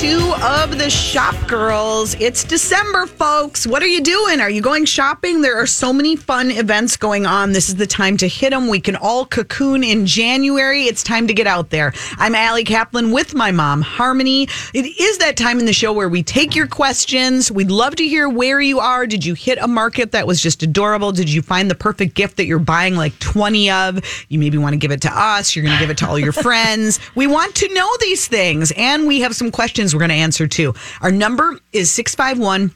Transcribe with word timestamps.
two 0.00 0.32
of 0.42 0.78
the 0.78 0.88
Shop 0.88 1.34
Girls. 1.46 2.14
It's 2.14 2.42
December, 2.42 3.04
folks. 3.04 3.66
What 3.66 3.82
are 3.82 3.86
you 3.86 4.00
doing? 4.00 4.40
Are 4.40 4.48
you 4.48 4.62
going 4.62 4.86
shopping? 4.86 5.42
There 5.42 5.60
are 5.60 5.66
so 5.66 5.92
many 5.92 6.16
fun 6.16 6.50
events 6.50 6.96
going 6.96 7.26
on. 7.26 7.52
This 7.52 7.68
is 7.68 7.76
the 7.76 7.86
time 7.86 8.16
to 8.16 8.26
hit 8.26 8.48
them. 8.48 8.68
We 8.68 8.80
can 8.80 8.96
all 8.96 9.26
cocoon 9.26 9.84
in 9.84 10.06
January. 10.06 10.84
It's 10.84 11.02
time 11.02 11.26
to 11.26 11.34
get 11.34 11.46
out 11.46 11.68
there. 11.68 11.92
I'm 12.16 12.34
Allie 12.34 12.64
Kaplan 12.64 13.12
with 13.12 13.34
my 13.34 13.50
mom, 13.50 13.82
Harmony. 13.82 14.44
It 14.72 14.86
is 14.98 15.18
that 15.18 15.36
time 15.36 15.58
in 15.58 15.66
the 15.66 15.74
show 15.74 15.92
where 15.92 16.08
we 16.08 16.22
take 16.22 16.56
your 16.56 16.66
questions. 16.66 17.52
We'd 17.52 17.70
love 17.70 17.94
to 17.96 18.08
hear 18.08 18.26
where 18.26 18.58
you 18.58 18.80
are. 18.80 19.06
Did 19.06 19.22
you 19.22 19.34
hit 19.34 19.58
a 19.58 19.68
market 19.68 20.12
that 20.12 20.26
was 20.26 20.40
just 20.40 20.62
adorable? 20.62 21.12
Did 21.12 21.30
you 21.30 21.42
find 21.42 21.70
the 21.70 21.74
perfect 21.74 22.14
gift 22.14 22.38
that 22.38 22.46
you're 22.46 22.58
buying 22.58 22.96
like 22.96 23.18
20 23.18 23.70
of? 23.70 24.00
You 24.30 24.38
maybe 24.38 24.56
want 24.56 24.72
to 24.72 24.78
give 24.78 24.92
it 24.92 25.02
to 25.02 25.12
us. 25.12 25.54
You're 25.54 25.66
going 25.66 25.76
to 25.76 25.80
give 25.80 25.90
it 25.90 25.98
to 25.98 26.08
all 26.08 26.18
your 26.18 26.32
friends. 26.46 27.00
We 27.14 27.26
want 27.26 27.54
to 27.56 27.74
know 27.74 27.88
these 28.00 28.26
things. 28.26 28.72
And 28.78 29.06
we 29.06 29.20
have 29.20 29.36
some 29.36 29.50
questions 29.50 29.89
we're 29.94 30.00
going 30.00 30.10
to 30.10 30.14
answer 30.14 30.46
too. 30.46 30.74
Our 31.00 31.10
number 31.10 31.58
is 31.72 31.90
651 31.90 32.72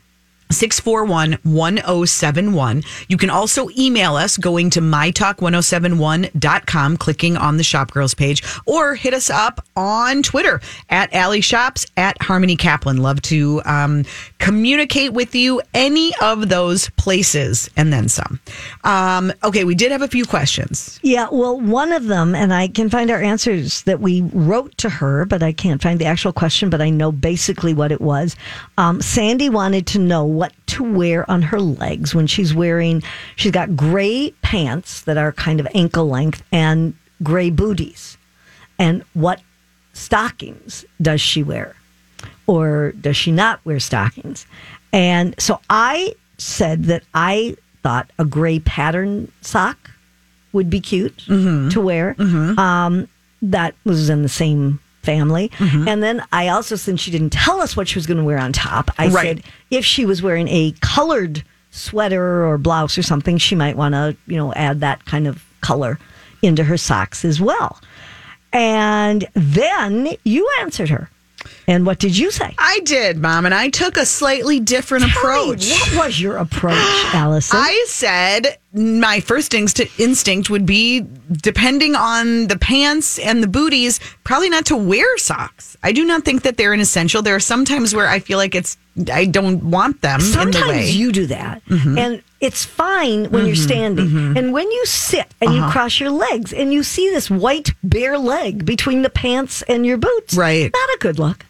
641 0.55 1.39
1071. 1.43 2.83
You 3.09 3.17
can 3.17 3.31
also 3.31 3.69
email 3.77 4.17
us 4.17 4.37
going 4.37 4.71
to 4.71 4.81
mytalk1071.com, 4.81 6.97
clicking 6.97 7.37
on 7.37 7.57
the 7.57 7.65
Shop 7.65 7.91
Girls 7.91 8.15
page, 8.15 8.43
or 8.67 8.95
hit 8.95 9.15
us 9.15 9.31
up 9.31 9.65
on 9.77 10.23
Twitter 10.23 10.61
at 10.91 11.13
Allie 11.13 11.41
Shops 11.41 11.87
at 11.97 12.21
Harmony 12.23 12.57
Kaplan. 12.57 12.99
Love 12.99 13.23
to 13.23 13.63
um, 13.65 14.05
communicate 14.39 15.13
with 15.13 15.35
you 15.35 15.61
any 15.73 16.13
of 16.21 16.49
those 16.49 16.91
places 16.91 17.71
and 17.77 17.93
then 17.93 18.09
some. 18.09 18.41
Um, 18.85 19.33
okay, 19.43 19.65
we 19.65 19.75
did 19.75 19.93
have 19.93 20.03
a 20.03 20.09
few 20.09 20.25
questions. 20.25 20.99
Yeah, 21.03 21.29
well, 21.31 21.61
one 21.61 21.93
of 21.93 22.07
them, 22.07 22.35
and 22.35 22.53
I 22.53 22.69
can 22.69 22.91
find 22.91 23.11
our 23.11 23.21
answers 23.21 23.83
that 23.83 24.01
we 24.01 24.23
wrote 24.33 24.77
to 24.79 24.89
her, 24.89 25.25
but 25.25 25.43
I 25.43 25.53
can't 25.53 25.83
find 25.83 25.99
the 25.99 26.05
actual 26.05 26.33
question, 26.33 26.71
but 26.71 26.81
I 26.81 26.91
know 26.91 27.11
basically 27.11 27.75
what 27.75 27.91
it 27.91 28.01
was. 28.01 28.37
Um, 28.77 29.01
Sandy 29.01 29.49
wanted 29.49 29.87
to 29.89 29.99
know 29.99 30.25
what 30.25 30.44
to 30.67 30.83
wear 30.83 31.29
on 31.31 31.43
her 31.43 31.61
legs 31.61 32.15
when 32.15 32.27
she's 32.27 32.55
wearing, 32.55 33.03
she's 33.37 33.53
got 33.53 33.77
gray 33.77 34.33
pants 34.43 35.03
that 35.03 35.17
are 35.17 35.33
kind 35.33 35.61
of 35.61 35.69
ankle 35.75 36.09
length 36.09 36.43
and 36.53 36.95
gray 37.23 37.51
booties. 37.51 38.17
And 38.79 39.05
what 39.15 39.41
stockings 39.93 40.85
does 41.01 41.21
she 41.21 41.43
wear? 41.43 41.77
Or 42.47 42.93
does 42.93 43.17
she 43.17 43.33
not 43.33 43.65
wear 43.65 43.81
stockings? 43.81 44.47
And 44.93 45.35
so 45.41 45.61
I 45.71 46.15
said 46.39 46.85
that 46.85 47.03
I 47.15 47.57
thought 47.83 48.11
a 48.19 48.25
gray 48.25 48.59
pattern 48.59 49.31
sock 49.41 49.91
would 50.53 50.71
be 50.71 50.81
cute 50.81 51.19
to 51.71 51.81
wear. 51.81 52.15
Um, 52.59 53.09
that 53.43 53.75
was 53.85 54.09
in 54.09 54.23
the 54.23 54.29
same 54.29 54.81
family. 55.05 55.51
Mm-hmm. 55.59 55.87
And 55.89 56.03
then 56.03 56.25
I 56.33 56.49
also, 56.49 56.77
since 56.77 57.01
she 57.01 57.11
didn't 57.11 57.31
tell 57.31 57.61
us 57.61 57.77
what 57.77 57.87
she 57.89 57.97
was 57.99 58.07
going 58.07 58.19
to 58.19 58.25
wear 58.25 58.39
on 58.39 58.53
top, 58.53 58.91
I 58.99 59.09
Right. 59.09 59.27
said 59.27 59.43
if 59.71 59.85
she 59.85 60.05
was 60.07 60.23
wearing 60.23 60.49
a 60.49 60.75
colored 60.81 61.45
sweater 61.71 62.45
or 62.47 62.57
blouse 62.59 62.97
or 62.97 63.03
something, 63.03 63.39
she 63.39 63.55
might 63.55 63.77
want 63.77 63.95
to, 63.95 64.17
you 64.27 64.37
know, 64.37 64.53
add 64.55 64.81
that 64.81 65.05
kind 65.05 65.27
of 65.27 65.45
color 65.61 65.99
into 66.43 66.65
her 66.65 66.77
socks 66.77 67.25
as 67.25 67.41
well. 67.41 67.81
And 68.53 69.27
then 69.35 70.15
you 70.25 70.49
answered 70.61 70.89
her. 70.91 71.11
And 71.67 71.87
what 71.87 71.99
did 71.99 72.17
you 72.17 72.31
say? 72.31 72.55
I 72.59 72.81
did, 72.85 73.19
Mom, 73.19 73.47
and 73.47 73.55
I 73.55 73.69
took 73.71 73.97
a 73.97 74.05
slightly 74.05 74.61
different 74.61 75.05
Tell 75.05 75.47
me, 75.47 75.53
approach. 75.53 75.71
what 75.95 76.07
was 76.07 76.21
your 76.21 76.37
approach, 76.37 76.75
Allison? 77.15 77.59
I 77.61 77.85
said 77.89 78.59
my 78.75 79.21
first 79.21 79.55
inst- 79.55 79.99
instinct 80.01 80.51
would 80.51 80.67
be, 80.67 81.07
depending 81.33 81.95
on 81.95 82.49
the 82.49 82.59
pants 82.59 83.19
and 83.19 83.43
the 83.43 83.47
booties, 83.47 83.99
probably 84.25 84.51
not 84.51 84.67
to 84.67 84.77
wear 84.77 85.17
socks. 85.19 85.77
I 85.83 85.93
do 85.93 86.05
not 86.05 86.25
think 86.25 86.43
that 86.43 86.57
they're 86.57 86.73
an 86.73 86.81
essential. 86.81 87.23
There 87.23 87.35
are 87.37 87.41
some 87.41 87.65
times 87.65 87.95
where 87.95 88.09
I 88.09 88.19
feel 88.19 88.37
like 88.39 88.55
it's 88.55 88.77
I 89.13 89.25
don't 89.25 89.71
want 89.71 90.03
them 90.03 90.21
in 90.21 90.31
the 90.31 90.39
way. 90.39 90.45
Mm-hmm. 90.45 90.53
Sometimes 90.53 90.97
you 90.97 91.13
do 91.13 91.27
that, 91.27 91.63
and 91.69 92.23
it's 92.41 92.65
fine 92.65 93.31
when 93.31 93.47
you're 93.47 93.57
standing. 93.57 94.37
And 94.37 94.53
when 94.53 94.71
you 94.71 94.87
sit 94.87 95.27
and 95.41 95.51
Uh-huh. 95.51 95.67
you 95.67 95.73
cross 95.73 95.99
your 95.99 96.11
legs 96.11 96.53
and 96.53 96.73
you 96.73 96.83
see 96.85 97.11
this 97.11 97.29
white 97.31 97.71
bare 97.83 98.19
leg 98.19 98.65
between 98.65 99.03
the 99.03 99.11
pants 99.11 99.63
and 99.63 99.85
your 99.87 99.97
boots, 99.97 100.35
Right. 100.35 100.71
Not 100.73 100.89
a 100.91 100.99
good 101.01 101.19
look. 101.19 101.45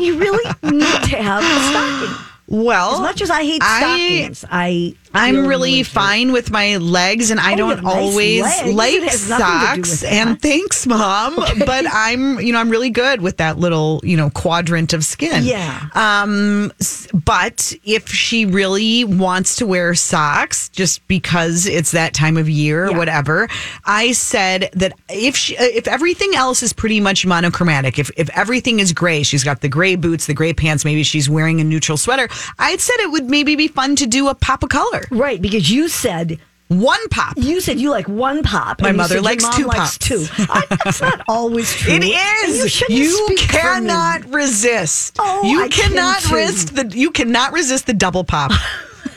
You 0.00 0.18
really 0.18 0.50
need 0.62 1.02
to 1.10 1.16
have 1.16 1.42
a 1.44 1.70
stocking. 1.70 2.16
well, 2.48 2.94
As 2.94 3.00
much 3.00 3.22
as 3.22 3.30
I 3.30 3.44
hate 3.44 3.62
I- 3.62 3.80
stockings, 3.80 4.44
I 4.50 4.94
I'm 5.14 5.46
really 5.46 5.82
fine 5.82 6.32
with 6.32 6.50
my 6.50 6.76
legs, 6.78 7.30
and 7.30 7.38
I 7.38 7.48
Oh, 7.48 7.50
you 7.50 7.56
don't 7.58 7.70
have 7.70 7.84
nice 7.84 7.94
always 7.94 8.42
legs. 8.42 8.68
It 8.68 8.74
like 8.74 9.02
has 9.02 9.28
nothing 9.28 9.46
to 9.46 9.74
do 9.74 9.80
with 9.80 9.86
socks. 9.88 10.00
that. 10.02 10.12
And 10.12 10.40
thanks, 10.42 10.86
mom. 10.86 11.36
But 11.36 11.84
I'm, 11.92 12.40
you 12.40 12.52
know, 12.52 12.58
I'm 12.60 12.70
really 12.70 12.90
good 12.90 13.20
with 13.20 13.36
that 13.36 13.58
little, 13.58 14.00
you 14.02 14.16
know, 14.16 14.30
quadrant 14.30 14.92
of 14.92 15.04
skin. 15.04 15.44
Yeah. 15.44 15.88
Um, 15.94 16.72
but 17.12 17.74
if 17.84 18.08
she 18.08 18.46
really 18.46 19.04
wants 19.04 19.56
to 19.56 19.66
wear 19.66 19.94
socks, 19.94 20.68
just 20.70 21.06
because 21.08 21.66
it's 21.66 21.90
that 21.92 22.14
time 22.14 22.36
of 22.36 22.48
year 22.48 22.86
or 22.86 22.90
Yeah. 22.92 22.98
whatever, 22.98 23.48
I 23.84 24.12
said 24.12 24.70
that 24.74 24.92
if 25.10 25.36
she, 25.36 25.56
if 25.58 25.86
everything 25.86 26.34
else 26.34 26.62
is 26.62 26.72
pretty 26.72 27.00
much 27.00 27.26
monochromatic, 27.26 27.98
if 27.98 28.10
if 28.16 28.30
everything 28.30 28.80
is 28.80 28.92
gray, 28.92 29.22
she's 29.22 29.44
got 29.44 29.60
the 29.60 29.68
gray 29.68 29.96
boots, 29.96 30.26
the 30.26 30.34
gray 30.34 30.52
pants, 30.52 30.84
maybe 30.84 31.02
she's 31.02 31.28
wearing 31.28 31.60
a 31.60 31.64
neutral 31.64 31.98
sweater. 31.98 32.28
I 32.58 32.76
said 32.76 32.96
it 33.00 33.10
would 33.10 33.28
maybe 33.28 33.56
be 33.56 33.68
fun 33.68 33.96
to 33.96 34.06
do 34.06 34.28
a 34.28 34.34
pop 34.34 34.62
of 34.62 34.68
color. 34.70 35.01
Right 35.10 35.40
because 35.42 35.70
you 35.70 35.88
said 35.88 36.38
One 36.68 37.06
pop. 37.10 37.34
you 37.36 37.60
said 37.60 37.78
you 37.78 37.90
like 37.90 38.08
one 38.08 38.42
pop. 38.42 38.80
My 38.80 38.92
mother 38.92 39.20
likes 39.20 39.46
two 39.56 39.64
likes 39.66 39.98
pops. 39.98 39.98
Two. 39.98 40.24
I, 40.38 40.62
that's 40.84 41.00
not 41.02 41.22
always 41.28 41.74
true. 41.74 41.92
It 41.94 42.04
is. 42.04 42.10
And. 42.10 42.54
You, 42.56 42.62
You, 42.62 42.68
shouldn't 42.68 43.26
speak 43.26 43.40
for 43.40 43.56
me. 43.56 43.60
cannot 43.60 44.32
resist. 44.32 45.16
Oh, 45.18 45.42
you 45.44 45.62
I 45.62 45.68
can 45.68 45.90
cannot 45.90 46.30
resist 46.30 46.74
the. 46.74 46.86
You 46.96 47.10
cannot 47.10 47.52
resist 47.52 47.86
the 47.86 47.92
double 47.94 48.24
pop. 48.24 48.52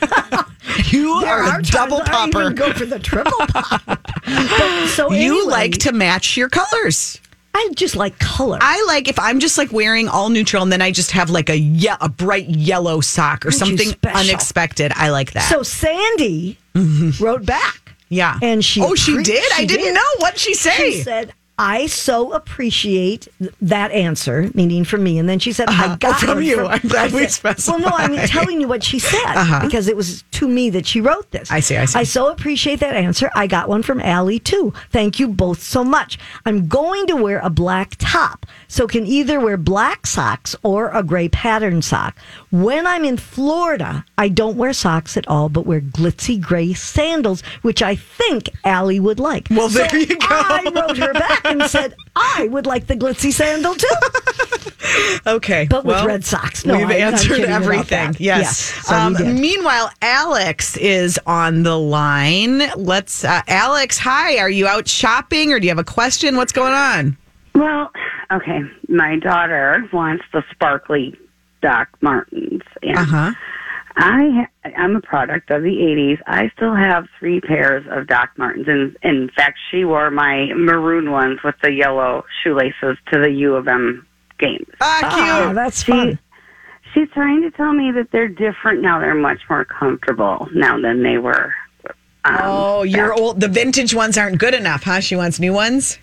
you 0.90 1.20
There 1.22 1.30
are 1.30 1.42
are 1.44 1.58
a 1.60 1.62
double 1.62 1.98
times 2.00 2.08
I 2.10 2.12
popper. 2.26 2.40
even 2.42 2.54
go 2.54 2.72
for 2.72 2.84
the 2.86 2.98
triple 2.98 3.32
pop. 3.48 3.82
But, 4.26 4.88
so 4.88 5.12
You 5.12 5.46
like 5.48 5.72
to 5.78 5.92
match 5.92 6.36
your 6.36 6.48
colors. 6.48 7.20
I 7.56 7.68
just 7.74 7.96
like 7.96 8.18
color. 8.18 8.58
I 8.60 8.84
like 8.86 9.08
if 9.08 9.18
I'm 9.18 9.40
just 9.40 9.56
like 9.56 9.72
wearing 9.72 10.08
all 10.08 10.28
neutral 10.28 10.62
and 10.62 10.70
then 10.70 10.82
I 10.82 10.90
just 10.90 11.10
have 11.12 11.30
like 11.30 11.48
a 11.48 11.56
ye- 11.58 11.88
a 12.00 12.08
bright 12.08 12.48
yellow 12.48 13.00
sock 13.00 13.44
or 13.44 13.48
Aren't 13.48 13.54
you 13.60 13.66
something 13.66 13.88
special? 13.88 14.20
unexpected. 14.20 14.92
I 14.94 15.08
like 15.10 15.32
that. 15.32 15.48
so 15.50 15.62
Sandy 15.62 16.58
mm-hmm. 16.74 17.22
wrote 17.24 17.46
back. 17.46 17.94
yeah. 18.10 18.38
and 18.42 18.64
she 18.64 18.82
Oh, 18.82 18.94
she 18.94 19.12
appre- 19.16 19.24
did. 19.24 19.52
I 19.54 19.64
didn't 19.64 19.86
did. 19.86 19.94
know 19.94 20.10
what 20.18 20.38
she 20.38 20.52
say. 20.54 20.76
She 20.92 21.02
said, 21.02 21.32
"I 21.58 21.86
so 21.86 22.32
appreciate 22.32 23.28
th- 23.38 23.52
that 23.62 23.90
answer," 23.92 24.50
meaning 24.54 24.84
from 24.84 25.02
me. 25.04 25.18
And 25.18 25.28
then 25.28 25.38
she 25.38 25.52
said, 25.52 25.68
Uh-huh. 25.68 25.92
"I 25.92 25.96
got 25.96 26.20
from 26.20 26.42
you. 26.42 26.66
I'm 26.66 26.80
glad 26.88 27.12
we 27.12 27.26
said- 27.28 27.56
Well, 27.66 27.78
no, 27.78 27.88
I'm 27.92 28.16
telling 28.28 28.60
you 28.60 28.68
what 28.68 28.82
she 28.82 28.98
said 28.98 29.22
Uh-huh. 29.36 29.60
because 29.64 29.88
it 29.88 29.96
was 29.96 30.22
to 30.32 30.48
me 30.48 30.70
that 30.70 30.86
she 30.86 31.00
wrote 31.00 31.30
this. 31.30 31.50
I 31.50 31.60
see, 31.60 31.76
I 31.76 31.84
see. 31.86 31.98
I 31.98 32.02
so 32.04 32.30
appreciate 32.30 32.80
that 32.80 32.94
answer. 32.96 33.30
I 33.34 33.46
got 33.46 33.68
one 33.68 33.82
from 33.82 34.00
Allie 34.00 34.38
too. 34.38 34.72
Thank 34.90 35.18
you 35.18 35.28
both 35.28 35.62
so 35.62 35.82
much. 35.84 36.18
I'm 36.44 36.68
going 36.68 37.06
to 37.06 37.16
wear 37.16 37.38
a 37.40 37.50
black 37.50 37.94
top, 37.98 38.46
so 38.68 38.86
can 38.86 39.06
either 39.06 39.40
wear 39.40 39.56
black 39.56 40.06
socks 40.06 40.54
or 40.62 40.90
a 40.90 41.02
gray 41.02 41.28
pattern 41.28 41.82
sock. 41.82 42.16
When 42.50 42.86
I'm 42.86 43.04
in 43.04 43.16
Florida, 43.16 44.04
I 44.18 44.28
don't 44.28 44.56
wear 44.56 44.72
socks 44.72 45.16
at 45.16 45.26
all, 45.28 45.48
but 45.48 45.66
wear 45.66 45.80
glitzy 45.80 46.40
gray 46.40 46.72
sandals, 46.74 47.42
which 47.62 47.82
I 47.82 47.96
think 47.96 48.50
Allie 48.64 49.00
would 49.00 49.18
like. 49.20 49.48
Well, 49.50 49.68
So 49.68 49.78
there 49.86 49.96
you 49.98 50.16
go. 50.18 50.26
I 50.30 50.70
wrote 50.74 50.96
her 50.98 51.12
back 51.12 51.44
and 51.46 51.62
said 51.64 51.94
I 52.14 52.48
would 52.50 52.66
like 52.66 52.86
the 52.86 52.94
glitzy 52.96 53.32
sandal 53.32 53.74
too, 53.74 53.88
Okay. 55.26 55.66
but 55.68 55.84
with 55.84 55.96
well, 55.96 56.06
red 56.06 56.24
socks. 56.24 56.64
No, 56.64 56.76
We've 56.78 56.86
I- 56.88 56.94
I'm 56.96 57.14
answered 57.14 57.40
everything. 57.40 58.12
that. 58.12 58.20
Yes. 58.20 58.58
so 58.86 58.94
um, 58.94 59.14
meanwhile, 59.40 59.90
Alex 60.02 60.76
is 60.76 61.18
on 61.26 61.62
the 61.62 61.78
line. 61.78 62.62
Let's, 62.76 63.24
uh, 63.24 63.42
Alex, 63.48 63.98
hi. 63.98 64.38
Are 64.38 64.50
you 64.50 64.66
out 64.66 64.88
shopping 64.88 65.52
or 65.52 65.60
do 65.60 65.66
you 65.66 65.70
have 65.70 65.78
a 65.78 65.84
question? 65.84 66.36
What's 66.36 66.52
going 66.52 66.72
on? 66.74 67.16
Well, 67.54 67.90
okay. 68.32 68.60
My 68.88 69.16
daughter 69.18 69.88
wants 69.92 70.24
the 70.32 70.44
sparkly 70.52 71.18
Doc 71.62 71.88
Martens, 72.00 72.62
and 72.82 72.98
Uh 72.98 73.32
huh. 73.96 74.46
I 74.64 74.70
I'm 74.76 74.96
a 74.96 75.00
product 75.00 75.50
of 75.50 75.62
the 75.62 75.68
'80s. 75.70 76.18
I 76.26 76.50
still 76.56 76.74
have 76.74 77.06
three 77.18 77.40
pairs 77.40 77.84
of 77.90 78.06
Doc 78.06 78.30
Martens, 78.36 78.66
and 78.68 78.94
in 79.02 79.30
fact, 79.36 79.58
she 79.70 79.84
wore 79.84 80.10
my 80.10 80.52
maroon 80.54 81.10
ones 81.10 81.40
with 81.44 81.54
the 81.62 81.72
yellow 81.72 82.24
shoelaces 82.42 82.96
to 83.12 83.18
the 83.20 83.30
U 83.30 83.54
of 83.54 83.66
M 83.68 84.06
games. 84.38 84.66
Ah, 84.80 85.00
Ah, 85.04 85.42
cute. 85.46 85.54
that's 85.54 85.82
She- 85.84 85.92
fun. 85.92 86.18
She's 86.94 87.10
trying 87.10 87.42
to 87.42 87.50
tell 87.50 87.74
me 87.74 87.90
that 87.92 88.10
they're 88.10 88.28
different 88.28 88.80
now. 88.80 88.98
They're 89.00 89.14
much 89.14 89.40
more 89.50 89.66
comfortable 89.66 90.48
now 90.54 90.80
than 90.80 91.02
they 91.02 91.18
were. 91.18 91.52
Um, 92.24 92.38
oh, 92.42 92.82
your 92.84 93.10
back- 93.10 93.18
old, 93.20 93.40
the 93.40 93.48
vintage 93.48 93.94
ones 93.94 94.16
aren't 94.16 94.38
good 94.38 94.54
enough, 94.54 94.82
huh? 94.84 95.00
She 95.00 95.14
wants 95.14 95.38
new 95.38 95.52
ones? 95.52 95.98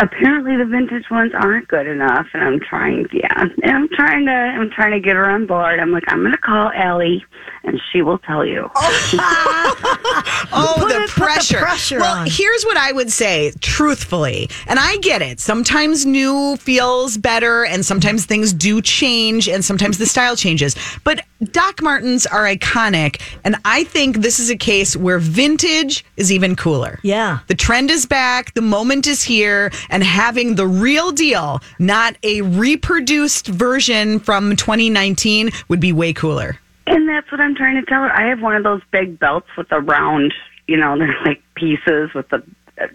Apparently 0.00 0.56
the 0.56 0.64
vintage 0.66 1.04
ones 1.10 1.32
aren't 1.34 1.66
good 1.68 1.86
enough 1.86 2.26
and 2.34 2.42
i'm 2.44 2.60
trying 2.60 3.06
yeah 3.12 3.28
and 3.62 3.70
i'm 3.72 3.88
trying 3.88 4.26
to 4.26 4.32
i'm 4.32 4.70
trying 4.70 4.92
to 4.92 5.00
get 5.00 5.16
her 5.16 5.28
on 5.30 5.46
board 5.46 5.80
i'm 5.80 5.90
like 5.90 6.04
i'm 6.08 6.20
going 6.20 6.32
to 6.32 6.38
call 6.38 6.70
ellie 6.76 7.24
and 7.64 7.80
she 7.92 8.00
will 8.00 8.18
tell 8.18 8.44
you. 8.46 8.70
Oh, 9.18 10.46
oh, 10.52 10.74
Put 10.78 10.88
the 10.88 10.94
it- 10.94 11.00
put 11.10 11.14
the 11.16 11.20
pressure. 11.22 11.58
pressure 11.58 11.98
well, 11.98 12.18
on. 12.18 12.26
here's 12.30 12.64
what 12.64 12.76
I 12.76 12.92
would 12.92 13.10
say, 13.10 13.52
truthfully, 13.60 14.48
and 14.66 14.78
I 14.78 14.96
get 14.98 15.20
it. 15.22 15.40
Sometimes 15.40 16.06
new 16.06 16.56
feels 16.58 17.16
better, 17.18 17.64
and 17.64 17.84
sometimes 17.84 18.24
things 18.26 18.52
do 18.52 18.80
change, 18.80 19.48
and 19.48 19.64
sometimes 19.64 19.98
the 19.98 20.06
style 20.06 20.36
changes. 20.36 20.76
But 21.04 21.24
Doc 21.50 21.82
Martens 21.82 22.26
are 22.26 22.44
iconic, 22.44 23.20
and 23.44 23.56
I 23.64 23.84
think 23.84 24.18
this 24.18 24.38
is 24.38 24.48
a 24.50 24.56
case 24.56 24.96
where 24.96 25.18
vintage 25.18 26.04
is 26.16 26.30
even 26.32 26.54
cooler. 26.56 26.98
Yeah. 27.02 27.40
The 27.48 27.54
trend 27.54 27.90
is 27.90 28.06
back, 28.06 28.54
the 28.54 28.62
moment 28.62 29.06
is 29.06 29.22
here, 29.22 29.70
and 29.90 30.02
having 30.02 30.54
the 30.56 30.66
real 30.66 31.12
deal, 31.12 31.60
not 31.78 32.16
a 32.22 32.42
reproduced 32.42 33.46
version 33.48 34.18
from 34.20 34.56
2019, 34.56 35.50
would 35.68 35.80
be 35.80 35.92
way 35.92 36.12
cooler. 36.12 36.58
And 36.86 37.08
that's 37.08 37.30
what 37.32 37.40
I'm 37.40 37.54
trying 37.54 37.74
to 37.76 37.82
tell 37.82 38.02
her. 38.02 38.12
I 38.12 38.28
have 38.28 38.40
one 38.40 38.54
of 38.56 38.62
those 38.62 38.80
big 38.92 39.18
belts 39.18 39.48
with 39.56 39.68
the 39.68 39.80
round, 39.80 40.32
you 40.68 40.76
know, 40.76 40.96
they're 40.98 41.14
like 41.24 41.42
pieces 41.54 42.10
with 42.14 42.28
the 42.28 42.42
uh, 42.80 42.86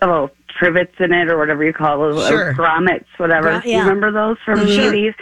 little 0.00 0.30
trivets 0.58 0.94
in 1.00 1.12
it 1.12 1.28
or 1.28 1.36
whatever 1.36 1.64
you 1.64 1.72
call 1.72 1.98
those, 1.98 2.26
Sure. 2.28 2.50
or 2.50 2.54
grommets, 2.54 3.06
whatever. 3.16 3.50
Gra- 3.50 3.62
You 3.64 3.72
yeah. 3.72 3.80
remember 3.80 4.12
those 4.12 4.36
from 4.44 4.60
the 4.60 4.68
Sure. 4.68 4.92
80s? 4.92 5.14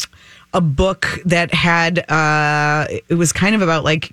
a 0.53 0.61
book 0.61 1.07
that 1.25 1.53
had, 1.55 2.11
uh, 2.11 2.87
it 3.09 3.15
was 3.17 3.33
kind 3.33 3.55
of 3.55 3.63
about 3.63 3.85
like 3.85 4.11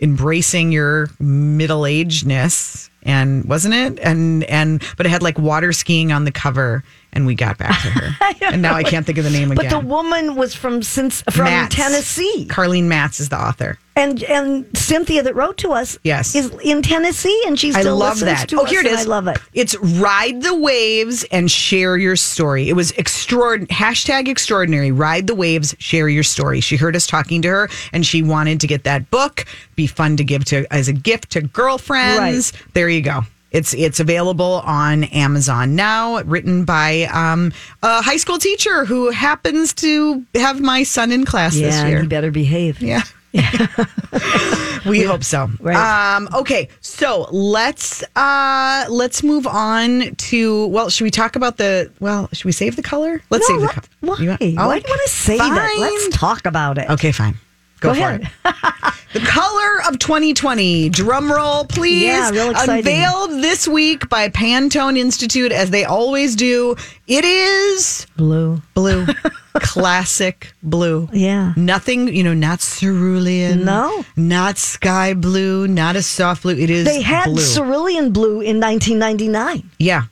embracing 0.00 0.72
your 0.72 1.08
middle 1.20 1.82
agedness 1.82 2.90
and 3.04 3.44
wasn't 3.44 3.72
it 3.72 3.98
and 4.00 4.42
and 4.44 4.82
but 4.96 5.06
it 5.06 5.08
had 5.10 5.22
like 5.22 5.38
water 5.38 5.72
skiing 5.72 6.10
on 6.10 6.24
the 6.24 6.32
cover 6.32 6.82
and 7.12 7.26
we 7.26 7.34
got 7.34 7.58
back 7.58 7.80
to 7.82 7.88
her 7.90 8.16
and 8.52 8.62
now 8.62 8.74
i 8.74 8.82
can't 8.82 9.06
think 9.06 9.18
of 9.18 9.24
the 9.24 9.30
name 9.30 9.48
But 9.50 9.58
again 9.58 9.70
But 9.70 9.80
the 9.80 9.86
woman 9.86 10.34
was 10.34 10.54
from 10.54 10.82
since 10.82 11.22
from 11.30 11.44
Matz. 11.44 11.74
Tennessee, 11.74 12.46
carlene 12.48 12.84
matz 12.84 13.20
is 13.20 13.28
the 13.28 13.40
author 13.40 13.78
and 13.96 14.22
and 14.24 14.66
Cynthia 14.76 15.22
that 15.22 15.34
wrote 15.34 15.58
to 15.58 15.72
us, 15.72 15.98
Yes. 16.02 16.34
is 16.34 16.50
in 16.62 16.82
Tennessee, 16.82 17.42
and 17.46 17.58
she 17.58 17.68
I 17.74 17.80
still 17.80 17.96
love 17.96 18.20
listens 18.20 18.50
that. 18.50 18.54
Oh, 18.54 18.64
here 18.64 18.80
it 18.80 18.86
is. 18.86 19.00
I 19.00 19.02
love 19.02 19.28
it. 19.28 19.38
It's 19.52 19.76
ride 19.78 20.42
the 20.42 20.56
waves 20.56 21.24
and 21.24 21.50
share 21.50 21.96
your 21.96 22.16
story. 22.16 22.68
It 22.68 22.72
was 22.72 22.92
extraordinary. 22.92 23.66
Hashtag 23.68 24.28
extraordinary. 24.28 24.92
Ride 24.92 25.26
the 25.26 25.34
waves, 25.34 25.74
share 25.78 26.08
your 26.08 26.22
story. 26.22 26.60
She 26.60 26.76
heard 26.76 26.96
us 26.96 27.06
talking 27.06 27.42
to 27.42 27.48
her, 27.48 27.68
and 27.92 28.04
she 28.06 28.22
wanted 28.22 28.60
to 28.60 28.66
get 28.66 28.84
that 28.84 29.10
book. 29.10 29.44
Be 29.76 29.86
fun 29.86 30.16
to 30.16 30.24
give 30.24 30.44
to 30.46 30.64
as 30.72 30.88
a 30.88 30.92
gift 30.92 31.30
to 31.32 31.42
girlfriends. 31.42 32.52
There 32.72 32.88
you 32.88 33.02
go. 33.02 33.22
It's 33.52 33.74
it's 33.74 34.00
available 34.00 34.62
on 34.64 35.04
Amazon 35.04 35.76
now. 35.76 36.20
Written 36.22 36.64
by 36.64 37.02
um, 37.12 37.52
a 37.82 38.02
high 38.02 38.16
school 38.16 38.38
teacher 38.38 38.84
who 38.84 39.10
happens 39.10 39.72
to 39.74 40.24
have 40.34 40.60
my 40.60 40.82
son 40.82 41.12
in 41.12 41.24
class 41.24 41.54
Yeah, 41.54 41.66
this 41.68 41.84
year. 41.90 42.02
you 42.02 42.08
better 42.08 42.30
behave. 42.30 42.80
Yeah. 42.82 43.02
we 44.86 45.02
hope 45.02 45.24
so. 45.24 45.50
Right. 45.60 45.76
Um, 46.16 46.28
okay, 46.34 46.68
so 46.80 47.26
let's 47.30 48.02
uh 48.16 48.84
let's 48.90 49.22
move 49.22 49.46
on 49.46 50.14
to 50.16 50.66
well, 50.68 50.90
should 50.90 51.04
we 51.04 51.10
talk 51.10 51.36
about 51.36 51.56
the 51.56 51.90
well, 52.00 52.28
should 52.32 52.44
we 52.44 52.52
save 52.52 52.76
the 52.76 52.82
color? 52.82 53.22
Let's 53.30 53.48
No, 53.48 53.58
save 53.58 53.68
the 53.68 53.74
color. 53.74 53.86
why? 54.00 54.16
You 54.18 54.28
want- 54.28 54.40
why 54.40 54.78
do 54.80 54.84
you 54.86 54.92
want 54.92 55.02
to 55.06 55.08
save 55.10 55.40
it? 55.40 55.80
Let's 55.80 56.08
talk 56.16 56.44
about 56.46 56.78
it. 56.78 56.90
Okay, 56.90 57.12
fine. 57.12 57.36
Go, 57.82 57.88
Go 57.88 57.94
for 57.94 58.00
ahead. 58.00 58.22
it. 58.22 58.28
the 59.12 59.20
color 59.20 59.82
of 59.88 59.98
2020. 59.98 60.88
Drum 60.88 61.30
roll, 61.30 61.64
please. 61.64 62.04
Yeah, 62.04 62.30
real 62.30 62.50
exciting. 62.50 62.76
Unveiled 62.78 63.30
this 63.42 63.66
week 63.68 64.08
by 64.08 64.28
Pantone 64.28 64.96
Institute, 64.96 65.50
as 65.52 65.70
they 65.70 65.84
always 65.84 66.36
do. 66.36 66.76
It 67.08 67.24
is 67.24 68.06
Blue. 68.16 68.62
blue, 68.74 69.04
classic 69.54 70.52
blue. 70.62 71.08
Yeah. 71.12 71.52
Nothing, 71.56 72.14
you 72.14 72.22
know, 72.22 72.34
not 72.34 72.60
cerulean. 72.60 73.64
No. 73.64 74.04
Not 74.16 74.56
sky 74.58 75.12
blue, 75.14 75.66
not 75.66 75.96
a 75.96 76.02
soft 76.02 76.42
blue. 76.42 76.56
It 76.56 76.70
is 76.70 76.84
They 76.86 77.02
had 77.02 77.24
blue. 77.26 77.42
cerulean 77.42 78.12
blue 78.12 78.40
in 78.40 78.60
1999. 78.60 79.68
yeah. 79.78 80.04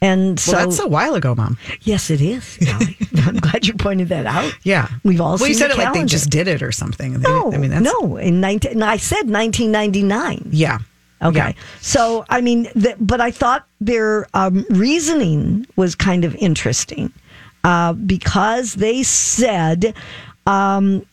And 0.00 0.38
so, 0.38 0.52
Well, 0.52 0.66
that's 0.66 0.78
a 0.78 0.86
while 0.86 1.14
ago, 1.16 1.34
Mom. 1.34 1.58
yes, 1.82 2.08
it 2.10 2.20
is. 2.20 2.58
I'm 3.26 3.36
glad 3.36 3.66
you 3.66 3.74
pointed 3.74 4.08
that 4.10 4.26
out. 4.26 4.56
Yeah. 4.62 4.88
We've 5.04 5.20
all 5.20 5.30
Well, 5.30 5.38
seen 5.38 5.48
you 5.48 5.54
said 5.54 5.70
it 5.72 5.78
like 5.78 5.92
they 5.92 6.04
just 6.04 6.30
did 6.30 6.46
it 6.46 6.62
or 6.62 6.70
something. 6.72 7.20
No, 7.20 7.52
I 7.52 7.58
mean, 7.58 7.70
that's, 7.70 7.82
no. 7.84 8.16
In 8.16 8.40
19, 8.40 8.80
I 8.82 8.96
said 8.96 9.28
1999. 9.28 10.50
Yeah. 10.52 10.78
Okay. 11.20 11.36
Yeah. 11.38 11.52
So, 11.80 12.24
I 12.28 12.40
mean, 12.40 12.66
th- 12.80 12.94
but 13.00 13.20
I 13.20 13.32
thought 13.32 13.66
their 13.80 14.28
um, 14.34 14.64
reasoning 14.70 15.66
was 15.74 15.96
kind 15.96 16.24
of 16.24 16.34
interesting 16.36 17.12
uh, 17.64 17.92
because 17.94 18.74
they 18.74 19.02
said 19.02 19.94
um, 20.46 21.04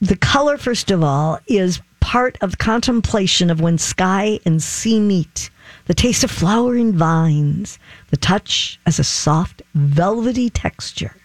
the 0.00 0.16
color, 0.16 0.58
first 0.58 0.90
of 0.90 1.04
all, 1.04 1.38
is 1.46 1.80
part 2.00 2.36
of 2.40 2.58
contemplation 2.58 3.50
of 3.50 3.60
when 3.60 3.78
sky 3.78 4.40
and 4.44 4.60
sea 4.60 4.98
meet, 4.98 5.48
the 5.86 5.94
taste 5.94 6.24
of 6.24 6.30
flowering 6.32 6.92
vines, 6.92 7.78
the 8.12 8.16
touch 8.18 8.78
as 8.86 9.00
a 9.00 9.04
soft, 9.04 9.62
velvety 9.74 10.48
texture. 10.50 11.16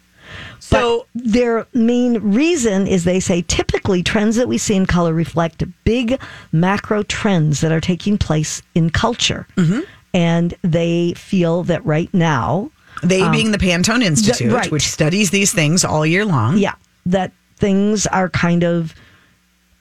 So, 0.59 1.05
But 1.13 1.31
their 1.33 1.67
main 1.73 2.17
reason 2.33 2.87
is 2.87 3.03
they 3.03 3.19
say 3.19 3.43
typically 3.43 4.01
trends 4.03 4.35
that 4.37 4.47
we 4.47 4.57
see 4.57 4.75
in 4.75 4.85
color 4.87 5.13
reflect 5.13 5.63
big 5.83 6.19
macro 6.51 7.03
trends 7.03 7.61
that 7.61 7.71
are 7.71 7.79
taking 7.79 8.17
place 8.17 8.61
in 8.73 8.89
culture. 8.89 9.47
Mm-hmm. 9.55 9.81
And 10.13 10.53
they 10.63 11.13
feel 11.15 11.63
that 11.63 11.85
right 11.85 12.11
now, 12.13 12.71
they 13.03 13.29
being 13.29 13.51
the 13.51 13.57
Pantone 13.59 14.03
Institute, 14.03 14.47
Um, 14.49 14.55
right. 14.55 14.71
which 14.71 14.87
studies 14.89 15.29
these 15.29 15.53
things 15.53 15.85
all 15.85 16.05
year 16.05 16.25
long. 16.25 16.57
yeah, 16.57 16.73
that 17.05 17.31
things 17.57 18.07
are 18.07 18.29
kind 18.29 18.63
of 18.63 18.95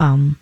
um, 0.00 0.38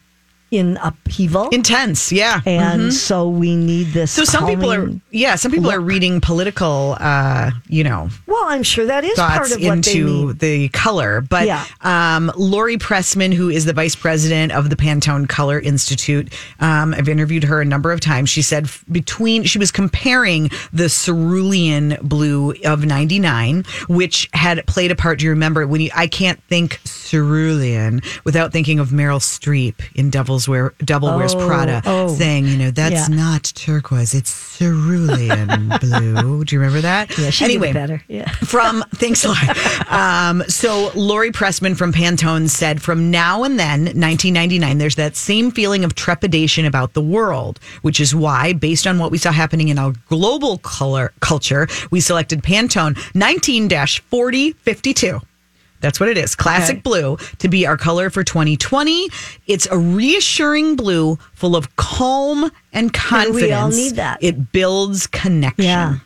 in 0.57 0.77
upheaval. 0.79 1.49
Intense. 1.51 2.13
Yeah. 2.13 2.41
and 2.47 2.93
so 2.93 3.29
we 3.29 3.57
need 3.57 3.89
this. 3.89 4.11
So 4.13 4.25
some 4.25 4.47
people 4.47 4.73
are, 4.73 4.89
yeah, 5.11 5.35
some 5.37 5.51
people 5.53 5.71
are 5.71 5.81
reading 5.81 6.21
political, 6.21 6.97
uh, 7.01 7.51
you 7.69 7.85
know, 7.85 8.09
Well, 8.27 8.45
I'm 8.47 8.63
sure 8.63 8.87
that 8.87 9.05
is 9.05 9.19
part 9.19 9.47
of 9.53 9.61
what 9.61 9.61
they 9.61 9.67
into 9.99 10.27
need. 10.29 10.39
the 10.39 10.69
color. 10.71 11.21
But 11.21 11.47
Yeah. 11.47 11.65
um, 11.83 12.31
Laurie 12.37 12.79
Pressman, 12.79 13.33
who 13.33 13.49
is 13.51 13.65
the 13.65 13.73
vice 13.73 13.95
president 13.97 14.53
of 14.53 14.71
the 14.71 14.77
Pantone 14.77 15.29
Color 15.29 15.61
Institute, 15.61 16.33
um, 16.61 16.95
I've 16.95 17.09
interviewed 17.09 17.45
her 17.45 17.61
a 17.61 17.65
number 17.65 17.93
of 17.93 18.01
times. 18.01 18.29
She 18.31 18.43
said 18.43 18.69
between 18.91 19.45
she 19.45 19.59
was 19.59 19.71
comparing 19.71 20.51
the 20.73 20.89
cerulean 20.89 21.99
blue 22.03 22.55
of 22.65 22.85
'99, 22.85 23.65
which 23.89 24.29
had 24.33 24.65
played 24.67 24.91
a 24.91 24.95
part. 24.97 25.19
Do 25.19 25.25
you 25.25 25.31
remember 25.31 25.67
when 25.67 25.81
you? 25.81 25.91
I 25.95 26.07
can't 26.07 26.43
think 26.49 26.81
cerulean 26.85 28.01
without 28.25 28.53
thinking 28.53 28.79
of 28.79 28.91
Meryl 28.91 29.21
Streep 29.21 29.75
in 29.95 30.11
Devil's 30.11 30.44
Devils 30.47 31.11
wear 31.11 31.17
Wears 31.17 31.35
Oh, 31.35 31.47
Prada, 31.47 31.83
oh. 31.87 32.15
saying, 32.15 32.47
you 32.47 32.57
know, 32.57 32.71
that's 32.71 33.09
Yeah. 33.09 33.17
not 33.17 33.45
turquoise, 33.55 34.15
it's 34.15 34.57
cerulean 34.59 35.73
blue. 35.81 36.45
Do 36.45 36.55
you 36.55 36.61
remember 36.61 36.81
that? 36.83 37.17
Yeah, 37.19 37.31
she 37.31 37.45
anyway, 37.45 37.73
better. 37.73 38.03
Yeah. 38.09 38.31
from 38.45 38.85
thanks 38.95 39.25
a 39.25 39.29
lot. 39.29 39.91
Um, 39.91 40.43
so 40.49 40.91
Laurie 40.95 41.33
Pressman 41.33 41.77
from 41.77 41.93
Pantone 41.93 42.49
said, 42.49 42.83
from 42.83 43.11
now 43.11 43.45
and 43.45 43.59
then, 43.59 43.85
1999, 43.85 44.79
there's 44.79 44.95
that 44.97 45.17
same 45.17 45.51
feeling 45.51 45.85
of 45.85 45.95
trepidation 45.95 46.65
about 46.65 46.95
the 46.95 47.03
world, 47.03 47.59
which 47.83 48.01
is 48.01 48.15
why, 48.15 48.53
based 48.53 48.87
on 48.87 48.99
what 48.99 49.11
we 49.11 49.19
saw 49.19 49.33
happening 49.33 49.69
in 49.69 49.79
our 49.79 49.93
global 50.09 50.59
color 50.59 51.13
culture, 51.21 51.67
we 51.91 52.01
selected 52.01 52.43
Pantone 52.43 52.95
19-4052. 53.15 55.21
That's 55.85 56.01
what 56.01 56.09
it 56.09 56.17
is. 56.19 56.35
Classic 56.35 56.77
Okay. 56.77 56.81
blue 56.83 57.19
to 57.39 57.49
be 57.49 57.67
our 57.67 57.77
color 57.77 58.09
for 58.09 58.25
2020. 58.25 59.09
It's 59.47 59.67
a 59.71 59.77
reassuring 59.79 60.77
blue 60.77 61.19
full 61.35 61.55
of 61.55 61.77
calm 61.77 62.51
and 62.73 62.91
confidence. 62.93 63.37
we 63.43 63.53
all 63.53 63.69
need 63.69 63.97
that. 63.97 64.19
It 64.23 64.51
builds 64.51 65.07
connection. 65.07 65.65
Yeah. 65.65 65.97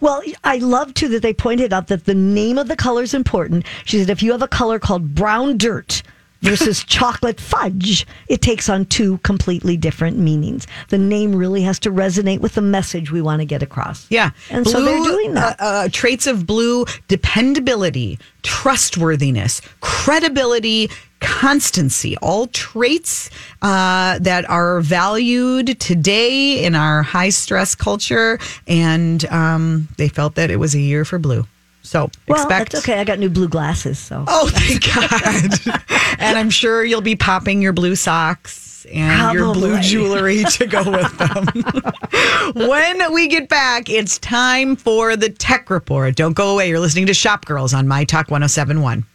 Well, 0.00 0.22
I 0.42 0.58
love 0.58 0.92
too 0.94 1.06
that 1.10 1.22
they 1.22 1.32
pointed 1.32 1.72
out 1.72 1.86
that 1.86 2.04
the 2.04 2.14
name 2.14 2.58
of 2.58 2.66
the 2.66 2.74
color 2.74 3.02
is 3.04 3.14
important. 3.14 3.64
She 3.84 4.00
said 4.00 4.10
if 4.10 4.24
you 4.24 4.32
have 4.32 4.42
a 4.42 4.48
color 4.48 4.80
called 4.80 5.14
brown 5.14 5.56
dirt 5.56 6.02
versus 6.42 6.84
chocolate 6.84 7.40
fudge, 7.40 8.06
it 8.28 8.40
takes 8.42 8.68
on 8.68 8.86
two 8.86 9.18
completely 9.18 9.76
different 9.76 10.18
meanings. 10.18 10.66
The 10.88 10.98
name 10.98 11.34
really 11.34 11.62
has 11.62 11.78
to 11.80 11.90
resonate 11.90 12.40
with 12.40 12.54
the 12.54 12.62
message 12.62 13.10
we 13.10 13.22
want 13.22 13.40
to 13.40 13.46
get 13.46 13.62
across. 13.62 14.06
Yeah. 14.10 14.30
And 14.50 14.66
so 14.66 14.82
they're 14.82 15.02
doing 15.02 15.34
that. 15.34 15.60
Uh, 15.60 15.64
uh, 15.64 15.88
traits 15.92 16.26
of 16.26 16.46
blue 16.46 16.84
dependability, 17.08 18.18
trustworthiness, 18.42 19.60
credibility, 19.80 20.90
constancy, 21.20 22.16
all 22.18 22.46
traits 22.48 23.30
uh, 23.62 24.18
that 24.20 24.48
are 24.48 24.80
valued 24.80 25.78
today 25.80 26.64
in 26.64 26.74
our 26.74 27.02
high 27.02 27.28
stress 27.28 27.74
culture. 27.74 28.38
And 28.66 29.24
um, 29.26 29.88
they 29.96 30.08
felt 30.08 30.36
that 30.36 30.50
it 30.50 30.56
was 30.56 30.74
a 30.74 30.80
year 30.80 31.04
for 31.04 31.18
blue. 31.18 31.46
So 31.88 32.10
well, 32.28 32.36
expect. 32.38 32.72
that's 32.72 32.84
okay. 32.84 33.00
I 33.00 33.04
got 33.04 33.18
new 33.18 33.30
blue 33.30 33.48
glasses, 33.48 33.98
so. 33.98 34.22
Oh, 34.28 34.50
thank 34.52 34.94
God. 34.94 35.82
and 36.18 36.36
I'm 36.36 36.50
sure 36.50 36.84
you'll 36.84 37.00
be 37.00 37.16
popping 37.16 37.62
your 37.62 37.72
blue 37.72 37.96
socks 37.96 38.84
and 38.92 39.32
your 39.32 39.54
blue 39.54 39.80
jewelry 39.80 40.44
to 40.50 40.66
go 40.66 40.82
with 40.90 41.16
them. 41.16 42.66
when 42.68 43.12
we 43.14 43.26
get 43.26 43.48
back, 43.48 43.88
it's 43.88 44.18
time 44.18 44.76
for 44.76 45.16
the 45.16 45.30
tech 45.30 45.70
report. 45.70 46.14
Don't 46.14 46.34
go 46.34 46.52
away. 46.52 46.68
You're 46.68 46.78
listening 46.78 47.06
to 47.06 47.14
Shop 47.14 47.46
Girls 47.46 47.72
on 47.72 47.88
My 47.88 48.04
Talk 48.04 48.30
1071. 48.30 49.06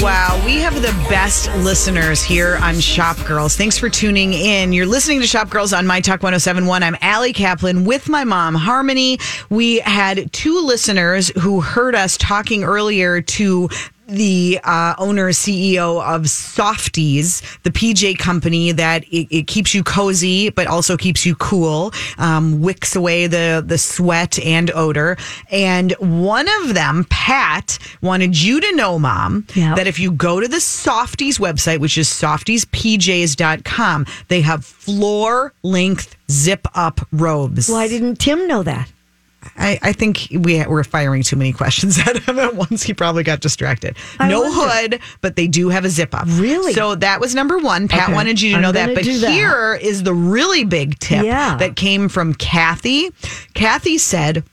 Wow, 0.00 0.42
we 0.44 0.56
have 0.56 0.74
the 0.76 0.92
best 1.08 1.48
listeners 1.56 2.22
here 2.22 2.56
on 2.62 2.80
Shop 2.80 3.16
Girls. 3.26 3.56
Thanks 3.56 3.78
for 3.78 3.88
tuning 3.88 4.32
in. 4.32 4.72
You're 4.72 4.86
listening 4.86 5.20
to 5.20 5.26
Shop 5.26 5.48
Girls 5.50 5.72
on 5.72 5.86
My 5.86 6.00
Talk 6.00 6.22
1071. 6.22 6.82
I'm 6.82 6.96
Allie 7.00 7.32
Kaplan 7.32 7.84
with 7.84 8.08
my 8.08 8.24
mom, 8.24 8.54
Harmony. 8.54 9.18
We 9.50 9.78
had 9.80 10.32
two 10.32 10.60
listeners 10.60 11.30
who 11.40 11.60
heard 11.60 11.94
us 11.94 12.16
talking 12.16 12.64
earlier 12.64 13.20
to 13.20 13.68
the 14.12 14.60
uh, 14.64 14.94
owner 14.98 15.30
CEO 15.30 16.02
of 16.02 16.28
Softies, 16.28 17.42
the 17.62 17.70
PJ 17.70 18.18
company 18.18 18.72
that 18.72 19.04
it, 19.04 19.26
it 19.30 19.46
keeps 19.46 19.74
you 19.74 19.82
cozy 19.82 20.50
but 20.50 20.66
also 20.66 20.96
keeps 20.96 21.24
you 21.26 21.34
cool, 21.36 21.92
um, 22.18 22.60
wicks 22.60 22.94
away 22.96 23.26
the 23.26 23.62
the 23.66 23.78
sweat 23.78 24.38
and 24.40 24.70
odor. 24.72 25.16
And 25.50 25.92
one 25.98 26.46
of 26.62 26.74
them, 26.74 27.06
Pat, 27.10 27.78
wanted 28.02 28.40
you 28.40 28.60
to 28.60 28.76
know, 28.76 28.98
Mom, 28.98 29.46
Yeah. 29.54 29.74
that 29.74 29.86
if 29.86 29.98
you 29.98 30.10
go 30.12 30.40
to 30.40 30.48
the 30.48 30.60
Softies 30.60 31.38
website, 31.38 31.80
which 31.80 31.96
is 31.98 32.08
softiespjs.com, 32.08 34.06
they 34.28 34.40
have 34.40 34.64
floor 34.64 35.52
length 35.62 36.16
zip 36.30 36.66
up 36.74 37.00
robes. 37.12 37.68
Why 37.68 37.88
didn't 37.88 38.16
Tim 38.16 38.46
know 38.46 38.62
that? 38.62 38.88
I, 39.56 39.78
I 39.82 39.92
think 39.92 40.28
we 40.30 40.64
were 40.66 40.84
firing 40.84 41.22
too 41.22 41.36
many 41.36 41.52
questions 41.52 41.98
at 42.06 42.16
him 42.18 42.38
at 42.38 42.54
once. 42.54 42.82
He 42.82 42.94
probably 42.94 43.22
got 43.22 43.40
distracted. 43.40 43.96
I 44.18 44.28
no 44.28 44.44
hood, 44.50 45.00
but 45.20 45.36
they 45.36 45.46
do 45.48 45.68
have 45.68 45.84
a 45.84 45.90
zip 45.90 46.14
up. 46.14 46.24
Really? 46.28 46.72
So 46.72 46.94
that 46.96 47.20
was 47.20 47.34
number 47.34 47.58
one. 47.58 47.88
Pat 47.88 48.04
Okay. 48.04 48.14
wanted 48.14 48.40
you 48.40 48.50
to 48.50 48.56
I'm 48.56 48.62
know 48.62 48.72
that. 48.72 48.94
But 48.94 49.04
do 49.04 49.18
that. 49.18 49.30
here 49.32 49.74
is 49.74 50.02
the 50.02 50.14
really 50.14 50.64
big 50.64 50.98
tip 50.98 51.24
Yeah. 51.24 51.56
that 51.56 51.76
came 51.76 52.08
from 52.08 52.34
Kathy. 52.34 53.10
Kathy 53.54 53.98
said, 53.98 54.44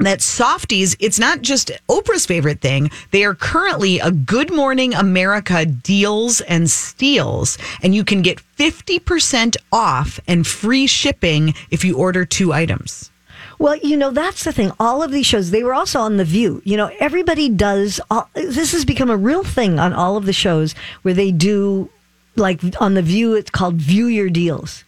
that 0.00 0.22
softies, 0.22 0.96
it's 1.00 1.18
not 1.18 1.42
just 1.42 1.72
Oprah's 1.88 2.24
favorite 2.24 2.60
thing. 2.60 2.88
They 3.10 3.24
are 3.24 3.34
currently 3.34 3.98
a 3.98 4.12
Good 4.12 4.54
Morning 4.54 4.94
America 4.94 5.66
deals 5.66 6.40
and 6.42 6.70
steals, 6.70 7.58
and 7.82 7.92
you 7.96 8.04
can 8.04 8.22
get 8.22 8.40
50% 8.56 9.56
off 9.72 10.20
and 10.28 10.46
free 10.46 10.86
shipping 10.86 11.52
if 11.70 11.84
you 11.84 11.96
order 11.96 12.24
two 12.24 12.52
items. 12.52 13.10
Well, 13.58 13.76
you 13.76 13.96
know, 13.96 14.10
that's 14.10 14.44
the 14.44 14.52
thing. 14.52 14.72
All 14.78 15.02
of 15.02 15.10
these 15.10 15.26
shows, 15.26 15.50
they 15.50 15.64
were 15.64 15.74
also 15.74 16.00
on 16.00 16.16
The 16.16 16.24
View. 16.24 16.62
You 16.64 16.76
know, 16.76 16.90
everybody 17.00 17.48
does, 17.48 18.00
all, 18.10 18.30
this 18.34 18.72
has 18.72 18.84
become 18.84 19.10
a 19.10 19.16
real 19.16 19.42
thing 19.42 19.80
on 19.80 19.92
all 19.92 20.16
of 20.16 20.26
the 20.26 20.32
shows 20.32 20.74
where 21.02 21.14
they 21.14 21.32
do, 21.32 21.90
like 22.36 22.60
on 22.80 22.94
The 22.94 23.02
View, 23.02 23.34
it's 23.34 23.50
called 23.50 23.74
View 23.74 24.06
Your 24.06 24.30
Deals. 24.30 24.84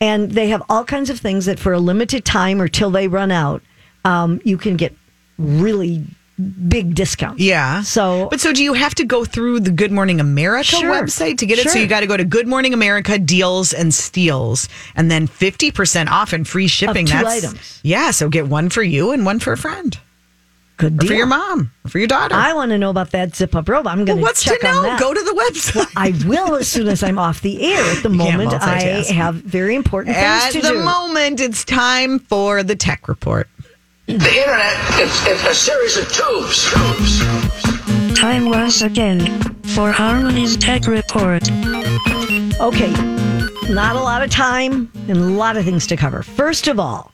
And 0.00 0.30
they 0.32 0.48
have 0.48 0.62
all 0.68 0.84
kinds 0.84 1.10
of 1.10 1.18
things 1.18 1.46
that 1.46 1.58
for 1.58 1.72
a 1.72 1.80
limited 1.80 2.24
time 2.24 2.60
or 2.60 2.68
till 2.68 2.90
they 2.90 3.08
run 3.08 3.32
out, 3.32 3.62
um, 4.04 4.40
you 4.44 4.58
can 4.58 4.76
get 4.76 4.94
really 5.38 6.04
big 6.68 6.94
discounts. 6.94 7.40
Yeah. 7.40 7.82
So, 7.82 8.28
But 8.30 8.40
so 8.40 8.52
do 8.52 8.62
you 8.62 8.72
have 8.72 8.94
to 8.96 9.04
go 9.04 9.24
through 9.24 9.60
the 9.60 9.70
Good 9.70 9.92
Morning 9.92 10.20
America 10.20 10.64
Sure. 10.64 10.90
website 10.90 11.38
to 11.38 11.46
get 11.46 11.58
it? 11.58 11.68
So 11.70 11.78
you 11.78 11.86
got 11.86 12.00
to 12.00 12.06
go 12.06 12.16
to 12.16 12.24
Good 12.24 12.48
Morning 12.48 12.74
America 12.74 13.18
deals 13.18 13.72
and 13.72 13.94
steals 13.94 14.68
and 14.96 15.10
then 15.10 15.28
50% 15.28 16.08
off 16.08 16.32
and 16.32 16.46
free 16.46 16.66
shipping. 16.68 17.06
two 17.06 17.12
That's 17.14 17.44
items. 17.44 17.80
Yeah, 17.82 18.10
so 18.10 18.28
get 18.28 18.48
one 18.48 18.68
for 18.70 18.82
you 18.82 19.12
and 19.12 19.24
one 19.24 19.38
for 19.38 19.52
a 19.52 19.56
friend. 19.56 19.96
good 20.76 21.00
Or 21.04 21.06
for 21.06 21.14
your 21.14 21.26
mom, 21.26 21.70
or 21.84 21.88
for 21.90 21.98
your 22.00 22.08
daughter. 22.08 22.34
I 22.34 22.52
want 22.52 22.70
to 22.72 22.78
know 22.78 22.90
about 22.90 23.12
that 23.12 23.36
zip 23.36 23.54
up 23.54 23.68
robe. 23.68 23.86
I'm 23.86 24.04
going 24.04 24.18
well, 24.18 24.24
what's 24.30 24.42
check 24.42 24.58
to 24.62 24.66
on 24.66 24.74
know? 24.74 24.82
that. 24.82 24.98
Go 24.98 25.14
to 25.14 25.20
the 25.20 25.50
website. 25.52 25.92
I 25.96 26.10
will 26.26 26.56
as 26.56 26.66
soon 26.66 26.88
as 26.88 27.04
I'm 27.04 27.16
off 27.16 27.42
the 27.42 27.62
air. 27.64 27.96
At 27.96 28.02
the 28.02 28.08
moment, 28.24 28.52
I 28.54 28.80
have 29.12 29.36
very 29.36 29.76
important 29.76 30.16
things 30.16 30.26
At 30.26 30.50
to 30.50 30.60
the 30.62 30.74
moment, 30.74 31.38
it's 31.40 31.64
time 31.64 32.18
for 32.18 32.64
the 32.64 32.74
tech 32.74 33.06
report. 33.06 33.48
The 34.06 34.12
internet, 34.12 34.76
it's, 35.00 35.26
it's 35.26 35.44
a 35.44 35.54
series 35.54 35.96
of 35.96 36.12
tubes. 36.12 36.70
Tubes. 36.70 38.14
Time 38.14 38.50
once 38.50 38.82
again 38.82 39.40
for 39.74 39.92
Harmony's 39.92 40.58
Tech 40.58 40.86
Report. 40.86 41.42
Okay, 42.60 42.92
not 43.72 43.96
a 43.96 44.00
lot 44.00 44.22
of 44.22 44.28
time 44.28 44.92
and 45.08 45.16
a 45.16 45.20
lot 45.20 45.56
of 45.56 45.64
things 45.64 45.86
to 45.86 45.96
cover. 45.96 46.22
First 46.22 46.68
of 46.68 46.78
all, 46.78 47.12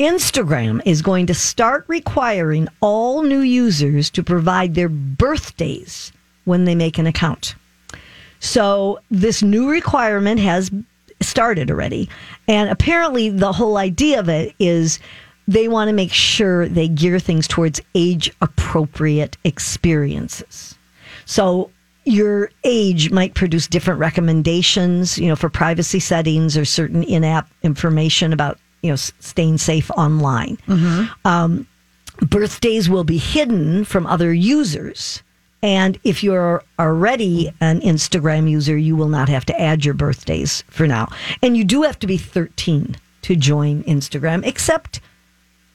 Instagram 0.00 0.82
is 0.84 1.00
going 1.00 1.26
to 1.26 1.34
start 1.34 1.84
requiring 1.86 2.66
all 2.80 3.22
new 3.22 3.40
users 3.40 4.10
to 4.10 4.24
provide 4.24 4.74
their 4.74 4.88
birthdays 4.88 6.10
when 6.44 6.64
they 6.64 6.74
make 6.74 6.98
an 6.98 7.06
account. 7.06 7.54
So, 8.40 8.98
this 9.12 9.44
new 9.44 9.70
requirement 9.70 10.40
has 10.40 10.72
started 11.20 11.70
already. 11.70 12.10
And 12.48 12.68
apparently, 12.68 13.30
the 13.30 13.52
whole 13.52 13.76
idea 13.76 14.18
of 14.18 14.28
it 14.28 14.54
is 14.58 14.98
they 15.48 15.68
want 15.68 15.88
to 15.88 15.92
make 15.92 16.12
sure 16.12 16.68
they 16.68 16.88
gear 16.88 17.18
things 17.18 17.46
towards 17.46 17.80
age 17.94 18.32
appropriate 18.40 19.36
experiences. 19.44 20.74
So 21.24 21.70
your 22.04 22.50
age 22.64 23.10
might 23.10 23.34
produce 23.34 23.66
different 23.66 24.00
recommendations, 24.00 25.18
you 25.18 25.28
know, 25.28 25.36
for 25.36 25.48
privacy 25.48 26.00
settings 26.00 26.56
or 26.56 26.64
certain 26.64 27.02
in-app 27.02 27.48
information 27.62 28.32
about, 28.32 28.58
you 28.82 28.90
know, 28.90 28.96
staying 28.96 29.58
safe 29.58 29.90
online. 29.92 30.58
Um, 31.24 31.66
birthdays 32.20 32.88
will 32.88 33.04
be 33.04 33.18
hidden 33.18 33.84
from 33.84 34.06
other 34.06 34.32
users. 34.32 35.22
And 35.62 35.98
if 36.04 36.22
you're 36.22 36.62
already 36.78 37.50
an 37.60 37.80
Instagram 37.80 38.48
user, 38.48 38.76
you 38.76 38.94
will 38.94 39.08
not 39.08 39.28
have 39.28 39.44
to 39.46 39.60
add 39.60 39.84
your 39.84 39.94
birthdays 39.94 40.62
for 40.68 40.86
now. 40.86 41.08
And 41.42 41.56
you 41.56 41.64
do 41.64 41.82
have 41.82 41.98
to 42.00 42.06
be 42.06 42.16
13 42.18 42.96
to 43.22 43.36
join 43.36 43.82
Instagram, 43.84 44.46
except 44.46 45.00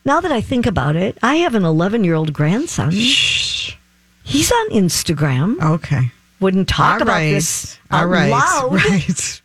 now 0.06 0.22
that 0.22 0.32
I 0.32 0.42
think 0.42 0.66
about 0.66 0.96
it, 0.96 1.18
I 1.24 1.36
have 1.38 1.56
an 1.56 1.64
11 1.66 2.04
year 2.04 2.16
old 2.16 2.34
grandson. 2.34 2.92
Shh. 2.92 3.76
He's 4.24 4.52
on 4.52 4.70
Instagram. 4.70 5.60
Okay. 5.76 6.12
Wouldn't 6.40 6.68
talk 6.70 6.96
All 6.96 7.02
about 7.04 7.14
right. 7.14 7.32
this 7.32 7.78
All 7.92 8.02
out 8.02 8.10
right. 8.10 8.30
loud 8.32 8.74
Right. 8.90 9.41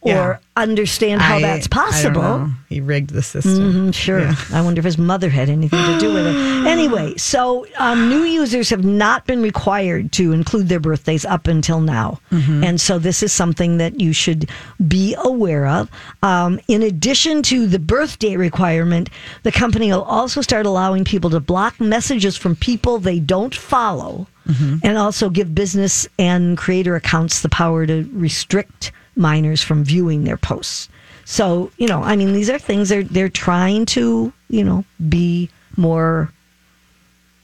Or 0.00 0.40
understand 0.56 1.20
how 1.22 1.36
I- 1.36 1.40
that's 1.42 1.66
possible. 1.66 2.50
He 2.68 2.80
rigged 2.80 3.10
the 3.10 3.22
system. 3.22 3.90
Mhm, 3.90 3.94
sure. 3.94 4.20
Yeah. 4.20 4.34
I 4.52 4.60
wonder 4.60 4.78
if 4.80 4.84
his 4.84 4.98
mother 4.98 5.30
had 5.30 5.48
anything 5.48 5.82
to 5.84 5.98
do 5.98 6.12
with 6.12 6.26
it. 6.26 6.34
Anyway, 6.74 7.14
so 7.16 7.66
um, 7.78 8.08
new 8.08 8.22
users 8.24 8.70
have 8.70 8.84
not 8.84 9.26
been 9.26 9.42
required 9.42 10.10
to 10.12 10.32
include 10.32 10.68
their 10.68 10.80
birthdays 10.80 11.24
up 11.24 11.46
until 11.46 11.80
now. 11.80 12.18
Mm-hmm. 12.32 12.64
And 12.64 12.80
so 12.80 12.98
this 12.98 13.22
is 13.22 13.32
something 13.32 13.76
that 13.78 14.00
you 14.00 14.12
should 14.12 14.50
be 14.88 15.14
aware 15.18 15.66
of. 15.66 15.88
Um, 16.22 16.58
in 16.68 16.82
addition 16.82 17.42
to 17.44 17.66
the 17.66 17.78
birthday 17.78 18.36
requirement, 18.36 19.08
the 19.44 19.52
company 19.52 19.92
will 19.92 20.02
also 20.02 20.40
start 20.40 20.66
allowing 20.66 21.04
people 21.04 21.30
to 21.30 21.40
block 21.40 21.78
messages 21.80 22.36
from 22.36 22.56
people 22.56 22.98
they 22.98 23.20
don't 23.20 23.54
follow 23.54 24.26
Mm-hmm. 24.46 24.76
and 24.82 24.98
also 24.98 25.30
give 25.30 25.54
business 25.54 26.06
and 26.18 26.58
creator 26.58 26.96
accounts 26.96 27.40
the 27.40 27.48
power 27.48 27.86
to 27.86 28.06
restrict 28.12 28.92
minors 29.16 29.62
from 29.62 29.84
viewing 29.84 30.24
their 30.24 30.36
posts. 30.36 30.88
So, 31.24 31.70
you 31.78 31.88
know, 31.88 32.02
I 32.02 32.16
mean, 32.16 32.32
these 32.34 32.50
are 32.50 32.58
things 32.58 32.88
they're 32.90 33.02
they're 33.04 33.28
trying 33.28 33.86
to, 33.86 34.32
you 34.48 34.64
know, 34.64 34.84
be 35.08 35.48
more 35.76 36.30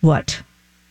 what? 0.01 0.43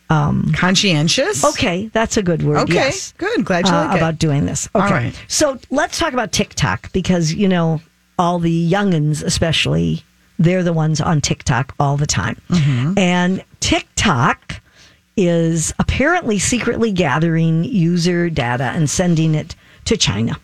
Um, 0.08 0.52
Conscientious. 0.56 1.44
Okay, 1.44 1.86
that's 1.92 2.16
a 2.16 2.22
good 2.22 2.42
word. 2.42 2.58
Okay. 2.58 2.74
yes. 2.74 3.14
Good. 3.16 3.44
Glad 3.44 3.68
you 3.68 3.72
Uh, 3.72 3.84
like 3.86 3.94
it. 3.94 3.98
about 3.98 4.18
doing 4.18 4.44
this. 4.44 4.68
Okay. 4.74 4.84
All 4.84 4.90
right. 4.90 5.24
So 5.28 5.58
let's 5.70 5.98
talk 5.98 6.12
about 6.12 6.32
TikTok 6.32 6.92
because, 6.92 7.32
you 7.32 7.46
know, 7.48 7.80
all 8.18 8.40
the 8.40 8.70
youngins, 8.70 9.22
especially, 9.22 10.02
they're 10.38 10.64
the 10.64 10.72
ones 10.72 11.00
on 11.00 11.20
TikTok 11.20 11.74
all 11.78 11.96
the 11.96 12.06
time. 12.08 12.40
Mm-hmm. 12.48 12.98
And 12.98 13.44
TikTok 13.60 14.60
is 15.16 15.72
apparently 15.78 16.38
secretly 16.40 16.90
gathering 16.90 17.62
user 17.62 18.30
data 18.30 18.64
and 18.64 18.90
sending 18.90 19.34
it 19.36 19.54
to 19.84 19.96
China. 19.96 20.36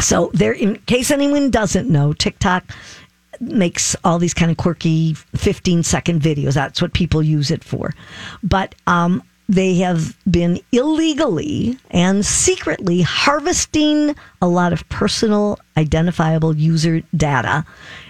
So 0.00 0.30
there, 0.34 0.52
in 0.52 0.76
case 0.86 1.10
anyone 1.10 1.50
doesn't 1.50 1.88
know, 1.88 2.12
TikTok 2.12 2.64
makes 3.40 3.96
all 4.04 4.18
these 4.18 4.34
kind 4.34 4.50
of 4.50 4.56
quirky 4.56 5.14
15 5.14 5.82
second 5.82 6.20
videos. 6.20 6.54
That's 6.54 6.82
what 6.82 6.92
people 6.92 7.22
use 7.22 7.50
it 7.50 7.64
for. 7.64 7.94
But 8.42 8.74
um, 8.86 9.22
they 9.50 9.74
have 9.74 10.16
been 10.30 10.60
illegally 10.70 11.76
and 11.90 12.24
secretly 12.24 13.02
harvesting 13.02 14.14
a 14.40 14.46
lot 14.46 14.72
of 14.72 14.88
personal 14.90 15.58
identifiable 15.76 16.56
user 16.56 17.02
data. 17.16 17.64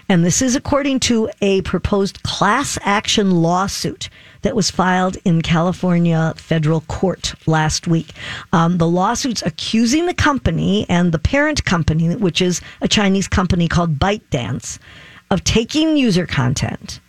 And 0.07 0.23
this 0.23 0.43
is 0.43 0.55
according 0.55 0.99
to 1.01 1.31
a 1.41 1.63
proposed 1.63 2.21
class 2.21 2.77
action 2.83 3.31
lawsuit 3.31 4.07
that 4.43 4.55
was 4.55 4.69
filed 4.69 5.17
in 5.25 5.41
California 5.41 6.35
federal 6.37 6.81
court 6.81 7.33
last 7.47 7.87
week. 7.87 8.13
Um, 8.53 8.77
the 8.77 8.87
lawsuit's 8.87 9.41
accusing 9.41 10.05
the 10.05 10.13
company 10.13 10.85
and 10.89 11.11
the 11.11 11.17
parent 11.17 11.65
company, 11.65 12.15
which 12.17 12.39
is 12.39 12.61
a 12.81 12.87
Chinese 12.87 13.27
company 13.27 13.67
called 13.67 13.97
ByteDance, 13.97 14.77
of 15.31 15.43
taking 15.43 15.97
user 15.97 16.27
content 16.27 16.99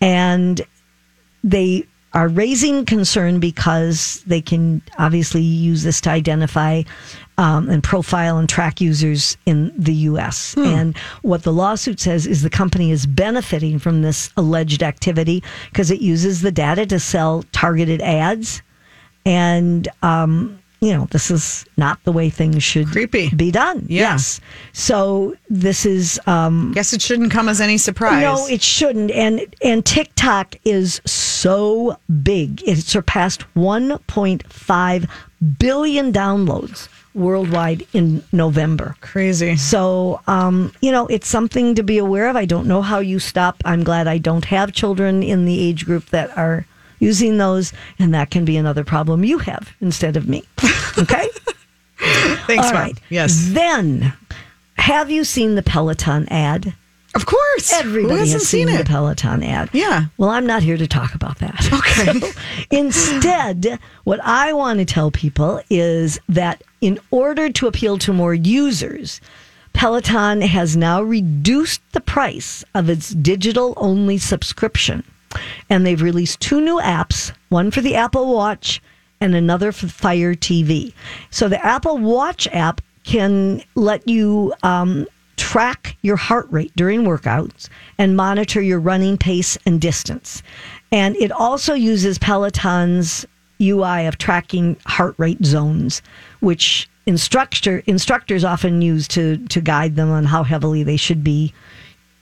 and 0.00 0.62
they 1.44 1.86
are 2.14 2.28
raising 2.28 2.84
concern 2.84 3.40
because 3.40 4.22
they 4.26 4.40
can 4.40 4.82
obviously 4.98 5.42
use 5.42 5.82
this 5.82 6.00
to 6.02 6.10
identify 6.10 6.82
um, 7.38 7.68
and 7.70 7.82
profile 7.82 8.38
and 8.38 8.48
track 8.48 8.80
users 8.80 9.36
in 9.46 9.72
the 9.76 9.94
U.S. 9.94 10.54
And 10.76 10.96
what 11.22 11.42
the 11.42 11.52
lawsuit 11.52 11.98
says 11.98 12.26
is 12.26 12.42
the 12.42 12.50
company 12.50 12.90
is 12.90 13.06
benefiting 13.06 13.78
from 13.78 14.02
this 14.02 14.30
alleged 14.36 14.82
activity 14.82 15.42
because 15.70 15.90
it 15.90 16.00
uses 16.00 16.42
the 16.42 16.52
data 16.52 16.84
to 16.86 17.00
sell 17.00 17.44
targeted 17.52 18.02
ads. 18.02 18.62
And, 19.24 19.88
um, 20.02 20.61
you 20.82 20.92
know, 20.92 21.06
this 21.12 21.30
is 21.30 21.64
not 21.76 22.02
the 22.02 22.10
way 22.10 22.28
things 22.28 22.62
should 22.62 22.88
Creepy. 22.88 23.30
be 23.30 23.52
done. 23.52 23.86
Yeah. 23.88 24.00
Yes. 24.12 24.40
So 24.72 25.36
this 25.48 25.86
is 25.86 26.20
um, 26.26 26.72
Guess 26.74 26.92
it 26.92 27.00
shouldn't 27.00 27.30
come 27.30 27.48
as 27.48 27.60
any 27.60 27.78
surprise. 27.78 28.20
no, 28.20 28.46
it 28.48 28.60
shouldn't. 28.62 29.12
And 29.12 29.46
and 29.62 29.86
TikTok 29.86 30.56
is 30.64 31.00
so 31.06 31.96
big; 32.24 32.62
it 32.66 32.78
surpassed 32.78 33.44
1.5 33.54 35.08
billion 35.58 36.12
downloads 36.12 36.88
worldwide 37.14 37.86
in 37.92 38.24
November. 38.32 38.96
crazy. 39.02 39.54
So, 39.56 40.20
um, 40.26 40.72
you 40.80 40.90
know, 40.90 41.06
it's 41.08 41.28
something 41.28 41.74
to 41.74 41.82
be 41.82 41.98
aware 41.98 42.28
of. 42.28 42.36
I 42.36 42.46
don't 42.46 42.66
know 42.66 42.80
how 42.82 43.00
you 43.00 43.18
stop. 43.18 43.60
I'm 43.66 43.84
glad 43.84 44.08
I 44.08 44.18
don't 44.18 44.46
have 44.46 44.72
children 44.72 45.22
in 45.22 45.44
the 45.44 45.60
age 45.60 45.84
group 45.84 46.06
that 46.06 46.36
are 46.38 46.64
using 47.02 47.36
those, 47.36 47.72
and 47.98 48.14
that 48.14 48.30
can 48.30 48.44
be 48.44 48.56
another 48.56 48.84
problem 48.84 49.24
you 49.24 49.38
have 49.38 49.74
instead 49.80 50.16
of 50.16 50.28
me. 50.28 50.44
Okay. 50.96 51.28
Thanks, 52.46 52.66
All 52.66 52.72
Mom. 52.72 52.82
right. 52.82 52.98
Yes. 53.10 53.48
Then, 53.50 54.12
have 54.74 55.10
you 55.10 55.24
seen 55.24 55.54
the 55.56 55.62
Peloton 55.62 56.28
ad? 56.28 56.74
Of 57.14 57.26
course. 57.26 57.72
Everybody 57.72 58.30
has 58.30 58.48
seen, 58.48 58.68
seen 58.68 58.76
the? 58.78 58.84
Peloton 58.84 59.42
ad. 59.42 59.68
Yeah. 59.72 60.06
Well, 60.16 60.30
I'm 60.30 60.46
not 60.46 60.62
here 60.62 60.78
to 60.78 60.86
talk 60.86 61.14
about 61.14 61.38
that. 61.40 61.68
Okay. 61.72 62.20
So, 62.20 62.40
instead, 62.70 63.78
what 64.04 64.20
I 64.22 64.52
want 64.52 64.78
to 64.78 64.84
tell 64.84 65.10
people 65.10 65.60
is 65.68 66.18
that 66.28 66.62
in 66.80 66.98
order 67.10 67.50
to 67.50 67.66
appeal 67.66 67.98
to 67.98 68.12
more 68.12 68.34
users, 68.34 69.20
Peloton 69.74 70.40
has 70.40 70.76
now 70.76 71.02
reduced 71.02 71.82
the 71.92 72.00
price 72.00 72.64
of 72.74 72.88
its 72.88 73.10
digital 73.10 73.74
only 73.76 74.18
subscription. 74.18 75.04
And 75.70 75.86
they've 75.86 76.02
released 76.02 76.40
two 76.40 76.60
new 76.60 76.80
apps, 76.80 77.32
one 77.48 77.70
for 77.70 77.80
the 77.80 77.94
Apple 77.94 78.34
Watch 78.34 78.80
and 79.20 79.34
another 79.34 79.72
for 79.72 79.88
Fire 79.88 80.34
TV. 80.34 80.92
So 81.30 81.48
the 81.48 81.64
Apple 81.64 81.98
Watch 81.98 82.48
app 82.48 82.80
can 83.04 83.62
let 83.74 84.06
you 84.08 84.52
um, 84.62 85.06
track 85.36 85.96
your 86.02 86.16
heart 86.16 86.46
rate 86.50 86.72
during 86.76 87.02
workouts 87.02 87.68
and 87.98 88.16
monitor 88.16 88.60
your 88.60 88.80
running 88.80 89.16
pace 89.16 89.56
and 89.66 89.80
distance. 89.80 90.42
And 90.90 91.16
it 91.16 91.32
also 91.32 91.74
uses 91.74 92.18
Peloton's 92.18 93.26
UI 93.60 94.06
of 94.06 94.18
tracking 94.18 94.76
heart 94.86 95.14
rate 95.18 95.44
zones, 95.44 96.02
which 96.40 96.88
instructor 97.06 97.82
instructors 97.86 98.44
often 98.44 98.82
use 98.82 99.08
to 99.08 99.36
to 99.48 99.60
guide 99.60 99.96
them 99.96 100.10
on 100.10 100.24
how 100.24 100.42
heavily 100.44 100.82
they 100.82 100.96
should 100.96 101.24
be 101.24 101.52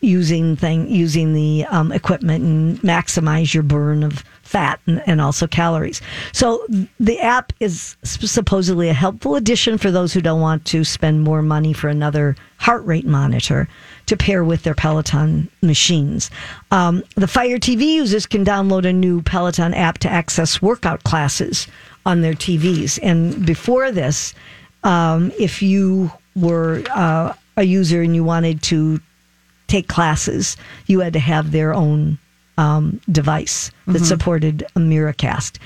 using 0.01 0.57
thing 0.57 0.89
using 0.89 1.35
the 1.35 1.65
um, 1.67 1.93
equipment 1.93 2.43
and 2.45 2.79
maximize 2.81 3.53
your 3.53 3.63
burn 3.63 4.03
of 4.03 4.25
fat 4.43 4.81
and, 4.87 5.03
and 5.07 5.21
also 5.21 5.47
calories. 5.47 6.01
So 6.33 6.67
the 6.99 7.21
app 7.21 7.53
is 7.61 7.97
supposedly 8.03 8.89
a 8.89 8.95
helpful 8.95 9.37
addition 9.37 9.79
for 9.79 9.91
those 9.91 10.13
who 10.13 10.21
don't 10.21 10.41
want 10.41 10.65
to 10.67 10.85
spend 10.85 11.23
more 11.23 11.43
money 11.43 11.73
for 11.73 11.89
another 11.89 12.35
heart 12.57 12.85
rate 12.85 13.07
monitor 13.07 13.69
to 14.07 14.17
pair 14.17 14.43
with 14.43 14.65
their 14.65 14.75
Peloton 14.75 15.49
machines. 15.63 16.31
Um, 16.73 17.05
the 17.15 17.29
Fire 17.29 17.59
TV 17.59 17.83
users 17.95 18.27
can 18.27 18.45
download 18.45 18.85
a 18.85 18.93
new 18.93 19.23
Peloton 19.23 19.73
app 19.75 19.99
to 19.99 20.11
access 20.11 20.61
workout 20.61 21.05
classes 21.05 21.69
on 22.05 22.23
their 22.23 22.35
TVs. 22.35 22.99
And 23.03 23.47
before 23.47 23.93
this, 23.93 24.35
um, 24.83 25.31
if 25.39 25.63
you 25.63 26.11
were 26.35 26.83
uh, 26.91 27.35
a 27.57 27.63
user 27.63 28.03
and 28.03 28.15
you 28.15 28.25
wanted 28.25 28.63
to 28.65 29.01
take 29.71 29.89
classes, 29.89 30.57
you 30.87 31.01
had 31.01 31.13
to 31.15 31.21
have 31.21 31.53
their 31.53 31.73
own 31.75 32.19
um, 32.59 33.01
device 33.11 33.71
that 33.87 34.05
supported 34.05 34.63
a 34.77 34.81
Miracast. 34.81 35.59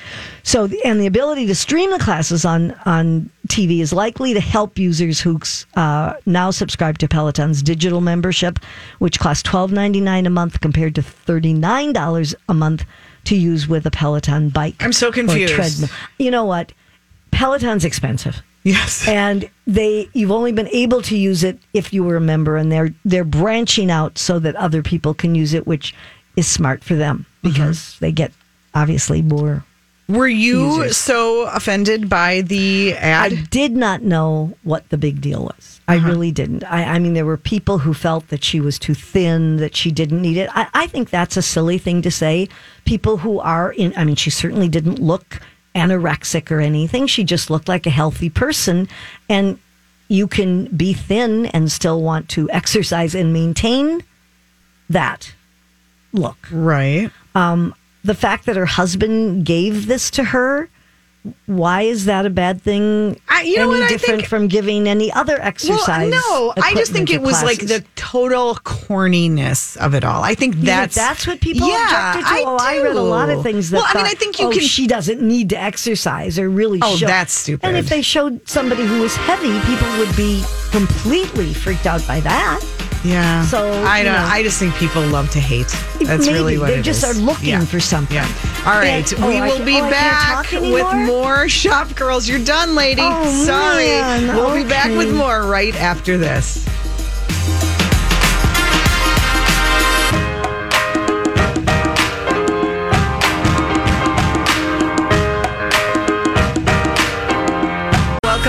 So, 0.44 0.68
and 0.84 1.00
the 1.00 1.06
ability 1.06 1.46
to 1.48 1.54
stream 1.54 1.90
the 1.90 1.98
classes 1.98 2.44
on 2.44 2.70
on 2.86 3.30
TV 3.48 3.80
is 3.80 3.92
likely 3.92 4.32
to 4.32 4.40
help 4.40 4.78
users 4.78 5.20
who 5.20 5.40
uh, 5.74 6.14
now 6.24 6.52
subscribe 6.52 6.98
to 6.98 7.08
Peloton's 7.08 7.62
digital 7.62 8.00
membership, 8.00 8.60
which 9.00 9.18
costs 9.18 9.42
twelve 9.42 9.72
ninety 9.72 10.00
nine 10.00 10.24
a 10.24 10.30
month 10.30 10.60
compared 10.60 10.94
to 10.94 11.02
thirty 11.02 11.52
nine 11.52 11.92
dollars 11.92 12.34
a 12.48 12.54
month 12.54 12.84
to 13.24 13.34
use 13.34 13.66
with 13.66 13.86
a 13.86 13.90
Peloton 13.90 14.50
bike. 14.50 14.76
I'm 14.80 14.92
so 14.92 15.08
or 15.08 15.12
confused. 15.12 15.54
treadmill. 15.54 15.90
You 16.18 16.30
know 16.30 16.44
what? 16.44 16.72
Peloton's 17.32 17.84
expensive 17.84 18.40
Yes. 18.64 19.06
and 19.06 19.48
they 19.66 20.08
you've 20.14 20.30
only 20.30 20.50
been 20.50 20.68
able 20.68 21.02
to 21.02 21.16
use 21.16 21.44
it 21.44 21.58
if 21.74 21.92
you 21.92 22.02
were 22.02 22.16
a 22.16 22.20
member 22.20 22.56
and 22.56 22.72
they're 22.72 22.94
they're 23.04 23.22
branching 23.22 23.90
out 23.90 24.16
so 24.16 24.38
that 24.38 24.56
other 24.56 24.82
people 24.82 25.12
can 25.12 25.34
use 25.34 25.52
it 25.52 25.66
which 25.66 25.94
is 26.34 26.46
smart 26.48 26.82
for 26.82 26.94
them 26.94 27.26
mm-hmm. 27.26 27.48
because 27.48 27.98
they 28.00 28.10
get 28.10 28.32
obviously 28.74 29.20
more 29.20 29.64
Were 30.08 30.26
you 30.26 30.76
Users. 30.76 30.96
so 30.96 31.46
offended 31.46 32.08
by 32.08 32.40
the 32.40 32.94
ad? 32.94 33.32
I 33.32 33.36
did 33.50 33.72
not 33.72 34.02
know 34.02 34.56
what 34.62 34.88
the 34.88 34.98
big 34.98 35.20
deal 35.20 35.44
was. 35.44 35.80
I 35.86 35.96
uh-huh. 35.96 36.08
really 36.08 36.32
didn't. 36.32 36.64
I, 36.64 36.84
I 36.84 36.98
mean, 36.98 37.14
there 37.14 37.26
were 37.26 37.36
people 37.36 37.78
who 37.78 37.92
felt 37.94 38.28
that 38.28 38.42
she 38.42 38.60
was 38.60 38.78
too 38.78 38.94
thin, 38.94 39.56
that 39.58 39.76
she 39.76 39.90
didn't 39.90 40.22
need 40.22 40.36
it. 40.38 40.50
I, 40.54 40.66
I 40.72 40.86
think 40.86 41.10
that's 41.10 41.36
a 41.36 41.42
silly 41.42 41.78
thing 41.78 42.02
to 42.02 42.10
say. 42.10 42.48
People 42.84 43.18
who 43.18 43.38
are 43.40 43.72
in, 43.72 43.92
I 43.96 44.04
mean, 44.04 44.16
she 44.16 44.30
certainly 44.30 44.68
didn't 44.68 44.98
look 44.98 45.40
anorexic 45.74 46.50
or 46.50 46.60
anything. 46.60 47.06
She 47.06 47.24
just 47.24 47.50
looked 47.50 47.68
like 47.68 47.86
a 47.86 47.90
healthy 47.90 48.30
person. 48.30 48.88
And 49.28 49.58
you 50.08 50.26
can 50.28 50.66
be 50.66 50.92
thin 50.92 51.46
and 51.46 51.70
still 51.70 52.02
want 52.02 52.28
to 52.30 52.50
exercise 52.50 53.14
and 53.14 53.32
maintain 53.32 54.02
that 54.88 55.34
look 56.12 56.36
right. 56.50 57.10
Um, 57.34 57.74
the 58.04 58.14
fact 58.14 58.46
that 58.46 58.56
her 58.56 58.66
husband 58.66 59.44
gave 59.46 59.86
this 59.86 60.10
to 60.12 60.24
her 60.24 60.68
why 61.46 61.82
is 61.82 62.04
that 62.04 62.26
a 62.26 62.30
bad 62.30 62.60
thing 62.60 63.18
I- 63.34 63.42
you 63.42 63.56
know 63.56 63.70
any 63.70 63.80
what, 63.80 63.82
I 63.82 63.88
different 63.88 64.20
think- 64.20 64.28
from 64.28 64.48
giving 64.48 64.88
any 64.88 65.12
other 65.12 65.40
exercise 65.40 66.10
Well, 66.10 66.54
no, 66.56 66.62
I 66.62 66.74
just 66.74 66.92
think 66.92 67.10
it 67.10 67.20
was 67.20 67.42
like 67.42 67.60
the 67.60 67.84
total 67.96 68.54
corniness 68.56 69.76
of 69.76 69.94
it 69.94 70.04
all. 70.04 70.22
I 70.22 70.34
think 70.34 70.54
You 70.54 70.60
think 70.60 70.66
that's 70.66 70.94
that's 70.94 71.26
what 71.26 71.40
people 71.40 71.68
yeah, 71.68 72.12
objected 72.12 72.28
to. 72.28 72.34
I 72.34 72.44
oh, 72.46 72.56
I 72.60 72.82
read 72.82 72.96
a 72.96 73.02
lot 73.02 73.30
of 73.30 73.42
things 73.42 73.70
that. 73.70 73.78
Well, 73.78 73.86
I 73.88 73.96
mean, 73.96 74.06
I 74.06 74.14
think 74.14 74.38
you 74.38 74.46
oh, 74.46 74.50
can. 74.50 74.60
She 74.60 74.86
doesn't 74.86 75.20
need 75.20 75.50
to 75.50 75.60
exercise 75.60 76.38
or 76.38 76.48
really. 76.48 76.80
Oh, 76.82 76.96
show. 76.96 77.06
that's 77.06 77.32
stupid. 77.32 77.66
And 77.66 77.76
if 77.76 77.88
they 77.88 78.02
showed 78.02 78.48
somebody 78.48 78.84
who 78.84 79.00
was 79.00 79.16
heavy, 79.16 79.58
people 79.66 79.88
would 79.98 80.14
be 80.16 80.42
completely 80.70 81.52
freaked 81.54 81.86
out 81.86 82.06
by 82.06 82.20
that. 82.20 82.60
Yeah. 83.04 83.44
So, 83.44 83.70
I 83.84 84.02
don't. 84.02 84.14
know. 84.14 84.18
I 84.18 84.42
just 84.42 84.58
think 84.58 84.74
people 84.76 85.02
love 85.06 85.28
to 85.32 85.40
hate. 85.40 85.68
That's 86.00 86.26
Maybe. 86.26 86.32
really 86.32 86.58
what 86.58 86.68
They 86.68 86.80
just 86.82 87.04
is. 87.04 87.10
are 87.16 87.20
looking 87.20 87.50
Yeah. 87.50 87.64
for 87.64 87.78
something. 87.78 88.16
Yeah. 88.16 88.26
All 88.66 88.78
right. 88.78 89.12
And- 89.12 89.24
we 89.26 89.40
oh, 89.40 89.46
will 89.58 89.64
be 89.64 89.78
oh, 89.80 89.90
back 89.90 90.50
with 90.50 91.06
more 91.06 91.46
Shop 91.62 91.94
Girls. 91.94 92.26
You're 92.28 92.42
done, 92.44 92.74
lady. 92.74 93.02
Oh, 93.04 93.44
Sorry. 93.44 93.86
man. 93.86 94.34
We'll 94.34 94.54
be 94.54 94.68
back 94.68 94.88
with 94.96 95.14
more 95.14 95.42
right 95.46 95.74
after 95.76 96.16
this. 96.16 96.64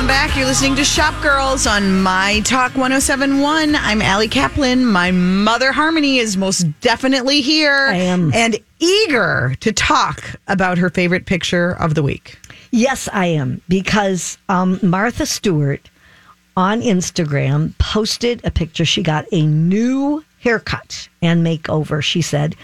Welcome 0.05 0.27
back. 0.27 0.37
You're 0.37 0.45
listening 0.45 0.75
to 0.75 0.83
Shop 0.83 1.19
Girls 1.23 1.65
on 1.65 2.03
My 2.03 2.41
Talk 2.41 2.75
1071. 2.75 3.73
I'm 3.73 4.03
Allie 4.03 4.27
Kaplan. 4.27 4.85
My 4.85 5.09
mother, 5.09 5.71
Harmony, 5.71 6.19
is 6.19 6.37
most 6.37 6.67
definitely 6.79 7.41
here. 7.41 7.87
I 7.89 7.95
am. 7.95 8.31
And 8.31 8.59
eager 8.77 9.55
to 9.61 9.71
talk 9.71 10.35
about 10.47 10.77
her 10.77 10.91
favorite 10.91 11.25
picture 11.25 11.71
of 11.71 11.95
the 11.95 12.03
week. 12.03 12.37
Yes, 12.69 13.09
I 13.13 13.25
am 13.25 13.63
because 13.67 14.37
um, 14.47 14.79
Martha 14.83 15.25
Stewart 15.25 15.89
on 16.55 16.81
Instagram 16.81 17.75
posted 17.79 18.45
a 18.45 18.51
picture. 18.51 18.85
She 18.85 19.01
got 19.01 19.25
a 19.31 19.43
new 19.43 20.23
haircut 20.39 21.09
and 21.23 21.43
makeover, 21.43 22.03
she 22.03 22.21
said, 22.21 22.55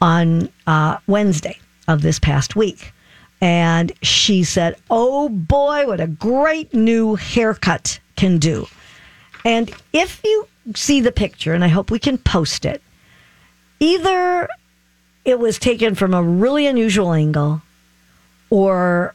on 0.00 0.48
uh, 0.66 0.96
Wednesday 1.06 1.58
of 1.86 2.00
this 2.00 2.18
past 2.18 2.56
week. 2.56 2.94
And 3.40 3.92
she 4.02 4.42
said, 4.44 4.76
Oh 4.90 5.28
boy, 5.28 5.86
what 5.86 6.00
a 6.00 6.06
great 6.06 6.74
new 6.74 7.14
haircut 7.14 8.00
can 8.16 8.38
do. 8.38 8.66
And 9.44 9.72
if 9.92 10.20
you 10.24 10.48
see 10.74 11.00
the 11.00 11.12
picture, 11.12 11.54
and 11.54 11.64
I 11.64 11.68
hope 11.68 11.90
we 11.90 11.98
can 11.98 12.18
post 12.18 12.64
it, 12.64 12.82
either 13.80 14.48
it 15.24 15.38
was 15.38 15.58
taken 15.58 15.94
from 15.94 16.14
a 16.14 16.22
really 16.22 16.66
unusual 16.66 17.12
angle 17.12 17.62
or 18.50 19.14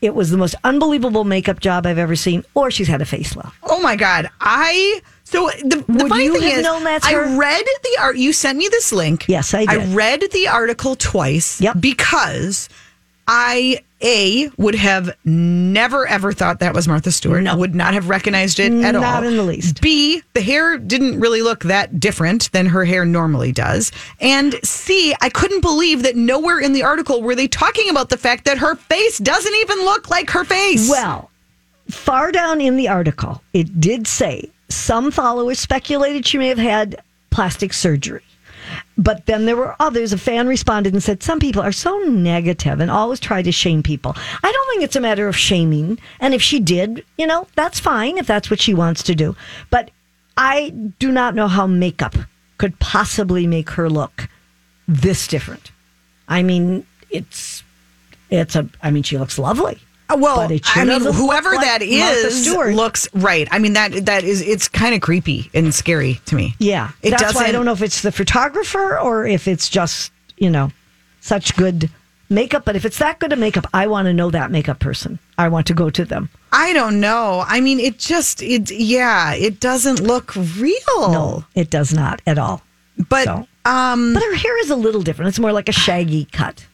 it 0.00 0.14
was 0.14 0.30
the 0.30 0.36
most 0.36 0.54
unbelievable 0.64 1.24
makeup 1.24 1.60
job 1.60 1.86
I've 1.86 1.96
ever 1.96 2.14
seen, 2.14 2.44
or 2.54 2.70
she's 2.70 2.88
had 2.88 3.00
a 3.00 3.06
facelift. 3.06 3.52
Oh 3.62 3.80
my 3.80 3.96
God. 3.96 4.28
I. 4.38 5.00
So 5.24 5.48
the, 5.62 5.82
the 5.88 6.08
funny 6.08 6.28
thing 6.28 6.42
is, 6.42 6.66
I 6.66 7.14
her? 7.14 7.38
read 7.38 7.64
the 7.82 7.98
art. 7.98 8.18
You 8.18 8.34
sent 8.34 8.58
me 8.58 8.68
this 8.68 8.92
link. 8.92 9.26
Yes, 9.26 9.54
I 9.54 9.64
did. 9.64 9.80
I 9.80 9.94
read 9.94 10.22
the 10.32 10.48
article 10.48 10.94
twice. 10.96 11.58
Yep. 11.58 11.76
Because 11.80 12.68
I 13.26 13.80
a 14.02 14.50
would 14.58 14.74
have 14.74 15.16
never 15.24 16.06
ever 16.06 16.32
thought 16.32 16.60
that 16.60 16.74
was 16.74 16.86
Martha 16.86 17.10
Stewart. 17.10 17.42
No. 17.42 17.56
Would 17.56 17.74
not 17.74 17.94
have 17.94 18.08
recognized 18.08 18.60
it 18.60 18.72
at 18.72 18.94
all. 18.94 19.00
Not 19.00 19.24
in 19.24 19.36
the 19.36 19.42
least. 19.42 19.80
B 19.80 20.22
the 20.34 20.42
hair 20.42 20.76
didn't 20.76 21.18
really 21.18 21.40
look 21.42 21.64
that 21.64 21.98
different 21.98 22.52
than 22.52 22.66
her 22.66 22.84
hair 22.84 23.04
normally 23.04 23.52
does. 23.52 23.92
And 24.20 24.54
C 24.62 25.14
I 25.20 25.30
couldn't 25.30 25.62
believe 25.62 26.02
that 26.02 26.16
nowhere 26.16 26.60
in 26.60 26.72
the 26.72 26.82
article 26.82 27.22
were 27.22 27.34
they 27.34 27.48
talking 27.48 27.88
about 27.88 28.10
the 28.10 28.18
fact 28.18 28.44
that 28.44 28.58
her 28.58 28.74
face 28.74 29.18
doesn't 29.18 29.54
even 29.54 29.78
look 29.80 30.10
like 30.10 30.30
her 30.30 30.44
face. 30.44 30.90
Well, 30.90 31.30
far 31.88 32.30
down 32.30 32.60
in 32.60 32.76
the 32.76 32.88
article, 32.88 33.42
it 33.52 33.80
did 33.80 34.06
say 34.06 34.50
some 34.68 35.10
followers 35.10 35.58
speculated 35.58 36.26
she 36.26 36.36
may 36.36 36.48
have 36.48 36.58
had 36.58 37.02
plastic 37.30 37.72
surgery. 37.72 38.22
But 38.96 39.26
then 39.26 39.46
there 39.46 39.56
were 39.56 39.76
others. 39.80 40.12
A 40.12 40.18
fan 40.18 40.46
responded 40.46 40.92
and 40.92 41.02
said, 41.02 41.22
Some 41.22 41.40
people 41.40 41.62
are 41.62 41.72
so 41.72 41.96
negative 41.98 42.80
and 42.80 42.90
always 42.90 43.20
try 43.20 43.42
to 43.42 43.52
shame 43.52 43.82
people. 43.82 44.14
I 44.16 44.52
don't 44.52 44.68
think 44.70 44.82
it's 44.82 44.96
a 44.96 45.00
matter 45.00 45.28
of 45.28 45.36
shaming. 45.36 45.98
And 46.20 46.34
if 46.34 46.42
she 46.42 46.60
did, 46.60 47.04
you 47.18 47.26
know, 47.26 47.46
that's 47.56 47.80
fine 47.80 48.18
if 48.18 48.26
that's 48.26 48.50
what 48.50 48.60
she 48.60 48.74
wants 48.74 49.02
to 49.04 49.14
do. 49.14 49.36
But 49.70 49.90
I 50.36 50.70
do 50.98 51.12
not 51.12 51.34
know 51.34 51.48
how 51.48 51.66
makeup 51.66 52.14
could 52.58 52.78
possibly 52.78 53.46
make 53.46 53.70
her 53.70 53.88
look 53.88 54.28
this 54.86 55.26
different. 55.26 55.70
I 56.28 56.42
mean, 56.42 56.86
it's, 57.10 57.62
it's 58.30 58.56
a, 58.56 58.68
I 58.82 58.90
mean, 58.90 59.02
she 59.02 59.18
looks 59.18 59.38
lovely. 59.38 59.78
Uh, 60.10 60.16
Well, 60.18 60.40
I 60.40 60.84
mean, 60.84 61.00
whoever 61.00 61.52
like 61.54 61.64
that 61.64 61.82
is 61.82 62.46
looks 62.52 63.08
right. 63.14 63.48
I 63.50 63.58
mean 63.58 63.72
that 63.72 64.06
that 64.06 64.22
is 64.24 64.42
it's 64.42 64.68
kind 64.68 64.94
of 64.94 65.00
creepy 65.00 65.50
and 65.54 65.74
scary 65.74 66.20
to 66.26 66.34
me. 66.34 66.54
Yeah, 66.58 66.90
it 67.02 67.10
that's 67.10 67.22
doesn't. 67.22 67.40
why 67.42 67.48
I 67.48 67.52
don't 67.52 67.64
know 67.64 67.72
if 67.72 67.82
it's 67.82 68.02
the 68.02 68.12
photographer 68.12 68.98
or 68.98 69.26
if 69.26 69.48
it's 69.48 69.68
just 69.68 70.12
you 70.36 70.50
know 70.50 70.70
such 71.20 71.56
good 71.56 71.88
makeup. 72.28 72.64
But 72.66 72.76
if 72.76 72.84
it's 72.84 72.98
that 72.98 73.18
good 73.18 73.32
of 73.32 73.38
makeup, 73.38 73.66
I 73.72 73.86
want 73.86 74.06
to 74.06 74.12
know 74.12 74.30
that 74.30 74.50
makeup 74.50 74.78
person. 74.78 75.18
I 75.38 75.48
want 75.48 75.66
to 75.68 75.74
go 75.74 75.88
to 75.90 76.04
them. 76.04 76.28
I 76.52 76.72
don't 76.74 77.00
know. 77.00 77.42
I 77.46 77.60
mean, 77.60 77.80
it 77.80 77.98
just 77.98 78.42
it 78.42 78.70
yeah, 78.70 79.32
it 79.34 79.58
doesn't 79.58 80.00
look 80.00 80.34
real. 80.36 81.10
No, 81.12 81.44
it 81.54 81.70
does 81.70 81.94
not 81.94 82.20
at 82.26 82.38
all. 82.38 82.62
but 83.08 83.24
So. 83.24 83.48
um, 83.64 84.12
But 84.14 84.22
her 84.22 84.34
hair 84.34 84.58
is 84.60 84.70
a 84.70 84.76
little 84.76 85.02
different. 85.02 85.30
It's 85.30 85.38
more 85.40 85.52
like 85.52 85.68
a 85.70 85.72
shaggy 85.72 86.26
cut. 86.30 86.66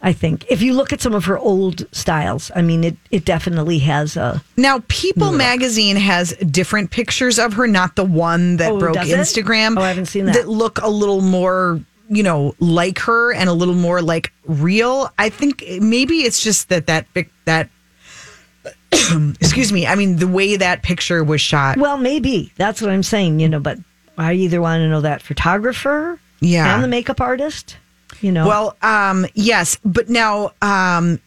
I 0.00 0.12
think 0.12 0.46
if 0.48 0.62
you 0.62 0.74
look 0.74 0.92
at 0.92 1.00
some 1.00 1.12
of 1.14 1.24
her 1.24 1.36
old 1.36 1.84
styles, 1.92 2.52
I 2.54 2.62
mean, 2.62 2.84
it 2.84 2.96
it 3.10 3.24
definitely 3.24 3.78
has 3.80 4.16
a. 4.16 4.40
now 4.56 4.82
People 4.88 5.32
Magazine 5.32 5.96
has 5.96 6.32
different 6.34 6.90
pictures 6.92 7.38
of 7.38 7.54
her, 7.54 7.66
not 7.66 7.96
the 7.96 8.04
one 8.04 8.58
that 8.58 8.70
Oh, 8.72 8.78
broke 8.78 8.94
does 8.94 9.10
it? 9.10 9.18
Instagram. 9.18 9.76
Oh, 9.76 9.82
I 9.82 9.88
haven't 9.88 10.06
seen 10.06 10.26
that. 10.26 10.34
That 10.34 10.48
look 10.48 10.78
a 10.82 10.88
little 10.88 11.20
more. 11.20 11.80
You 12.10 12.22
know, 12.22 12.54
like 12.58 12.98
her 13.00 13.34
and 13.34 13.50
a 13.50 13.52
little 13.52 13.74
more 13.74 14.00
like 14.00 14.32
real. 14.46 15.12
I 15.18 15.28
think 15.28 15.62
maybe 15.80 16.18
it's 16.22 16.42
just 16.42 16.70
that 16.70 16.86
that 16.86 17.12
pic- 17.12 17.30
that 17.44 17.68
excuse 18.92 19.72
me. 19.72 19.86
I 19.86 19.94
mean, 19.94 20.16
the 20.16 20.28
way 20.28 20.56
that 20.56 20.82
picture 20.82 21.22
was 21.22 21.40
shot. 21.40 21.76
Well, 21.76 21.98
maybe 21.98 22.52
that's 22.56 22.80
what 22.80 22.90
I'm 22.90 23.02
saying. 23.02 23.40
You 23.40 23.48
know, 23.48 23.60
but 23.60 23.78
I 24.16 24.32
either 24.34 24.60
want 24.60 24.80
to 24.80 24.88
know 24.88 25.00
that 25.02 25.22
photographer, 25.22 26.18
Yeah. 26.40 26.74
and 26.74 26.82
the 26.82 26.88
makeup 26.88 27.20
artist. 27.20 27.76
You 28.20 28.32
know, 28.32 28.46
Well, 28.46 28.76
um, 28.82 29.26
yes, 29.34 29.78
but 29.84 30.08
now 30.08 30.52
um, 30.62 31.20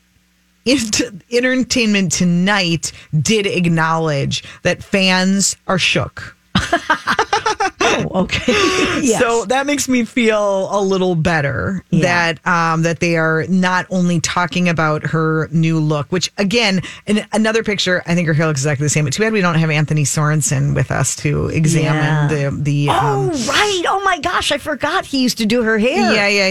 Entertainment 0.66 2.12
Tonight 2.12 2.92
did 3.20 3.46
acknowledge 3.48 4.44
that 4.64 4.84
fans 4.84 5.56
are 5.68 5.80
shook. 5.80 6.36
oh, 8.12 8.22
okay, 8.24 8.44
yes. 9.02 9.20
So 9.22 9.46
that 9.46 9.66
makes 9.66 9.88
me 9.88 10.04
feel 10.06 10.70
a 10.72 10.82
little 10.82 11.16
better 11.16 11.84
Yeah. 11.90 12.34
that 12.36 12.48
um, 12.48 12.84
that 12.84 13.00
they 13.00 13.18
are 13.18 13.46
not 13.50 13.86
only 13.90 14.20
talking 14.20 14.70
about 14.70 15.04
her 15.08 15.48
new 15.52 15.80
look, 15.80 16.08
which 16.12 16.32
again, 16.38 16.82
in 17.06 17.26
another 17.34 17.64
picture, 17.64 18.02
I 18.06 18.16
think 18.16 18.28
her 18.28 18.34
hair 18.34 18.48
looks 18.48 18.60
exactly 18.62 18.86
the 18.86 18.90
same. 18.90 19.06
But 19.06 19.14
too 19.14 19.24
bad 19.24 19.34
we 19.34 19.42
don't 19.42 19.56
have 19.56 19.70
Anthony 19.70 20.04
Sorensen 20.04 20.76
with 20.76 20.92
us 20.92 21.16
to 21.18 21.48
examine 21.48 21.94
Yeah. 21.96 22.28
the 22.28 22.58
the. 22.62 22.88
Oh 22.90 22.94
um, 22.94 23.30
right! 23.30 23.84
Oh 23.88 24.02
my 24.04 24.20
gosh, 24.20 24.52
I 24.52 24.58
forgot 24.58 25.06
he 25.06 25.22
used 25.22 25.38
to 25.40 25.46
do 25.46 25.64
her 25.64 25.78
hair. 25.78 26.14
yeah, 26.14 26.28
yeah, 26.28 26.48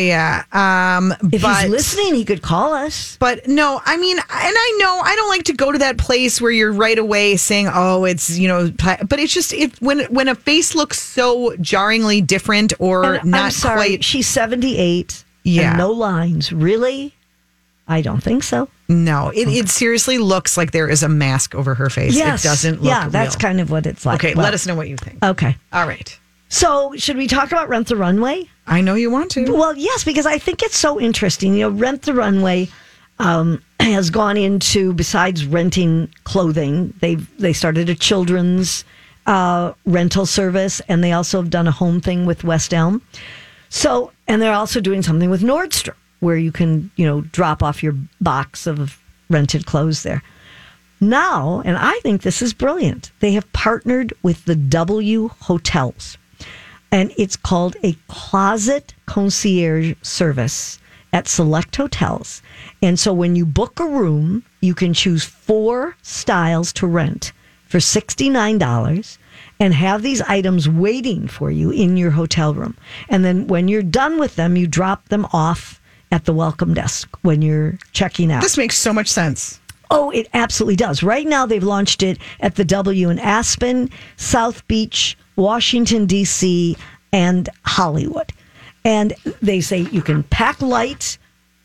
yeah. 0.52 0.96
Um, 0.98 1.12
If 1.32 1.42
but, 1.42 1.62
he's 1.62 1.70
listening, 1.70 2.14
he 2.14 2.24
could 2.24 2.42
call 2.42 2.72
us. 2.74 3.16
But 3.20 3.46
no, 3.48 3.80
I 3.84 3.96
mean, 3.96 4.16
and 4.18 4.24
I 4.28 4.76
know 4.80 5.00
I 5.04 5.14
don't 5.16 5.28
like 5.28 5.44
to 5.44 5.52
go 5.52 5.72
to 5.72 5.78
that 5.78 5.98
place 5.98 6.40
where 6.40 6.50
you're 6.50 6.72
right 6.72 6.98
away 6.98 7.36
saying, 7.36 7.68
"Oh, 7.72 8.04
it's 8.04 8.38
you 8.38 8.48
know," 8.48 8.70
but 9.08 9.18
it's 9.18 9.32
just 9.32 9.52
if 9.52 9.80
when 9.80 10.00
when 10.06 10.28
a 10.28 10.34
face 10.34 10.74
looks 10.74 11.00
so 11.00 11.29
jarringly 11.60 12.20
different 12.20 12.72
or 12.78 13.14
And 13.14 13.30
not 13.30 13.40
I'm 13.46 13.50
sorry, 13.50 13.88
quite. 13.88 14.04
she's 14.04 14.26
78. 14.28 15.24
Yeah. 15.42 15.70
and 15.70 15.78
no 15.78 15.90
lines. 15.90 16.52
Really? 16.52 17.14
I 17.88 18.02
don't 18.02 18.22
think 18.22 18.42
so. 18.44 18.68
No, 18.88 19.30
it, 19.34 19.48
it 19.48 19.68
seriously 19.68 20.18
looks 20.18 20.56
like 20.56 20.70
there 20.72 20.88
is 20.88 21.02
a 21.02 21.08
mask 21.08 21.54
over 21.54 21.74
her 21.74 21.88
face. 21.90 22.14
Yes, 22.14 22.44
It 22.44 22.48
doesn't 22.48 22.74
look. 22.82 22.84
Yeah, 22.84 23.08
that's 23.08 23.34
real. 23.36 23.40
kind 23.40 23.60
of 23.60 23.70
what 23.70 23.86
it's 23.86 24.04
like. 24.06 24.16
Okay, 24.22 24.34
Well, 24.34 24.44
let 24.44 24.54
us 24.54 24.66
know 24.66 24.74
what 24.76 24.88
you 24.88 24.96
think. 24.96 25.24
Okay, 25.24 25.56
All 25.72 25.86
right, 25.88 26.16
so 26.48 26.92
should 26.96 27.16
we 27.16 27.26
talk 27.26 27.50
about 27.50 27.68
Rent 27.68 27.88
the 27.88 27.96
Runway? 27.96 28.48
I 28.66 28.80
know 28.80 28.94
you 28.94 29.10
want 29.10 29.30
to. 29.32 29.50
Well, 29.52 29.76
yes, 29.76 30.04
because 30.04 30.26
I 30.26 30.38
think 30.38 30.62
it's 30.62 30.76
so 30.78 31.00
interesting. 31.00 31.54
You 31.54 31.62
know, 31.70 31.76
Rent 31.76 32.02
the 32.02 32.14
Runway 32.14 32.68
um, 33.18 33.62
has 33.80 34.10
gone 34.10 34.36
into 34.36 34.92
besides 34.92 35.44
renting 35.46 36.12
clothing, 36.24 36.92
they 37.00 37.14
they 37.16 37.52
started 37.52 37.88
a 37.88 37.94
children's 37.94 38.84
uh, 39.26 39.72
rental 39.86 40.26
service, 40.26 40.80
and 40.88 41.02
they 41.02 41.12
also 41.12 41.40
have 41.40 41.50
done 41.50 41.66
a 41.66 41.72
home 41.72 42.00
thing 42.00 42.26
with 42.26 42.44
West 42.44 42.74
Elm. 42.74 43.02
So, 43.68 44.12
and 44.26 44.40
they're 44.40 44.54
also 44.54 44.80
doing 44.80 45.02
something 45.02 45.30
with 45.30 45.42
Nordstrom, 45.42 45.94
where 46.20 46.36
you 46.36 46.52
can 46.52 46.90
you 46.96 47.06
know 47.06 47.22
drop 47.22 47.62
off 47.62 47.82
your 47.82 47.94
box 48.20 48.66
of 48.66 48.98
rented 49.28 49.66
clothes 49.66 50.02
there. 50.02 50.22
Now, 51.00 51.62
and 51.64 51.78
I 51.78 51.98
think 52.00 52.22
this 52.22 52.42
is 52.42 52.52
brilliant, 52.52 53.10
they 53.20 53.32
have 53.32 53.50
partnered 53.52 54.12
with 54.22 54.44
the 54.44 54.56
W 54.56 55.28
Hotels 55.28 56.18
and 56.92 57.12
it's 57.16 57.36
called 57.36 57.76
a 57.82 57.96
closet 58.08 58.94
concierge 59.06 59.94
service 60.02 60.78
at 61.12 61.28
select 61.28 61.76
hotels. 61.76 62.42
And 62.82 62.98
so 62.98 63.12
when 63.12 63.36
you 63.36 63.46
book 63.46 63.78
a 63.80 63.86
room, 63.86 64.44
you 64.60 64.74
can 64.74 64.94
choose 64.94 65.24
four 65.24 65.96
styles 66.02 66.72
to 66.74 66.86
rent 66.86 67.32
for 67.70 67.78
$69 67.78 69.18
and 69.60 69.74
have 69.74 70.02
these 70.02 70.20
items 70.22 70.68
waiting 70.68 71.28
for 71.28 71.52
you 71.52 71.70
in 71.70 71.96
your 71.96 72.10
hotel 72.10 72.52
room. 72.52 72.76
And 73.08 73.24
then 73.24 73.46
when 73.46 73.68
you're 73.68 73.82
done 73.82 74.18
with 74.18 74.34
them, 74.34 74.56
you 74.56 74.66
drop 74.66 75.08
them 75.08 75.24
off 75.32 75.80
at 76.10 76.24
the 76.24 76.32
welcome 76.32 76.74
desk 76.74 77.16
when 77.22 77.42
you're 77.42 77.78
checking 77.92 78.32
out. 78.32 78.42
This 78.42 78.58
makes 78.58 78.76
so 78.76 78.92
much 78.92 79.06
sense. 79.06 79.60
Oh, 79.88 80.10
it 80.10 80.28
absolutely 80.34 80.74
does. 80.74 81.04
Right 81.04 81.26
now, 81.26 81.46
they've 81.46 81.62
launched 81.62 82.02
it 82.02 82.18
at 82.40 82.56
the 82.56 82.64
W 82.64 83.08
in 83.08 83.20
Aspen, 83.20 83.88
South 84.16 84.66
Beach, 84.66 85.16
Washington, 85.36 86.06
D.C., 86.06 86.76
and 87.12 87.48
Hollywood. 87.64 88.32
And 88.84 89.14
they 89.42 89.60
say 89.60 89.78
you 89.78 90.02
can 90.02 90.24
pack 90.24 90.60
light. 90.60 91.18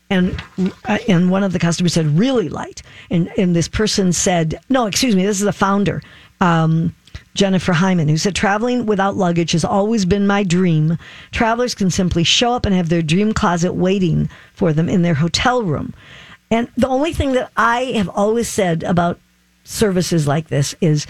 And 0.08 0.40
uh, 0.84 0.98
and 1.08 1.30
one 1.30 1.42
of 1.42 1.52
the 1.52 1.58
customers 1.58 1.94
said 1.94 2.06
really 2.18 2.48
light, 2.48 2.80
and 3.10 3.28
and 3.36 3.56
this 3.56 3.66
person 3.66 4.12
said 4.12 4.60
no, 4.68 4.86
excuse 4.86 5.16
me, 5.16 5.26
this 5.26 5.38
is 5.38 5.44
the 5.44 5.52
founder, 5.52 6.00
um, 6.40 6.94
Jennifer 7.34 7.72
Hyman, 7.72 8.08
who 8.08 8.16
said 8.16 8.34
traveling 8.34 8.86
without 8.86 9.16
luggage 9.16 9.52
has 9.52 9.64
always 9.64 10.04
been 10.04 10.26
my 10.26 10.44
dream. 10.44 10.96
Travelers 11.32 11.74
can 11.74 11.90
simply 11.90 12.24
show 12.24 12.52
up 12.52 12.66
and 12.66 12.74
have 12.74 12.88
their 12.88 13.02
dream 13.02 13.32
closet 13.32 13.74
waiting 13.74 14.28
for 14.54 14.72
them 14.72 14.88
in 14.88 15.02
their 15.02 15.14
hotel 15.14 15.62
room. 15.62 15.92
And 16.50 16.68
the 16.76 16.88
only 16.88 17.12
thing 17.12 17.32
that 17.32 17.50
I 17.56 17.84
have 17.96 18.08
always 18.08 18.48
said 18.48 18.82
about 18.84 19.18
services 19.64 20.28
like 20.28 20.48
this 20.48 20.74
is 20.80 21.06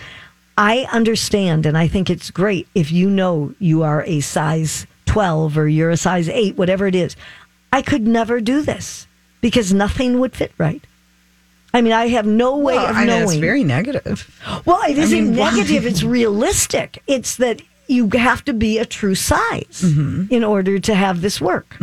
I 0.56 0.86
understand 0.90 1.66
and 1.66 1.76
I 1.76 1.86
think 1.88 2.08
it's 2.08 2.30
great 2.30 2.66
if 2.74 2.90
you 2.90 3.10
know 3.10 3.54
you 3.58 3.82
are 3.82 4.02
a 4.04 4.20
size 4.20 4.86
12 5.06 5.58
or 5.58 5.68
you're 5.68 5.90
a 5.90 5.96
size 5.96 6.28
8, 6.28 6.56
whatever 6.56 6.86
it 6.86 6.94
is. 6.94 7.16
I 7.76 7.82
could 7.82 8.06
never 8.06 8.40
do 8.40 8.62
this 8.62 9.06
because 9.40 9.72
nothing 9.72 10.18
would 10.20 10.34
fit 10.34 10.52
right. 10.58 10.82
I 11.74 11.82
mean, 11.82 11.92
I 11.92 12.08
have 12.08 12.24
no 12.26 12.56
way 12.56 12.74
Well, 12.76 12.86
of 12.86 12.96
I 12.96 13.04
know 13.04 13.18
knowing. 13.18 13.24
it's 13.24 13.34
very 13.50 13.64
negative. 13.64 14.18
Well, 14.64 14.80
it 14.90 14.96
isn't 14.96 15.24
mean, 15.26 15.36
why- 15.36 15.50
negative. 15.50 15.84
It's 15.90 16.02
realistic. 16.02 17.02
It's 17.06 17.36
that 17.36 17.60
you 17.86 18.08
have 18.14 18.42
to 18.46 18.52
be 18.54 18.78
a 18.78 18.86
true 18.86 19.14
size 19.14 19.82
Mm-hmm. 19.84 20.32
in 20.36 20.42
order 20.42 20.78
to 20.88 20.94
have 20.94 21.20
this 21.20 21.40
work 21.40 21.76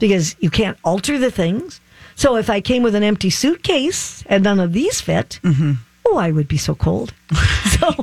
because 0.00 0.34
you 0.40 0.50
can't 0.50 0.76
alter 0.82 1.16
the 1.18 1.30
things. 1.30 1.80
So 2.16 2.36
if 2.36 2.48
I 2.50 2.60
came 2.60 2.82
with 2.82 2.94
an 2.96 3.02
empty 3.04 3.30
suitcase 3.30 4.24
and 4.26 4.42
none 4.42 4.58
of 4.60 4.72
these 4.72 5.00
fit, 5.00 5.38
Mm-hmm. 5.42 5.72
oh, 6.06 6.16
I 6.26 6.30
would 6.32 6.48
be 6.48 6.58
so 6.58 6.74
cold. 6.74 7.14
so, 7.78 7.94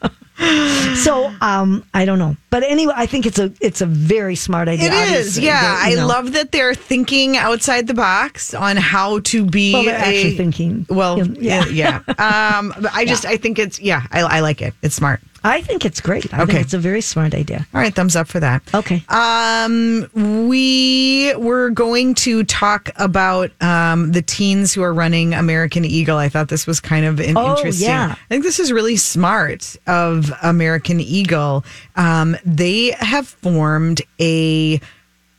so 0.96 1.32
um, 1.40 1.84
I 1.94 2.04
don't 2.04 2.18
know. 2.18 2.36
But 2.50 2.62
anyway, 2.62 2.94
I 2.96 3.06
think 3.06 3.26
it's 3.26 3.38
a 3.38 3.52
it's 3.60 3.80
a 3.80 3.86
very 3.86 4.36
smart 4.36 4.68
idea. 4.68 4.90
It 4.92 5.10
is, 5.12 5.38
yeah. 5.38 5.60
that, 5.60 5.90
you 5.92 5.98
I 5.98 6.04
love 6.04 6.32
that 6.32 6.52
they're 6.52 6.74
thinking 6.74 7.36
outside 7.36 7.86
the 7.86 7.94
box 7.94 8.54
on 8.54 8.76
how 8.76 9.20
to 9.20 9.44
be. 9.44 9.72
Well, 9.72 9.84
they're 9.84 9.94
a, 9.94 9.98
actually 9.98 10.36
thinking. 10.36 10.86
Well, 10.88 11.26
yeah, 11.26 11.66
yeah. 11.66 11.96
Um, 12.06 12.74
but 12.80 12.92
I 12.92 13.04
just, 13.04 13.24
I 13.26 13.36
think 13.36 13.58
it's, 13.58 13.80
yeah, 13.80 14.06
I, 14.10 14.20
I 14.20 14.40
like 14.40 14.62
it. 14.62 14.74
It's 14.82 14.94
smart. 14.94 15.20
I 15.46 15.62
think 15.62 15.84
it's 15.84 16.00
great. 16.00 16.32
I 16.34 16.42
Okay. 16.42 16.52
think 16.54 16.64
it's 16.64 16.74
a 16.74 16.78
very 16.78 17.00
smart 17.00 17.34
idea. 17.34 17.66
All 17.72 17.80
right, 17.80 17.94
thumbs 17.94 18.16
up 18.16 18.26
for 18.28 18.40
that. 18.40 18.62
Okay. 18.74 19.04
Um, 19.08 20.08
we 20.48 21.34
were 21.36 21.70
going 21.70 22.14
to 22.16 22.42
talk 22.44 22.90
about 22.96 23.50
um, 23.62 24.12
the 24.12 24.22
teens 24.22 24.72
who 24.74 24.82
are 24.82 24.92
running 24.92 25.34
American 25.34 25.84
Eagle. 25.84 26.18
I 26.18 26.28
thought 26.28 26.48
this 26.48 26.66
was 26.66 26.80
kind 26.80 27.06
of 27.06 27.20
an 27.20 27.36
Oh, 27.36 27.56
interesting. 27.56 27.88
yeah. 27.88 28.14
I 28.18 28.28
think 28.28 28.42
this 28.42 28.58
is 28.58 28.72
really 28.72 28.96
smart 28.96 29.76
of 29.86 30.32
American 30.42 31.00
Eagle. 31.00 31.64
Um, 31.94 32.36
they 32.44 32.90
have 32.98 33.28
formed 33.28 34.02
a 34.20 34.80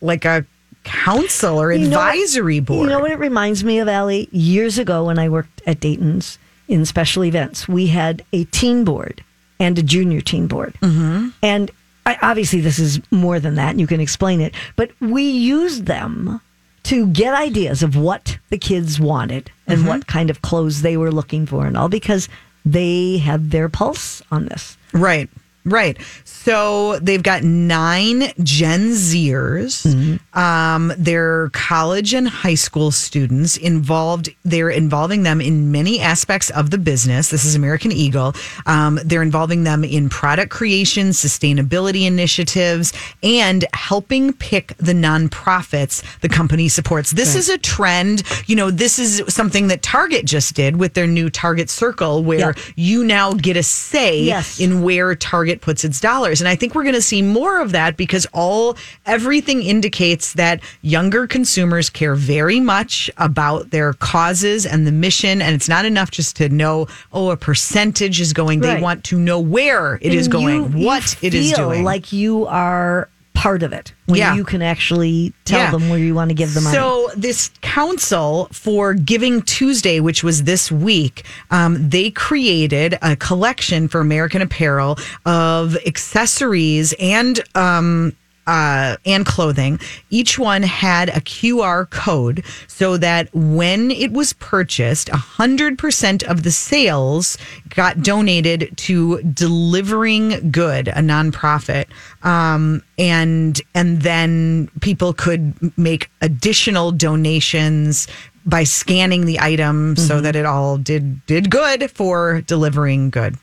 like 0.02 0.26
a 0.26 0.46
council 0.84 1.60
or 1.62 1.74
You 1.74 1.80
know 1.89 2.00
advisory 2.00 2.60
board. 2.62 2.84
You 2.84 2.89
know 2.96 3.00
what 3.02 3.12
it 3.12 3.20
reminds 3.20 3.63
me 3.63 3.80
of, 3.80 3.88
Allie? 3.89 4.30
Years 4.32 4.78
ago 4.78 5.04
when 5.06 5.20
I 5.20 5.28
worked 5.28 5.62
at 5.67 5.80
Dayton's 5.82 6.39
in 6.70 6.86
special 6.86 7.26
events, 7.26 7.67
we 7.67 7.88
had 7.88 8.24
a 8.32 8.46
teen 8.46 8.84
board 8.86 9.22
and 9.60 9.78
a 9.78 9.84
junior 9.84 10.22
teen 10.22 10.48
board. 10.48 10.74
Mm-hmm. 10.82 11.30
And 11.41 11.72
I, 12.06 12.17
obviously, 12.22 12.62
this 12.62 12.80
is 12.80 13.00
more 13.12 13.39
than 13.39 13.56
that, 13.56 13.72
and 13.72 13.80
you 13.82 13.88
can 13.88 14.00
explain 14.00 14.39
it, 14.41 14.54
but 14.76 14.91
we 15.02 15.24
used 15.30 15.86
them 15.86 16.39
to 16.84 17.08
get 17.08 17.34
ideas 17.34 17.84
of 17.84 17.98
what 17.98 18.38
the 18.50 18.58
kids 18.58 19.00
wanted 19.00 19.52
and 19.67 19.80
Mm-hmm. 19.80 19.88
what 19.89 20.08
kind 20.08 20.30
of 20.30 20.41
clothes 20.41 20.82
they 20.84 20.96
were 20.96 21.12
looking 21.12 21.46
for 21.46 21.65
and 21.65 21.76
all 21.78 21.89
because 21.89 22.30
they 22.63 23.17
had 23.17 23.52
their 23.52 23.67
pulse 23.67 24.22
on 24.32 24.46
this. 24.46 24.78
Right. 24.93 25.30
Right. 25.67 25.97
So 26.23 26.97
they've 26.99 27.21
got 27.21 27.43
nine 27.43 28.32
Gen 28.41 28.91
Zers. 28.91 30.19
Um, 30.34 30.93
they're 30.97 31.49
college 31.49 32.13
and 32.13 32.27
high 32.27 32.56
school 32.56 32.91
students 32.91 33.58
involved. 33.58 34.30
They're 34.45 34.69
involving 34.69 35.23
them 35.23 35.41
in 35.41 35.71
many 35.71 35.99
aspects 35.99 36.49
of 36.51 36.69
the 36.69 36.77
business. 36.77 37.30
This 37.30 37.43
is 37.43 37.56
American 37.56 37.91
Eagle. 37.91 38.34
Um, 38.65 38.97
they're 39.03 39.21
involving 39.21 39.63
them 39.65 39.84
in 39.84 40.08
product 40.10 40.49
creation, 40.51 41.10
sustainability 41.10 42.08
initiatives, 42.08 42.93
and 43.21 43.65
helping 43.73 44.32
pick 44.32 44.75
the 44.77 44.93
nonprofits 44.93 46.01
the 46.21 46.30
company 46.30 46.69
supports. 46.69 47.12
This 47.12 47.36
is 47.36 47.49
a 47.49 47.58
trend. 47.58 48.23
You 48.45 48.56
know, 48.56 48.71
this 48.71 48.99
is 48.99 49.21
something 49.27 49.67
that 49.67 49.82
Target 49.82 50.25
just 50.25 50.56
did 50.56 50.77
with 50.77 50.93
their 50.93 51.08
new 51.08 51.30
Target 51.30 51.69
Circle, 51.69 52.23
where 52.23 52.39
Yeah. 52.39 52.53
you 52.77 53.03
now 53.03 53.34
get 53.34 53.58
a 53.58 53.63
say 53.63 54.21
Yes. 54.23 54.60
in 54.62 54.82
where 54.82 55.13
Target 55.15 55.57
puts 55.62 55.84
its 55.84 56.00
dollars. 56.00 56.41
And 56.41 56.48
I 56.48 56.56
think 56.56 56.76
we're 56.76 56.84
going 56.84 56.96
to 56.96 57.02
see 57.02 57.22
more 57.22 57.62
of 57.62 57.72
that 57.72 57.98
because 57.98 58.26
all 58.34 58.78
everything 59.06 59.62
indicates 59.63 60.34
that 60.34 60.62
younger 60.82 61.28
consumers 61.28 61.89
care 61.89 62.15
very 62.15 62.60
much 62.60 63.10
about 63.17 63.72
their 63.72 63.93
causes 63.93 64.65
and 64.65 64.86
the 64.88 64.91
mission. 64.91 65.41
And 65.41 65.56
it's 65.56 65.70
not 65.70 65.86
enough 65.86 66.12
just 66.12 66.36
to 66.38 66.50
know, 66.50 66.88
oh, 67.13 67.32
a 67.32 67.38
percentage 67.38 68.20
is 68.20 68.34
going. 68.34 68.60
They 68.62 68.82
want 68.82 69.04
to 69.06 69.17
know 69.20 69.39
where 69.39 69.96
it 70.02 70.13
is 70.13 70.28
And 70.28 70.32
going, 70.34 70.74
you- 70.74 70.80
you 70.80 70.86
what 70.86 71.17
it 71.22 71.34
is 71.34 71.52
doing. 71.54 71.84
Like 71.84 72.12
you 72.13 72.46
are 72.48 73.10
part 73.38 73.62
of 73.62 73.71
it 73.71 73.93
when 74.08 74.17
Yeah. 74.17 74.34
you 74.36 74.43
can 74.43 74.63
actually 74.63 75.32
tell 75.45 75.60
Yeah. 75.60 75.71
them 75.71 75.89
where 75.89 76.00
you 76.00 76.15
want 76.15 76.30
to 76.30 76.34
give 76.34 76.56
the 76.56 76.62
money. 76.62 76.76
So 76.76 77.12
this 77.15 77.52
council 77.62 78.50
for 78.52 78.95
Giving 78.95 79.43
Tuesday, 79.43 80.00
which 80.00 80.23
was 80.23 80.43
this 80.45 80.71
week, 80.71 81.23
um, 81.52 81.88
they 81.89 82.10
created 82.10 82.97
a 83.04 83.15
collection 83.15 83.88
for 83.88 84.02
American 84.02 84.41
Apparel 84.41 84.97
of 85.26 85.78
accessories 85.86 86.93
and 87.00 87.39
um, 87.54 88.13
uh, 88.47 88.95
and 89.05 89.25
clothing. 89.25 89.79
Each 90.10 90.39
one 90.39 90.63
had 90.63 91.10
a 91.10 91.21
QR 91.21 91.89
code 91.89 92.43
so 92.67 92.97
that 92.97 93.29
when 93.33 93.91
it 93.91 94.12
was 94.12 94.33
purchased, 94.33 95.10
hundred 95.10 95.77
percent 95.77 96.23
of 96.23 96.43
the 96.43 96.51
sales 96.51 97.38
got 97.75 98.01
donated 98.01 98.71
to 98.77 99.21
Delivering 99.23 100.49
Good, 100.51 100.88
a 100.88 100.93
nonprofit, 101.01 101.86
um, 102.23 102.81
and 102.97 103.62
and 103.75 104.01
then 104.01 104.69
people 104.81 105.13
could 105.13 105.53
make 105.77 106.10
additional 106.21 106.91
donations 106.91 108.07
by 108.45 108.63
scanning 108.63 109.25
the 109.25 109.39
item 109.41 109.67
Mm-hmm. 109.67 110.07
so 110.07 110.21
that 110.21 110.36
it 110.38 110.45
all 110.45 110.77
did 110.77 111.25
did 111.25 111.49
good 111.49 111.91
for 111.91 112.41
delivering 112.47 113.10
good. 113.10 113.36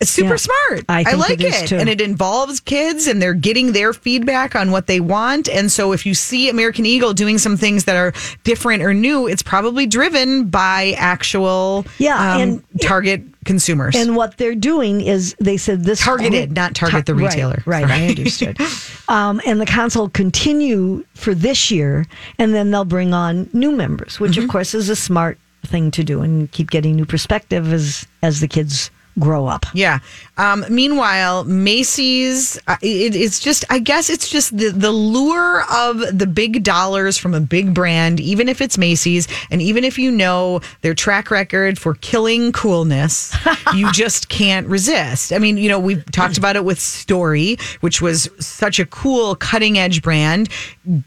It's 0.00 0.10
super 0.10 0.30
Yeah, 0.30 0.36
smart. 0.36 0.84
I 0.88 1.04
think 1.04 1.18
like 1.18 1.40
it. 1.42 1.68
too. 1.68 1.76
and 1.76 1.88
it 1.88 2.00
involves 2.00 2.58
kids, 2.60 3.06
and 3.06 3.20
they're 3.20 3.34
getting 3.34 3.72
their 3.72 3.92
feedback 3.92 4.56
on 4.56 4.70
what 4.70 4.86
they 4.86 4.98
want. 4.98 5.48
And 5.48 5.70
so, 5.70 5.92
if 5.92 6.06
you 6.06 6.14
see 6.14 6.48
American 6.48 6.86
Eagle 6.86 7.12
doing 7.12 7.36
some 7.36 7.56
things 7.58 7.84
that 7.84 7.96
are 7.96 8.12
different 8.42 8.82
or 8.82 8.94
new, 8.94 9.26
it's 9.26 9.42
probably 9.42 9.86
driven 9.86 10.46
by 10.48 10.94
actual 10.96 11.84
Yeah, 11.98 12.34
um, 12.36 12.40
and- 12.40 12.64
target 12.80 13.22
consumers. 13.44 13.94
And 13.94 14.16
what 14.16 14.36
they're 14.38 14.54
doing 14.54 15.00
is 15.02 15.34
they 15.40 15.56
said 15.58 15.84
this 15.84 16.00
Targeted, 16.00 16.52
not 16.52 16.74
Target 16.74 17.04
the 17.06 17.14
retailer. 17.14 17.62
Right, 17.66 17.84
I 17.84 18.08
understood. 18.08 18.58
um, 19.08 19.40
and 19.46 19.60
the 19.60 19.66
council 19.66 20.08
continue 20.08 21.04
for 21.14 21.34
this 21.34 21.70
year, 21.70 22.06
and 22.38 22.54
then 22.54 22.70
they'll 22.70 22.84
bring 22.86 23.12
on 23.12 23.50
new 23.52 23.70
members, 23.72 24.18
which 24.18 24.32
Mm-hmm. 24.32 24.44
of 24.44 24.50
course 24.50 24.74
is 24.74 24.88
a 24.88 24.96
smart 24.96 25.38
thing 25.66 25.90
to 25.90 26.02
do, 26.04 26.22
and 26.22 26.50
keep 26.52 26.70
getting 26.70 26.96
new 26.96 27.04
perspective 27.04 27.70
as 27.70 28.06
as 28.22 28.40
the 28.40 28.48
kids 28.48 28.90
grow 29.20 29.46
up. 29.46 29.66
Yeah. 29.74 30.00
Um, 30.36 30.64
meanwhile, 30.70 31.44
Macy's, 31.44 32.58
uh, 32.66 32.76
it, 32.82 33.14
it's 33.14 33.38
just, 33.38 33.64
I 33.70 33.78
guess 33.78 34.10
it's 34.10 34.28
just 34.28 34.56
the, 34.56 34.70
the 34.70 34.90
lure 34.90 35.62
of 35.70 36.18
the 36.18 36.26
big 36.26 36.64
dollars 36.64 37.18
from 37.18 37.34
a 37.34 37.40
big 37.40 37.74
brand, 37.74 38.20
even 38.20 38.48
if 38.48 38.60
it's 38.60 38.78
Macy's, 38.78 39.28
and 39.50 39.60
even 39.60 39.84
if 39.84 39.98
you 39.98 40.10
know 40.10 40.60
their 40.80 40.94
track 40.94 41.30
record 41.30 41.78
for 41.78 41.94
killing 41.94 42.52
coolness, 42.52 43.36
you 43.74 43.92
just 43.92 44.28
can't 44.28 44.66
resist. 44.66 45.32
I 45.32 45.38
mean, 45.38 45.56
you 45.56 45.68
know, 45.68 45.78
we've 45.78 46.04
talked 46.10 46.38
about 46.38 46.56
it 46.56 46.64
with 46.64 46.80
Story, 46.80 47.58
which 47.80 48.00
was 48.00 48.28
such 48.38 48.78
a 48.78 48.86
cool 48.86 49.36
cutting 49.36 49.78
edge 49.78 50.02
brand, 50.02 50.48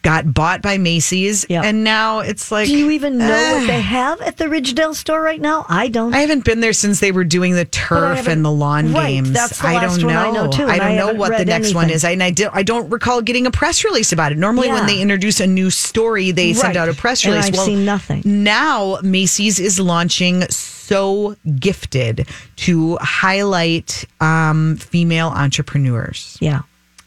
got 0.04 0.32
bought 0.34 0.62
by 0.62 0.78
Macy's, 0.78 1.46
Yeah. 1.50 1.64
and 1.64 1.84
now 1.84 2.20
it's 2.20 2.52
like. 2.52 2.68
Do 2.68 2.78
you 2.78 2.92
even 2.92 3.18
know 3.18 3.26
eh. 3.34 3.54
what 3.60 3.68
they 3.68 3.82
have 3.82 4.22
at 4.22 4.38
the 4.38 4.46
Ridgedale 4.46 4.94
store 4.94 5.20
right 5.22 5.42
now? 5.42 5.66
I 5.68 5.88
don't. 5.88 6.14
I 6.14 6.20
haven't 6.20 6.46
been 6.46 6.60
there 6.60 6.74
since 6.74 7.00
they 7.00 7.12
were 7.12 7.24
doing 7.24 7.54
the 7.54 7.66
turf 7.66 8.28
and 8.28 8.46
the 8.46 8.52
lawn 8.52 8.94
Right, 8.94 9.08
games. 9.14 9.32
that's 9.32 9.60
the 9.62 9.68
I 9.70 9.74
last 9.76 10.00
don't 10.00 10.06
one 10.06 10.14
know. 10.14 10.30
I 10.30 10.32
know, 10.32 10.52
too, 10.52 10.66
I 10.66 10.78
don't 10.78 10.88
I 10.92 10.96
know 10.96 11.14
what 11.16 11.38
the 11.38 11.46
next 11.46 11.74
one 11.74 11.86
anything. 11.86 11.96
is. 11.96 12.06
And 12.06 12.22
I, 12.24 12.30
do, 12.32 12.50
I 12.54 12.62
don't 12.64 12.88
recall 12.92 13.22
getting 13.24 13.48
a 13.48 13.52
press 13.52 13.84
release 13.84 14.12
about 14.12 14.32
it. 14.32 14.38
Normally, 14.38 14.70
when 14.70 14.86
they 14.86 15.02
introduce 15.02 15.40
a 15.40 15.48
new 15.48 15.70
story, 15.72 16.30
they 16.32 16.54
send 16.54 16.78
out 16.78 16.88
a 16.88 16.94
press 16.94 17.26
release. 17.26 17.48
And. 17.48 17.56
I've 17.56 17.62
seen 17.66 17.84
nothing. 17.86 18.22
Now, 18.26 19.00
Macy's 19.02 19.60
is 19.60 19.80
launching 19.80 20.44
So 20.50 21.36
Gifted 21.60 22.28
to 22.58 22.98
highlight 23.02 24.06
um, 24.22 24.78
female 24.78 25.30
entrepreneurs. 25.30 26.38
yeah. 26.40 26.62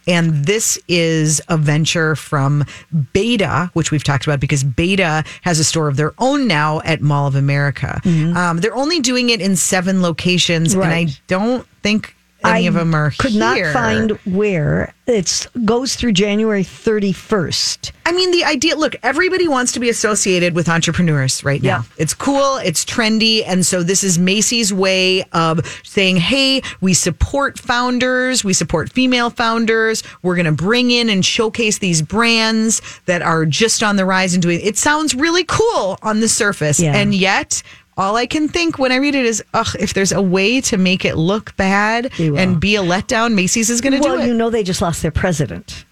And 0.07 0.45
this 0.45 0.79
is 0.89 1.41
a 1.49 1.57
venture 1.57 2.15
from 2.17 2.65
b8ta, 3.13 3.71
which 3.71 3.91
we've 3.91 4.05
talked 4.05 4.27
about 4.27 4.41
because 4.41 4.65
b8ta 4.65 5.27
has 5.43 5.59
a 5.59 5.65
store 5.65 5.89
of 5.89 5.97
their 5.97 6.13
own 6.19 6.47
now 6.47 6.81
at 6.85 7.01
Mall 7.01 7.27
of 7.27 7.35
America. 7.35 8.01
Um, 8.05 8.59
they're 8.59 8.75
only 8.77 9.01
doing 9.01 9.31
it 9.31 9.41
in 9.41 9.57
seven 9.57 10.03
locations, 10.03 10.75
and 10.75 10.85
I 10.85 11.05
Mm-hmm. 11.05 11.25
Don't 11.27 11.67
think 11.83 12.16
any 12.47 12.67
I 12.67 12.69
of 12.69 12.75
them 12.75 12.95
are 12.95 13.11
could 13.11 13.33
here. 13.33 13.41
not 13.41 13.73
find 13.73 14.13
where. 14.25 14.93
It's 15.07 15.47
goes 15.65 15.95
through 15.95 16.13
January 16.13 16.65
31st. 16.65 17.93
I 18.07 18.13
mean, 18.13 18.33
the 18.33 18.45
idea 18.45 18.75
look, 18.75 18.97
everybody 19.05 19.47
wants 19.47 19.73
to 19.73 19.81
be 19.81 19.89
associated 19.89 20.55
with 20.55 20.69
entrepreneurs 20.69 21.45
right 21.45 21.63
now. 21.63 21.69
Yeah. 21.69 21.83
It's 21.97 22.13
cool, 22.13 22.57
it's 22.57 22.85
trendy. 22.85 23.45
And 23.47 23.65
so, 23.65 23.83
this 23.85 24.03
is 24.03 24.19
Macy's 24.19 24.73
way 24.73 25.23
of 25.33 25.65
saying, 25.85 26.17
hey, 26.17 26.63
we 26.81 26.93
support 26.93 27.59
founders, 27.59 28.43
we 28.43 28.53
support 28.53 28.91
female 28.91 29.31
founders. 29.31 30.03
We're 30.23 30.35
going 30.35 30.47
to 30.47 30.53
bring 30.53 30.91
in 30.91 31.09
and 31.09 31.25
showcase 31.25 31.79
these 31.79 32.03
brands 32.03 32.83
that 33.07 33.23
are 33.23 33.47
just 33.47 33.83
on 33.83 33.97
the 33.97 34.05
rise 34.05 34.35
and 34.35 34.43
doing 34.43 34.61
it. 34.61 34.77
sounds 34.77 35.15
really 35.15 35.45
cool 35.45 35.99
on 36.03 36.21
the 36.21 36.29
surface. 36.29 36.81
Yeah. 36.81 36.97
And 36.97 37.15
yet, 37.15 37.63
all 37.97 38.17
I 38.17 38.27
can 38.27 38.49
think 38.49 38.79
when 38.79 38.93
I 38.93 38.97
read 38.97 39.15
it 39.15 39.25
is, 39.25 39.43
ugh, 39.55 39.75
if 39.81 39.95
there's 39.95 40.13
a 40.13 40.21
way 40.23 40.61
to 40.63 40.77
make 40.77 41.05
it 41.05 41.17
look 41.17 41.57
bad 41.57 42.13
and 42.19 42.61
be 42.61 42.77
a 42.77 42.83
letdown, 42.83 43.35
Macy's 43.35 43.71
is 43.71 43.81
going 43.81 43.95
to 43.95 44.01
Well, 44.01 44.17
do 44.19 44.23
it. 44.23 44.27
you 44.27 44.35
know 44.35 44.51
they 44.51 44.63
just 44.63 44.83
lost 44.83 45.03
their 45.03 45.11
president, 45.11 45.85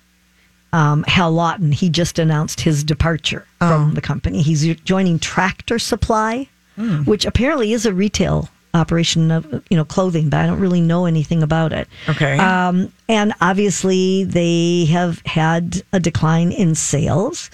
um, 0.72 1.04
Hal 1.08 1.32
Lawton. 1.32 1.72
He 1.72 1.88
just 1.88 2.18
announced 2.18 2.60
his 2.60 2.84
departure 2.84 3.46
Oh. 3.60 3.68
from 3.68 3.94
the 3.94 4.00
company. 4.00 4.42
He's 4.42 4.66
joining 4.82 5.18
Tractor 5.18 5.78
Supply, 5.78 6.48
Hmm. 6.76 7.04
which 7.04 7.24
apparently 7.24 7.72
is 7.72 7.86
a 7.86 7.92
retail 7.94 8.48
operation 8.74 9.30
of 9.30 9.46
you 9.70 9.76
know 9.76 9.84
clothing, 9.84 10.28
but 10.28 10.40
I 10.40 10.46
don't 10.46 10.58
really 10.58 10.80
know 10.80 11.06
anything 11.06 11.42
about 11.44 11.72
it. 11.72 11.86
Okay. 12.08 12.36
Um, 12.38 12.90
and 13.08 13.32
obviously 13.40 14.24
they 14.24 14.86
have 14.86 15.22
had 15.26 15.82
a 15.92 16.00
decline 16.00 16.50
in 16.50 16.74
sales, 16.74 17.50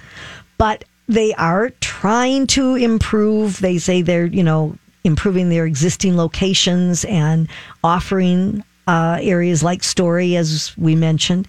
but 0.57 0.85
they 1.11 1.35
are 1.35 1.71
trying 1.81 2.47
to 2.47 2.77
improve. 2.77 3.61
They 3.61 3.79
say 3.79 4.01
they're, 4.01 4.27
you 4.27 4.45
know, 4.45 4.77
improving 5.03 5.49
their 5.49 5.67
existing 5.67 6.17
locations 6.17 7.05
and 7.05 7.49
offering 7.83 8.63
uh, 8.87 9.19
areas 9.21 9.63
like 9.63 9.83
Story, 9.83 10.37
as 10.37 10.73
we 10.79 10.95
mentioned. 10.95 11.49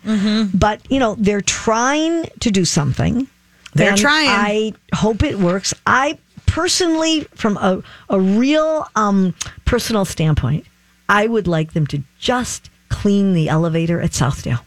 But, 0.58 0.82
you 0.90 1.00
know, 1.00 1.16
they're 1.20 1.42
trying 1.42 2.26
to 2.40 2.50
do 2.50 2.66
something. 2.66 3.28
They're 3.74 3.96
trying. 3.96 4.28
I 4.30 4.74
hope 4.96 5.24
it 5.24 5.38
works. 5.38 5.74
I 5.86 6.18
personally, 6.48 7.22
from 7.36 7.58
a, 7.58 7.84
a 8.10 8.20
real 8.20 8.88
um, 8.96 9.36
personal 9.66 10.06
standpoint, 10.06 10.66
I 11.08 11.28
would 11.28 11.48
like 11.48 11.74
them 11.74 11.86
to 11.88 12.02
just 12.20 12.70
clean 12.90 13.34
the 13.34 13.48
elevator 13.48 14.02
at 14.02 14.12
Southdale. 14.12 14.62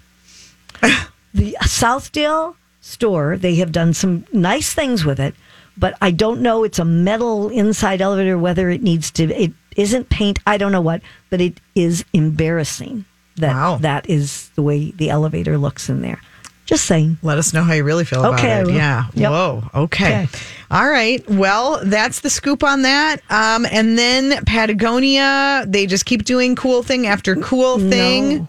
the 1.35 1.57
Southdale 1.63 2.55
store, 2.85 3.37
they 3.37 3.55
have 3.57 3.73
done 3.73 3.95
some 3.95 4.27
nice 4.33 4.73
things 4.75 5.05
with 5.05 5.19
it, 5.19 5.35
but 5.77 5.97
I 6.03 6.11
don't 6.11 6.41
know. 6.43 6.65
It's 6.65 6.79
a 6.79 6.85
metal 6.85 7.49
inside 7.49 8.01
elevator, 8.01 8.37
whether 8.39 8.69
it 8.71 8.83
needs 8.83 9.11
to, 9.13 9.25
it 9.35 9.53
isn't 9.77 10.09
paint, 10.11 10.39
I 10.47 10.57
don't 10.59 10.73
know 10.73 10.81
what, 10.81 11.01
but 11.31 11.41
it 11.41 11.59
is 11.75 12.05
embarrassing 12.13 13.05
that 13.37 13.53
Wow. 13.55 13.79
that 13.79 14.09
is 14.09 14.51
the 14.55 14.63
way 14.63 14.93
the 14.93 15.11
elevator 15.11 15.59
looks 15.59 15.89
in 15.89 16.03
there. 16.03 16.21
Just 16.67 16.85
saying. 16.87 17.19
Let 17.23 17.37
us 17.37 17.53
know 17.53 17.63
how 17.63 17.75
you 17.75 17.85
really 17.85 18.05
feel 18.05 18.21
about 18.25 18.39
Okay, 18.39 18.61
it. 18.61 18.71
Yeah. 18.71 19.05
Yep. 19.15 19.31
Whoa. 19.31 19.71
Okay. 19.75 20.23
Okay. 20.23 20.39
All 20.71 20.89
right. 20.89 21.23
Well, 21.29 21.81
that's 21.85 22.21
the 22.21 22.31
scoop 22.31 22.65
on 22.65 22.83
that. 22.83 23.17
Um, 23.29 23.67
and 23.71 23.99
then 23.99 24.43
Patagonia, 24.47 25.65
they 25.69 25.87
just 25.87 26.07
keep 26.07 26.25
doing 26.25 26.57
cool 26.57 26.83
thing 26.83 27.07
after 27.07 27.37
cool 27.37 27.79
thing. 27.79 28.39
No. 28.39 28.49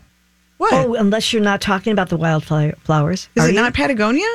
What? 0.57 0.73
Oh, 0.73 0.93
unless 0.95 1.33
you're 1.33 1.41
not 1.41 1.59
talking 1.61 1.91
about 1.93 2.09
the 2.09 2.17
wildflowers. 2.17 3.29
Is 3.35 3.43
Are 3.43 3.49
it 3.49 3.55
you? 3.55 3.61
not 3.61 3.73
Patagonia? 3.73 4.25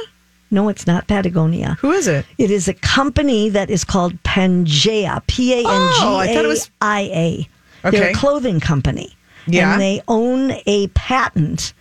No, 0.50 0.68
it's 0.68 0.86
not 0.86 1.06
Patagonia. 1.06 1.76
Who 1.80 1.92
is 1.92 2.06
it? 2.08 2.26
It 2.36 2.50
is 2.50 2.66
a 2.68 2.74
company 2.74 3.48
that 3.50 3.70
is 3.70 3.84
called 3.84 4.20
Pangaia. 4.24 5.22
P 5.28 5.52
A 5.54 5.58
N 5.58 5.62
G 5.64 5.68
Oh, 5.68 6.16
I 6.16 6.26
thought 6.34 6.44
it 6.44 6.48
was- 6.48 6.70
I 6.80 7.00
A. 7.12 7.48
They're 7.90 8.02
Okay. 8.02 8.12
a 8.12 8.14
clothing 8.14 8.60
company. 8.60 9.16
Yeah. 9.46 9.72
And 9.72 9.80
they 9.80 10.02
own 10.08 10.52
a 10.66 10.88
patent 10.88 11.72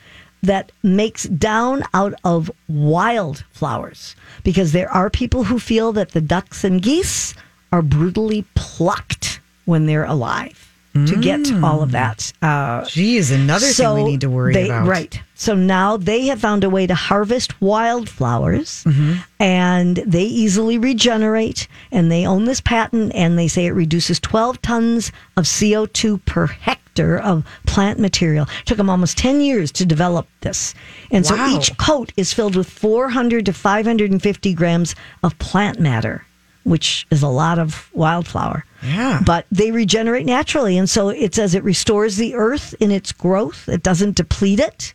that 0.43 0.71
makes 0.83 1.23
down 1.23 1.83
out 1.93 2.13
of 2.23 2.49
wildflowers 2.69 4.15
because 4.43 4.71
there 4.71 4.89
are 4.91 5.09
people 5.09 5.43
who 5.45 5.59
feel 5.59 5.91
that 5.93 6.11
the 6.11 6.21
ducks 6.21 6.63
and 6.63 6.81
geese 6.81 7.33
are 7.71 7.81
brutally 7.81 8.45
plucked 8.55 9.39
when 9.65 9.85
they're 9.85 10.05
alive 10.05 10.68
to 11.07 11.15
get 11.17 11.39
Mm. 11.41 11.63
all 11.63 11.81
of 11.81 11.91
that. 11.91 12.31
Uh, 12.41 12.83
Geez, 12.85 13.31
another 13.31 13.67
thing 13.67 13.93
we 13.93 14.03
need 14.03 14.21
to 14.21 14.29
worry 14.29 14.53
they, 14.53 14.65
about. 14.65 14.87
Right. 14.87 15.21
So 15.35 15.55
now 15.55 15.95
they 15.97 16.25
have 16.27 16.39
found 16.41 16.63
a 16.63 16.69
way 16.69 16.85
to 16.87 16.95
harvest 16.95 17.59
wildflowers 17.61 18.83
Mm-hmm. 18.85 19.13
and 19.39 19.97
they 20.05 20.23
easily 20.23 20.77
regenerate 20.77 21.67
and 21.91 22.11
they 22.11 22.25
own 22.25 22.45
this 22.45 22.61
patent 22.61 23.11
and 23.15 23.37
they 23.37 23.47
say 23.47 23.65
it 23.65 23.71
reduces 23.71 24.19
12 24.19 24.61
tons 24.61 25.11
of 25.37 25.45
CO2 25.45 26.17
per 26.25 26.47
hectare 26.47 27.19
of 27.21 27.43
plant 27.65 27.99
material. 27.99 28.47
took 28.65 28.77
them 28.77 28.89
almost 28.89 29.17
10 29.17 29.39
years 29.41 29.71
to 29.71 29.85
develop 29.85 30.27
this. 30.41 30.73
And 31.11 31.25
Wow. 31.25 31.35
so 31.37 31.57
each 31.57 31.77
coat 31.77 32.11
is 32.17 32.33
filled 32.33 32.55
with 32.55 32.69
400 32.69 33.45
to 33.45 33.53
550 33.53 34.53
grams 34.53 34.95
of 35.23 35.37
plant 35.39 35.79
matter, 35.79 36.25
which 36.69 37.05
is 37.11 37.21
a 37.23 37.27
lot 37.27 37.57
of 37.59 37.89
wildflower 37.93 38.63
Yeah. 38.83 39.21
but 39.25 39.45
they 39.51 39.71
regenerate 39.71 40.25
naturally. 40.25 40.77
And 40.77 40.89
so 40.89 41.09
it 41.09 41.33
says 41.35 41.53
it 41.55 41.63
restores 41.63 42.15
the 42.17 42.35
earth 42.35 42.73
in 42.79 42.91
its 42.91 43.11
growth, 43.11 43.67
it 43.67 43.83
doesn't 43.83 44.15
deplete 44.15 44.59
it. 44.59 44.93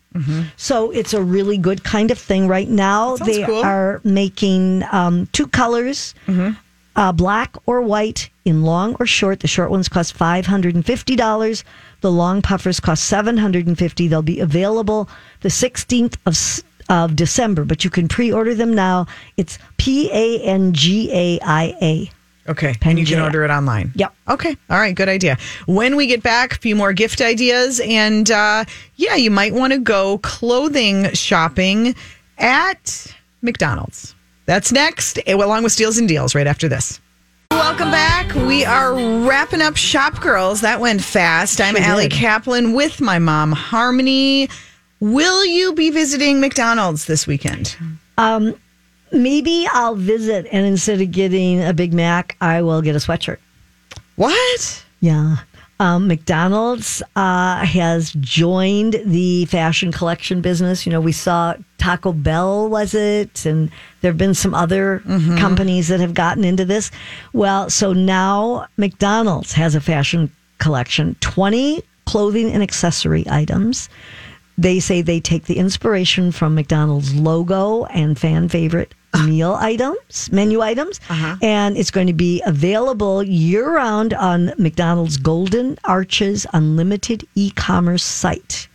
So 0.57 0.93
it's 0.93 1.13
a 1.13 1.21
really 1.23 1.59
good 1.59 1.83
kind 1.83 2.11
of 2.13 2.19
thing. 2.19 2.47
Right 2.47 2.69
now, 2.71 3.17
Mm-hmm. 3.17 3.25
They 3.27 3.43
cool. 3.45 3.55
Mm-hmm. 3.57 3.67
are 3.69 4.01
making 4.05 4.85
um, 4.93 5.27
two 5.33 5.49
colors. 5.49 6.15
Uh, 6.97 7.11
black 7.11 7.57
or 7.67 7.83
white 7.83 8.31
in 8.45 8.63
long 8.63 8.95
or 9.01 9.07
short. 9.07 9.41
The 9.41 9.49
short 9.49 9.69
ones 9.73 9.89
cost 9.89 10.13
five 10.15 10.47
hundred 10.47 10.77
and 10.77 10.87
fifty 10.87 11.17
dollars. 11.17 11.65
The 12.03 12.13
long 12.13 12.41
puffers 12.41 12.79
cost 12.79 13.11
$750. 13.11 14.09
They'll 14.09 14.23
be 14.23 14.39
available 14.39 15.09
the 15.41 15.51
sixteenth 15.51 16.17
of 16.25 16.35
s- 16.35 16.63
of 16.89 17.17
December, 17.17 17.65
but 17.65 17.85
you 17.85 17.91
can 17.91 18.09
pre-order 18.09 18.55
them 18.55 18.75
now. 18.75 19.07
It's 19.37 19.59
P 19.77 20.11
A 20.13 20.41
N 20.43 20.73
G 20.73 21.11
A 21.13 21.41
I 21.43 21.77
A. 21.81 22.11
Okay. 22.47 22.75
And 22.83 22.99
you 22.99 23.07
can 23.07 23.21
order 23.21 23.43
it 23.45 23.51
online. 23.51 23.93
Yep. 23.95 24.15
Okay. 24.29 24.57
All 24.69 24.79
right. 24.79 24.95
Good 24.95 25.09
idea. 25.09 25.39
When 25.67 25.97
we 25.97 26.07
get 26.07 26.23
back, 26.23 26.53
a 26.53 26.57
few 26.57 26.77
more 26.77 26.93
gift 26.93 27.23
ideas. 27.23 27.81
And 27.81 28.31
uh, 28.31 28.67
yeah, 28.97 29.15
you 29.15 29.31
might 29.31 29.55
want 29.55 29.73
to 29.73 29.79
go 29.79 30.19
clothing 30.19 31.11
shopping 31.15 31.95
at 32.37 33.15
McDonald's. 33.41 34.15
That's 34.47 34.73
next, 34.73 35.19
eh, 35.27 35.33
along 35.33 35.63
with 35.63 35.73
Steals 35.73 35.97
and 35.97 36.07
Deals 36.07 36.35
right 36.35 36.47
after 36.47 36.69
this. 36.69 37.01
Welcome 37.51 37.91
back. 37.91 38.35
We 38.35 38.65
are 38.65 38.95
wrapping 39.27 39.63
up 39.63 39.77
Shop 39.77 40.21
Girls. 40.21 40.61
That 40.61 40.81
went 40.81 41.03
fast. 41.03 41.61
I'm 41.63 41.77
Sure 41.77 41.85
Allie. 41.85 42.09
Kaplan 42.09 42.75
with 42.75 43.01
my 43.01 43.19
mom, 43.19 43.53
Harmony. 43.53 44.51
Will 45.05 45.45
you 45.45 45.75
be 45.75 45.91
visiting 45.91 46.41
McDonald's 46.41 47.05
this 47.05 47.27
weekend? 47.27 47.77
Maybe 49.13 49.69
I'll 49.71 49.97
visit, 49.97 50.47
and 50.51 50.65
instead 50.65 50.99
of 51.03 51.11
getting 51.11 51.63
a 51.63 51.75
Big 51.75 51.93
Mac, 51.93 52.39
I 52.41 52.63
will 52.63 52.81
get 52.81 52.97
a 52.97 52.99
sweatshirt. 52.99 53.37
What? 54.17 54.85
Yeah. 55.01 55.37
Um, 55.79 56.09
McDonald's 56.09 57.03
uh, 57.17 57.67
has 57.67 58.15
joined 58.15 59.03
the 59.05 59.45
fashion 59.45 59.93
collection 59.93 60.41
business. 60.41 60.87
You 60.87 60.93
know, 60.93 61.03
we 61.03 61.13
saw 61.13 61.55
Taco 61.77 62.15
Bell, 62.15 62.71
was 62.71 62.95
it? 62.95 63.45
And 63.45 63.71
there 64.01 64.11
have 64.11 64.17
been 64.17 64.33
some 64.33 64.55
other 64.55 65.01
companies 65.39 65.89
that 65.89 66.01
have 66.01 66.15
gotten 66.15 66.45
into 66.45 66.65
this. 66.65 66.91
Well, 67.35 67.69
so 67.69 67.93
now 67.93 68.69
McDonald's 68.79 69.53
has 69.53 69.75
a 69.75 69.83
fashion 69.83 70.31
collection 70.57 71.15
20 71.21 71.83
clothing 72.07 72.51
and 72.53 72.63
accessory 72.63 73.27
items. 73.29 73.91
They 74.57 74.81
say 74.81 75.03
they 75.03 75.21
take 75.21 75.45
the 75.45 75.59
inspiration 75.59 76.31
from 76.33 76.55
McDonald's 76.55 77.15
logo 77.15 77.85
and 77.87 78.19
fan 78.19 78.49
favorite 78.49 78.95
meal 79.27 79.55
items, 79.55 80.31
menu 80.33 80.61
items, 80.61 81.01
and 81.43 81.77
it's 81.77 81.91
going 81.91 82.07
to 82.09 82.13
be 82.13 82.43
available 82.47 83.23
year 83.23 83.75
round 83.75 84.13
on 84.15 84.53
McDonald's 84.59 85.17
Golden 85.17 85.79
Arches 85.85 86.47
Unlimited 86.53 87.27
e 87.35 87.51
commerce 87.51 88.03
site. 88.03 88.69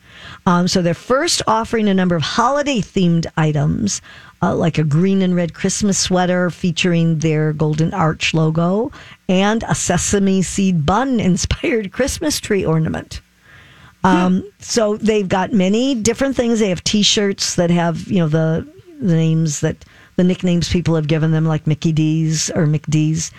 Um, 0.45 0.67
so 0.67 0.81
they're 0.81 0.93
first 0.93 1.41
offering 1.47 1.87
a 1.87 1.93
number 1.93 2.15
of 2.15 2.23
holiday 2.23 2.79
themed 2.79 3.25
items, 3.37 4.01
uh, 4.41 4.55
like 4.55 4.77
a 4.77 4.83
green 4.83 5.21
and 5.21 5.35
red 5.35 5.53
Christmas 5.53 5.97
sweater 5.97 6.49
featuring 6.49 7.19
their 7.19 7.53
Golden 7.53 7.93
Arch 7.93 8.33
logo 8.33 8.91
and 9.27 9.63
a 9.67 9.75
sesame 9.75 10.41
seed 10.41 10.85
bun 10.85 11.19
inspired 11.19 11.91
Christmas 11.97 12.39
tree 12.39 12.65
ornament. 12.65 13.21
Um, 14.03 14.49
so 14.59 14.97
they've 14.97 15.27
got 15.27 15.51
many 15.51 15.93
different 15.95 16.35
things. 16.35 16.59
They 16.59 16.69
have 16.69 16.83
T-shirts 16.83 17.55
that 17.55 17.69
have 17.69 18.07
you 18.07 18.19
know 18.19 18.27
the 18.27 18.67
the 19.01 19.15
names 19.15 19.59
that 19.61 19.83
the 20.15 20.23
nicknames 20.23 20.69
people 20.69 20.95
have 20.95 21.07
given 21.07 21.31
them, 21.31 21.45
like 21.45 21.65
Mickey 21.67 21.91
D's 21.91 22.49
or 22.51 22.65
McD's, 22.65 23.31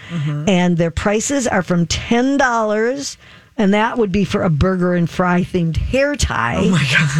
and 0.48 0.76
their 0.76 0.90
prices 0.90 1.46
are 1.46 1.62
from 1.62 1.86
ten 1.86 2.36
dollars. 2.36 3.16
And 3.58 3.74
that 3.74 3.98
would 3.98 4.10
be 4.10 4.24
for 4.24 4.42
a 4.42 4.48
burger 4.48 4.94
and 4.94 5.08
fry 5.10 5.42
themed 5.42 5.76
hair 5.76 6.16
tie, 6.16 6.64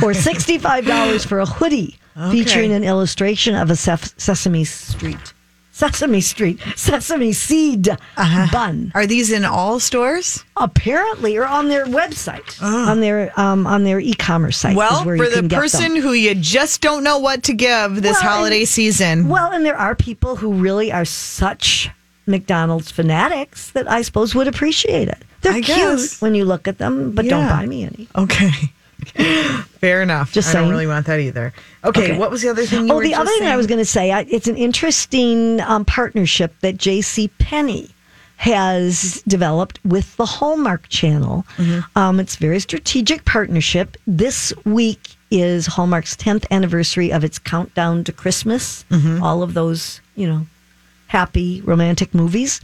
or 0.02 0.14
sixty-five 0.14 0.86
dollars 0.86 1.24
for 1.24 1.38
a 1.38 1.44
hoodie 1.46 1.98
featuring 2.30 2.72
an 2.72 2.82
illustration 2.84 3.54
of 3.54 3.70
a 3.70 3.76
Sef- 3.76 4.18
Sesame 4.18 4.64
Street 4.64 5.34
Sesame 5.80 6.20
Street, 6.20 6.60
sesame 6.76 7.32
seed 7.32 7.88
Uh-huh. 7.88 8.46
bun. 8.52 8.92
Are 8.94 9.06
these 9.06 9.32
in 9.32 9.46
all 9.46 9.80
stores? 9.80 10.44
Apparently, 10.58 11.38
or 11.38 11.46
on 11.46 11.68
their 11.68 11.86
website, 11.86 12.60
on 12.62 13.00
their 13.00 13.32
um, 13.40 13.66
on 13.66 13.84
their 13.84 13.98
e-commerce 13.98 14.58
site. 14.58 14.76
Well, 14.76 15.04
for 15.04 15.16
the 15.28 15.48
person 15.48 15.96
who 15.96 16.12
you 16.12 16.34
just 16.34 16.82
don't 16.82 17.02
know 17.02 17.18
what 17.18 17.44
to 17.44 17.54
give 17.54 18.02
this 18.02 18.20
Well, 18.20 18.30
holiday 18.30 18.60
and- 18.60 18.68
season. 18.68 19.28
Well, 19.28 19.50
and 19.52 19.64
there 19.64 19.76
are 19.78 19.94
people 19.94 20.36
who 20.36 20.52
really 20.52 20.92
are 20.92 21.06
such 21.06 21.88
McDonald's 22.26 22.90
fanatics 22.90 23.70
that 23.70 23.90
I 23.90 24.02
suppose 24.02 24.34
would 24.34 24.48
appreciate 24.48 25.08
it. 25.08 25.22
They're 25.40 25.52
I 25.54 25.62
cute 25.62 25.76
guess. 25.78 26.20
when 26.20 26.34
you 26.34 26.44
look 26.44 26.68
at 26.68 26.76
them, 26.76 27.12
but 27.12 27.24
don't 27.26 27.48
buy 27.48 27.64
me 27.64 27.84
any. 27.84 28.06
Okay. 28.14 28.50
Fair 29.80 30.02
enough. 30.02 30.32
Just 30.32 30.54
I 30.54 30.60
don't 30.60 30.70
really 30.70 30.86
want 30.86 31.06
that 31.06 31.20
either. 31.20 31.52
Okay, 31.84 32.18
what 32.18 32.30
was 32.30 32.42
the 32.42 32.48
other 32.48 32.66
thing 32.66 32.86
you 32.86 32.92
oh, 32.92 33.00
the 33.00 33.14
other 33.14 33.30
thing 33.38 33.48
I 33.48 33.56
was 33.56 33.66
going 33.66 33.78
to 33.78 33.84
say, 33.84 34.10
I, 34.10 34.26
it's 34.30 34.48
an 34.48 34.56
interesting 34.56 35.60
um, 35.60 35.84
partnership 35.84 36.54
that 36.60 36.76
J.C. 36.76 37.28
Penney 37.38 37.90
has 38.36 39.22
developed 39.28 39.78
with 39.84 40.16
the 40.16 40.24
Hallmark 40.24 40.88
Channel. 40.88 41.44
Mm-hmm. 41.56 41.98
Um, 41.98 42.20
it's 42.20 42.36
a 42.36 42.38
very 42.38 42.58
strategic 42.60 43.24
partnership. 43.26 43.98
This 44.06 44.52
week 44.64 45.14
is 45.30 45.66
Hallmark's 45.66 46.16
10th 46.16 46.50
anniversary 46.50 47.12
of 47.12 47.22
its 47.22 47.38
countdown 47.38 48.02
to 48.04 48.12
Christmas. 48.12 48.84
Mm-hmm. 48.90 49.22
All 49.22 49.42
of 49.42 49.52
those, 49.52 50.00
you 50.16 50.26
know, 50.26 50.46
happy 51.06 51.60
romantic 51.62 52.14
movies. 52.14 52.60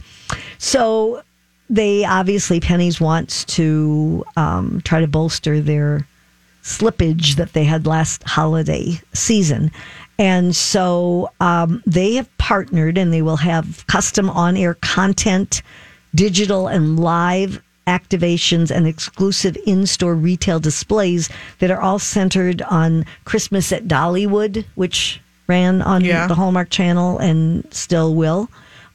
So 0.57 1.21
they 1.69 2.05
obviously 2.05 2.59
Penney's 2.59 2.99
wants 2.99 3.43
to 3.45 4.25
um, 4.35 4.81
try 4.83 5.01
to 5.01 5.07
bolster 5.07 5.61
their 5.61 6.07
slippage 6.67 7.35
that 7.35 7.53
they 7.53 7.63
had 7.63 7.87
last 7.87 8.23
holiday 8.23 8.99
season. 9.13 9.71
And 10.19 10.53
so 10.55 11.31
um, 11.39 11.81
they 11.85 12.15
have 12.15 12.29
partnered 12.37 12.97
and 12.97 13.13
they 13.13 13.21
will 13.21 13.37
have 13.37 13.85
custom 13.87 14.29
on 14.29 14.57
air 14.57 14.73
content, 14.81 15.61
digital 16.13 16.67
and 16.67 16.99
live 16.99 17.61
activations, 17.87 18.69
and 18.69 18.85
exclusive 18.85 19.55
in 19.65 19.85
store 19.87 20.13
retail 20.13 20.59
displays 20.59 21.29
that 21.59 21.71
are 21.71 21.79
all 21.79 21.99
centered 21.99 22.61
on 22.63 23.05
Christmas 23.23 23.71
at 23.71 23.87
Dollywood, 23.87 24.65
which 24.75 25.21
ran 25.47 25.81
on 25.81 26.03
Yeah. 26.03 26.27
the 26.27 26.35
Hallmark 26.35 26.69
Channel 26.69 27.17
and 27.19 27.63
still 27.71 28.13
will. 28.13 28.49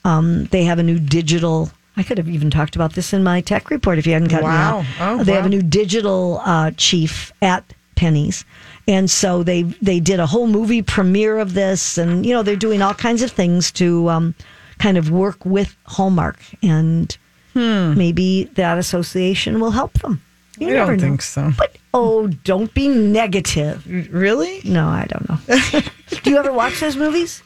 Um, 0.05 0.45
they 0.47 0.65
have 0.65 0.79
a 0.79 0.83
new 0.83 0.99
digital. 0.99 1.71
I 1.97 2.03
could 2.03 2.19
have 2.19 2.29
even 2.29 2.51
talked 2.51 2.75
about 2.75 2.95
this 2.95 3.13
in 3.13 3.23
my 3.23 3.41
tech 3.41 3.71
report 3.71 3.99
if 3.99 4.07
you 4.07 4.15
hadn't 4.15 4.29
gotten 4.29 4.47
Wow. 4.47 4.81
me 4.81 4.87
out. 4.99 5.21
Oh, 5.21 5.25
they 5.25 5.33
have 5.33 5.47
a 5.47 5.51
new 5.51 5.63
digital 5.63 6.41
uh, 6.45 6.71
chief 6.77 7.33
at 7.43 7.65
Penney's, 7.97 8.45
and 8.89 9.11
so 9.11 9.43
they 9.43 9.63
they 9.83 10.01
did 10.01 10.19
a 10.19 10.27
whole 10.27 10.47
movie 10.47 10.83
premiere 10.83 11.39
of 11.39 11.55
this, 11.55 11.99
and 11.99 12.25
you 12.25 12.33
know 12.33 12.43
they're 12.43 12.57
doing 12.57 12.83
all 12.83 12.95
kinds 12.95 13.23
of 13.23 13.31
things 13.31 13.71
to 13.73 14.09
um, 14.09 14.35
kind 14.79 14.97
of 14.97 15.11
work 15.11 15.45
with 15.45 15.77
Hallmark, 15.85 16.39
and 16.63 17.17
hmm. 17.53 17.95
maybe 17.95 18.45
that 18.55 18.79
association 18.79 19.61
will 19.61 19.71
help 19.71 19.93
them. 20.01 20.23
You. 20.59 20.69
I 20.69 20.73
don't 20.73 20.97
know. 20.97 20.99
think 20.99 21.23
so. 21.23 21.53
But 21.57 21.77
oh, 21.95 22.27
don't 22.27 22.73
be 22.75 22.89
negative. 22.89 23.87
Really? 24.13 24.61
No, 24.65 24.89
I 24.89 25.07
don't 25.07 25.29
know. 25.29 25.81
Do 26.23 26.31
you 26.31 26.37
ever 26.39 26.53
watch 26.53 26.81
those 26.81 26.97
movies? 26.97 27.43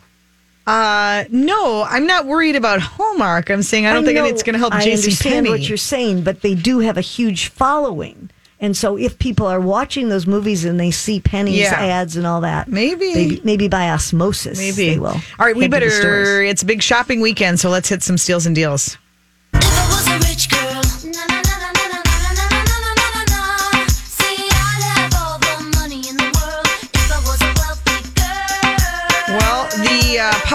Uh, 0.67 1.25
no, 1.31 1.87
I'm 1.89 2.07
not 2.07 2.27
worried 2.27 2.57
about 2.57 2.81
Hallmark. 2.81 3.51
I'm 3.51 3.63
saying 3.63 3.87
I 3.87 3.93
don't 3.93 4.05
think 4.05 4.17
know- 4.19 4.25
it's 4.25 4.43
going 4.43 4.55
to 4.55 4.59
help 4.59 4.75
I 4.75 4.81
JC 4.85 4.93
understand 4.97 5.35
Penney. 5.35 5.51
what 5.51 5.69
you're 5.69 5.77
saying, 5.79 6.23
but 6.23 6.43
they 6.43 6.55
do 6.55 6.81
have 6.81 6.97
a 6.97 7.01
huge 7.03 7.49
following. 7.49 8.31
And 8.59 8.75
so 8.77 8.97
if 8.97 9.19
people 9.19 9.47
are 9.47 9.61
watching 9.61 10.09
those 10.09 10.27
movies 10.27 10.65
and 10.65 10.81
they 10.81 10.91
see 10.91 11.21
Penney's 11.21 11.57
Yeah. 11.59 11.75
ads 11.75 12.17
and 12.17 12.27
all 12.27 12.41
that, 12.41 12.69
Maybe. 12.69 13.15
maybe, 13.15 13.41
maybe 13.45 13.69
by 13.69 13.91
osmosis, 13.91 14.59
Maybe. 14.59 14.95
they 14.95 14.99
will. 14.99 15.09
All 15.09 15.47
right, 15.47 15.55
we 15.55 15.63
head 15.65 15.73
to 15.73 15.79
the 15.79 15.87
better. 15.87 16.43
It's 16.43 16.65
big 16.65 16.83
shopping 16.83 17.21
weekend, 17.21 17.61
so 17.61 17.69
let's 17.69 17.89
hit 17.91 18.03
some 18.03 18.17
steals 18.17 18.47
and 18.47 18.55
deals. 18.57 18.97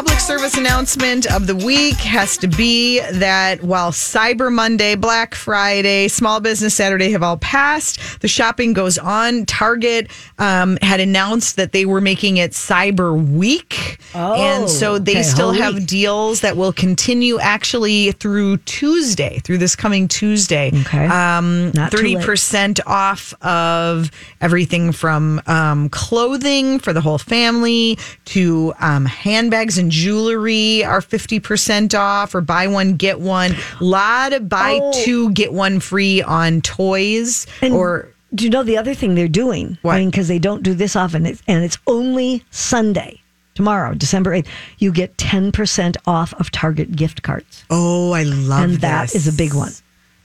Public 0.01 0.19
service 0.19 0.57
announcement 0.57 1.31
of 1.31 1.45
the 1.45 1.55
week 1.55 1.97
has 1.97 2.35
to 2.35 2.47
be 2.47 2.99
that 3.11 3.61
while 3.61 3.91
Cyber 3.91 4.51
Monday, 4.51 4.95
Black 4.95 5.35
Friday, 5.35 6.07
Small 6.07 6.39
Business 6.39 6.73
Saturday 6.73 7.11
have 7.11 7.21
all 7.21 7.37
passed, 7.37 8.19
the 8.21 8.27
shopping 8.27 8.73
goes 8.73 8.97
on. 8.97 9.45
Target 9.45 10.09
um, 10.39 10.79
had 10.81 10.99
announced 10.99 11.55
that 11.57 11.71
they 11.71 11.85
were 11.85 12.01
making 12.01 12.37
it 12.37 12.53
Cyber 12.53 13.13
Week. 13.31 13.99
Oh, 14.15 14.33
and 14.33 14.67
so 14.67 14.97
they 14.97 15.11
okay, 15.11 15.21
still 15.21 15.51
have 15.51 15.75
week. 15.75 15.85
deals 15.87 16.41
that 16.41 16.57
will 16.57 16.73
continue 16.73 17.37
actually 17.39 18.11
through 18.13 18.57
Tuesday, 18.57 19.37
through 19.43 19.59
this 19.59 19.75
coming 19.75 20.07
Tuesday. 20.07 20.71
Okay. 20.81 21.05
Um, 21.05 21.71
Not 21.75 21.91
30% 21.91 22.79
off 22.87 23.35
of 23.43 24.09
everything 24.41 24.93
from 24.93 25.43
um, 25.45 25.89
clothing 25.89 26.79
for 26.79 26.91
the 26.91 27.01
whole 27.01 27.19
family 27.19 27.99
to 28.25 28.73
um, 28.79 29.05
handbags 29.05 29.77
and 29.77 29.90
jewelry 29.91 30.83
are 30.83 31.01
50% 31.01 31.93
off 31.97 32.33
or 32.33 32.41
buy 32.41 32.67
one, 32.67 32.95
get 32.95 33.19
one. 33.19 33.55
A 33.79 33.83
lot 33.83 34.33
of 34.33 34.49
buy 34.49 34.79
Oh. 34.81 34.91
two, 35.05 35.31
get 35.31 35.53
one 35.53 35.79
free 35.79 36.21
on 36.21 36.61
toys 36.61 37.45
And 37.61 37.73
or. 37.73 38.07
do 38.33 38.43
you 38.45 38.49
know 38.49 38.63
the 38.63 38.77
other 38.77 38.93
thing 38.93 39.13
they're 39.15 39.27
doing? 39.27 39.77
What? 39.81 39.95
I 39.95 39.99
mean, 39.99 40.09
because 40.09 40.27
they 40.27 40.39
don't 40.39 40.63
do 40.63 40.73
this 40.73 40.95
often, 40.95 41.25
it's, 41.25 41.41
and 41.47 41.63
it's 41.63 41.77
only 41.85 42.43
Sunday, 42.51 43.19
tomorrow, 43.55 43.93
December 43.93 44.31
8th. 44.31 44.47
You 44.79 44.91
get 44.91 45.17
10% 45.17 45.97
off 46.07 46.33
of 46.39 46.49
Target 46.51 46.95
gift 46.95 47.21
cards. 47.23 47.63
Oh, 47.69 48.13
I 48.13 48.23
love 48.23 48.63
and 48.63 48.73
that 48.81 49.09
this. 49.11 49.27
is 49.27 49.27
a 49.27 49.37
big 49.37 49.53
one. 49.53 49.73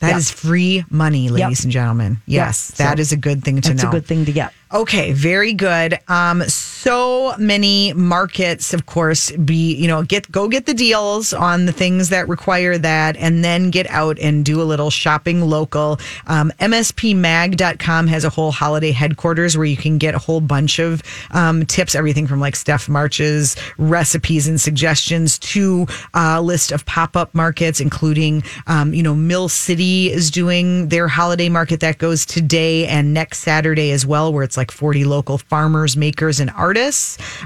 That 0.01 0.11
Yeah. 0.11 0.19
is 0.19 0.31
free 0.31 0.85
money, 0.91 1.31
ladies 1.31 1.65
and 1.65 1.73
gentlemen. 1.73 2.19
Yes, 2.27 2.73
Yeah, 2.79 2.85
that 2.91 2.99
so 2.99 3.01
is 3.01 3.13
a 3.13 3.17
good 3.17 3.43
thing 3.43 3.63
to 3.63 3.71
That's 3.71 3.83
know. 3.83 3.89
a 3.89 3.93
good 3.93 4.07
thing 4.07 4.27
to 4.27 4.33
get. 4.33 4.53
Okay, 4.71 5.13
very 5.13 5.55
good. 5.55 5.99
Um, 6.07 6.43
so 6.49 6.66
many 7.39 7.93
markets, 7.95 8.75
of 8.75 8.87
course, 8.87 9.31
be 9.33 9.75
you 9.75 9.89
know 9.89 10.03
get 10.03 10.31
go 10.31 10.49
get 10.49 10.67
the 10.67 10.75
deals 10.75 11.33
on 11.33 11.67
the 11.67 11.73
things 11.73 12.11
that 12.11 12.29
require 12.29 12.79
that, 12.79 13.17
and 13.17 13.45
then 13.45 13.71
get 13.71 13.89
out 13.91 14.19
and 14.19 14.45
do 14.45 14.61
a 14.61 14.65
little 14.65 14.91
shopping 14.91 15.41
local. 15.41 15.99
Um, 16.27 16.53
MSPMag.com 16.61 18.07
has 18.09 18.25
a 18.25 18.31
whole 18.31 18.53
holiday 18.53 18.93
headquarters 18.93 19.57
where 19.57 19.67
you 19.67 19.77
can 19.77 19.99
get 19.99 20.15
a 20.15 20.19
whole 20.19 20.41
bunch 20.41 20.79
of 20.79 21.03
um, 21.31 21.65
tips, 21.67 21.95
everything 21.95 22.27
from 22.27 22.41
like 22.41 22.57
Steph 22.57 22.89
March's 22.89 23.57
recipes 23.79 24.49
and 24.49 24.61
suggestions 24.61 25.39
to 25.39 25.87
a 26.15 26.43
list 26.43 26.73
of 26.73 26.85
pop 26.87 27.17
up 27.17 27.35
markets, 27.35 27.81
including 27.81 28.43
um, 28.67 28.93
you 28.93 29.03
know 29.03 29.15
Mill 29.15 29.49
City 29.49 30.13
is 30.13 30.31
doing 30.31 30.89
their 30.89 31.09
holiday 31.09 31.49
market 31.49 31.81
that 31.81 31.99
goes 31.99 32.27
today 32.27 32.87
and 32.87 33.15
next 33.15 33.39
Saturday 33.39 33.91
as 33.93 34.05
well, 34.05 34.33
where 34.33 34.45
it's 34.45 34.57
like 34.57 34.71
40 34.71 35.05
local 35.05 35.39
farmers, 35.39 35.97
makers, 35.97 36.39
and 36.41 36.51
artists. 36.51 36.66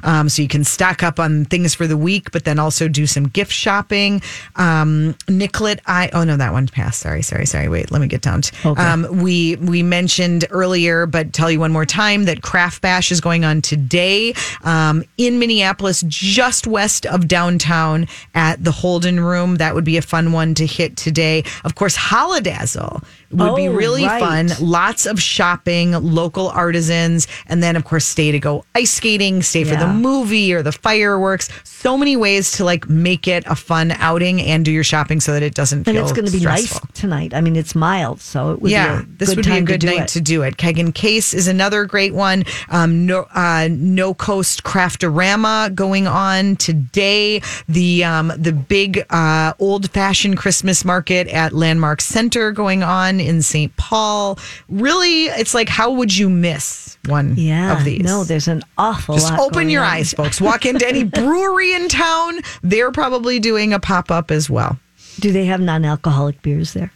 Um, 0.02 0.28
so 0.28 0.42
you 0.42 0.48
can 0.48 0.64
stock 0.64 1.02
up 1.02 1.18
on 1.20 1.44
things 1.44 1.74
for 1.74 1.86
the 1.86 1.96
week, 1.96 2.30
but 2.32 2.44
then 2.44 2.58
also 2.58 2.88
do 2.88 3.06
some 3.06 3.28
gift 3.28 3.52
shopping. 3.52 4.22
Um, 4.56 5.16
Nicollet, 5.28 5.80
I 5.86 6.10
oh 6.12 6.24
no, 6.24 6.36
that 6.36 6.52
one 6.52 6.66
passed. 6.68 7.00
Sorry, 7.00 7.22
sorry, 7.22 7.46
sorry. 7.46 7.68
Wait, 7.68 7.90
let 7.90 8.00
me 8.00 8.06
get 8.06 8.22
down. 8.22 8.42
To, 8.42 8.68
Okay. 8.70 8.82
um, 8.82 9.22
we 9.22 9.56
we 9.56 9.82
mentioned 9.82 10.44
earlier, 10.50 11.06
but 11.06 11.32
tell 11.32 11.50
you 11.50 11.60
one 11.60 11.72
more 11.72 11.86
time 11.86 12.24
that 12.24 12.42
Craft 12.42 12.82
Bash 12.82 13.10
is 13.12 13.20
going 13.20 13.44
on 13.44 13.62
today 13.62 14.34
um, 14.62 15.04
in 15.18 15.38
Minneapolis, 15.38 16.02
just 16.06 16.66
west 16.66 17.06
of 17.06 17.28
downtown 17.28 18.06
at 18.34 18.62
the 18.62 18.70
Holden 18.72 19.20
Room. 19.20 19.56
That 19.56 19.74
would 19.74 19.84
be 19.84 19.96
a 19.96 20.02
fun 20.02 20.32
one 20.32 20.54
to 20.54 20.66
hit 20.66 20.96
today. 20.96 21.44
Of 21.64 21.74
course, 21.74 21.96
Holidazzle 21.96 23.02
would 23.31 23.57
be 23.57 23.68
Oh, 23.68 23.72
really 23.72 24.05
right. 24.05 24.20
fun. 24.20 24.51
Lots 24.61 25.07
of 25.07 25.20
shopping, 25.20 25.93
local 25.93 26.49
artisans, 26.49 27.26
and 27.47 27.62
then 27.62 27.76
of 27.76 27.85
course 27.85 28.05
stay 28.05 28.33
to 28.33 28.39
go 28.39 28.64
ice 28.74 28.91
skating, 28.93 29.43
stay 29.43 29.64
for 29.64 29.76
the 29.76 29.87
movie 29.87 30.53
or 30.53 30.62
the 30.62 30.72
fireworks. 30.72 31.49
So 31.64 31.97
many 31.97 32.16
ways 32.16 32.53
to 32.53 32.64
like 32.64 32.89
make 32.89 33.26
it 33.28 33.45
a 33.47 33.55
fun 33.55 33.93
outing 33.93 34.41
and 34.43 34.64
do 34.64 34.70
your 34.72 34.85
shopping 34.85 35.20
so 35.20 35.33
that 35.33 35.43
it 35.43 35.55
doesn't 35.55 35.87
And 35.89 35.97
it's 35.97 36.12
going 36.12 36.26
to 36.26 36.33
be 36.33 36.39
stressful. 36.41 36.81
nice 36.89 37.01
tonight. 37.01 37.35
I 37.35 37.41
mean, 37.41 37.57
it's 37.57 37.74
mild, 37.74 38.20
so 38.20 38.53
it 38.53 38.61
would 38.62 38.70
yeah, 38.70 38.99
be 38.99 39.03
a 39.03 39.07
this 39.18 39.28
good 39.31 39.37
would 39.39 39.45
be 39.47 39.57
a 39.59 39.62
good 39.62 39.81
to 39.83 39.87
night 39.87 40.01
it. 40.03 40.09
to 40.09 40.20
do 40.20 40.43
it. 40.43 40.57
Keg 40.57 40.78
and 40.78 40.95
Case 40.95 41.33
is 41.33 41.47
another 41.49 41.85
great 41.85 42.12
one. 42.14 42.45
Um, 42.68 43.07
no, 43.07 43.26
uh, 43.35 43.68
no 43.70 44.12
Coast 44.12 44.62
Craftorama 44.64 45.74
going 45.74 46.07
on 46.07 46.57
today. 46.57 47.41
The 47.68 48.05
um, 48.05 48.33
the 48.37 48.53
big 48.53 49.05
uh, 49.11 49.55
old 49.59 49.91
fashioned 49.91 50.37
Christmas 50.37 50.85
market 50.85 51.28
at 51.28 51.53
Landmark 51.53 52.01
Center 52.01 52.51
going 52.53 52.83
on 52.83 53.19
in 53.20 53.42
St. 53.42 53.74
Paul. 53.76 54.38
Really, 54.68 55.24
it's 55.26 55.54
like 55.54 55.68
how 55.68 55.90
would 55.92 56.16
you 56.16 56.28
miss 56.28 56.98
one 57.06 57.34
Yeah, 57.36 57.78
of 57.78 57.84
these? 57.84 58.02
no, 58.02 58.24
there's 58.24 58.48
an 58.48 58.62
awful 58.78 59.14
lot. 59.16 59.20
Just 59.20 59.32
open 59.40 59.70
your 59.70 59.82
on. 59.84 59.90
eyes, 59.90 60.12
folks. 60.12 60.40
Walk 60.40 60.66
into 60.66 60.86
any 60.86 61.04
brewery 61.20 61.72
in 61.74 61.88
town. 61.88 62.40
They're 62.62 62.92
probably 62.92 63.38
doing 63.38 63.72
a 63.72 63.78
pop 63.80 64.10
up 64.10 64.30
as 64.30 64.48
well. 64.50 64.78
Do 65.20 65.32
they 65.32 65.44
have 65.46 65.60
non-alcoholic 65.60 66.40
beers 66.42 66.72
there? 66.72 66.92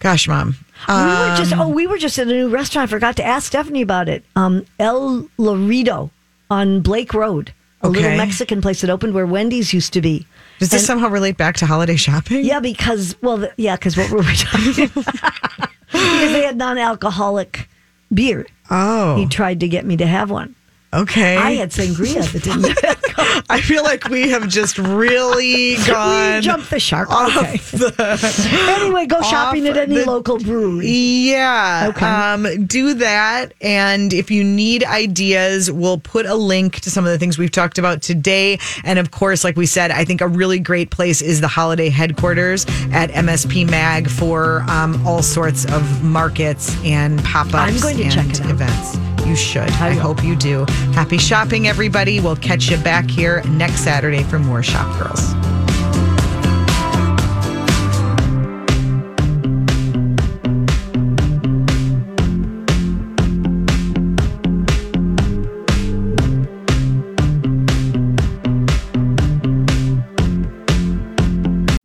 Gosh, 0.00 0.26
mom. 0.26 0.56
we 0.88 0.94
were 0.94 1.00
Um, 1.00 1.36
just 1.36 1.52
oh, 1.56 1.68
we 1.68 1.86
were 1.86 1.98
just 1.98 2.18
at 2.18 2.26
a 2.26 2.30
new 2.32 2.48
restaurant. 2.48 2.88
I 2.88 2.90
forgot 2.90 3.16
to 3.16 3.24
ask 3.24 3.46
Stephanie 3.48 3.82
about 3.82 4.08
it. 4.08 4.24
Um, 4.34 4.64
El 4.80 5.28
Laredo 5.38 6.10
on 6.50 6.80
Blake 6.80 7.14
Road. 7.14 7.52
a 7.82 7.88
little 7.88 8.16
Mexican 8.16 8.60
place 8.60 8.80
that 8.80 8.90
opened 8.90 9.14
where 9.14 9.26
Wendy's 9.26 9.72
used 9.72 9.92
to 9.92 10.00
be. 10.00 10.26
Does 10.62 10.70
this 10.70 10.86
somehow 10.86 11.08
relate 11.08 11.36
back 11.36 11.56
to 11.56 11.66
holiday 11.66 11.96
shopping? 11.96 12.44
Yeah, 12.44 12.60
because 12.60 13.16
well, 13.20 13.36
the, 13.38 13.52
yeah, 13.56 13.74
because 13.74 13.96
what 13.96 14.10
were 14.12 14.18
we 14.18 14.36
talking? 14.36 14.84
About? 14.84 15.68
Because 15.92 16.32
they 16.32 16.42
had 16.44 16.56
non-alcoholic 16.56 17.68
beer. 18.14 18.46
Oh, 18.70 19.16
He 19.16 19.26
tried 19.26 19.58
to 19.60 19.68
get 19.68 19.84
me 19.84 19.96
to 19.98 20.06
have 20.06 20.30
one. 20.30 20.54
okay. 20.94 21.36
I 21.36 21.50
had 21.52 21.70
sangria 21.70 22.22
that 22.32 22.42
didn't 22.44 22.62
I 23.48 23.60
feel 23.60 23.82
like 23.82 24.08
we 24.08 24.28
have 24.30 24.48
just 24.48 24.78
really 24.78 25.76
gone. 25.86 26.42
jumped 26.42 26.70
the 26.70 26.80
shark. 26.80 27.10
off 27.10 27.36
Okay. 27.36 27.60
anyway, 28.72 29.06
go 29.06 29.20
shopping 29.22 29.66
at 29.68 29.76
any 29.76 29.96
the- 29.96 30.06
local 30.06 30.38
brewery. 30.38 30.88
Yeah. 30.88 31.86
Okay. 31.90 32.06
Um, 32.06 32.66
do 32.66 32.94
that. 32.94 33.52
And 33.60 34.12
if 34.12 34.30
you 34.30 34.44
need 34.44 34.84
ideas, 34.84 35.70
we'll 35.70 35.98
put 35.98 36.26
a 36.26 36.34
link 36.34 36.80
to 36.80 36.90
some 36.90 37.04
of 37.04 37.10
the 37.12 37.18
things 37.18 37.38
we've 37.38 37.50
talked 37.50 37.78
about 37.78 38.02
today. 38.02 38.58
And 38.84 38.98
of 38.98 39.10
course, 39.10 39.44
like 39.44 39.56
we 39.56 39.66
said, 39.66 39.90
I 39.90 40.04
think 40.04 40.20
a 40.20 40.28
really 40.28 40.58
great 40.58 40.90
place 40.90 41.22
is 41.22 41.40
the 41.40 41.48
holiday 41.48 41.88
headquarters 41.88 42.64
at 42.92 43.10
MSP 43.10 43.68
Mag 43.68 44.08
for 44.08 44.62
um, 44.68 45.04
all 45.06 45.22
sorts 45.22 45.64
of 45.72 46.02
markets 46.04 46.74
and 46.84 47.22
pop 47.24 47.46
ups 47.48 47.54
I'm 47.54 47.78
going 47.80 47.96
to 47.98 48.04
and 48.04 48.12
check 48.12 48.26
it 48.30 48.40
out. 48.40 48.50
events. 48.50 48.96
You 49.26 49.36
should. 49.36 49.70
I, 49.74 49.90
will. 49.94 50.00
hope 50.00 50.24
you 50.24 50.34
do. 50.34 50.64
Happy 50.94 51.16
shopping, 51.16 51.68
everybody. 51.68 52.18
We'll 52.18 52.34
catch 52.36 52.68
you 52.70 52.76
back 52.78 53.01
here 53.10 53.42
next 53.44 53.84
Saturday 53.84 54.22
for 54.22 54.38
more 54.38 54.62
Shop 54.62 54.86
Girls. 54.98 55.61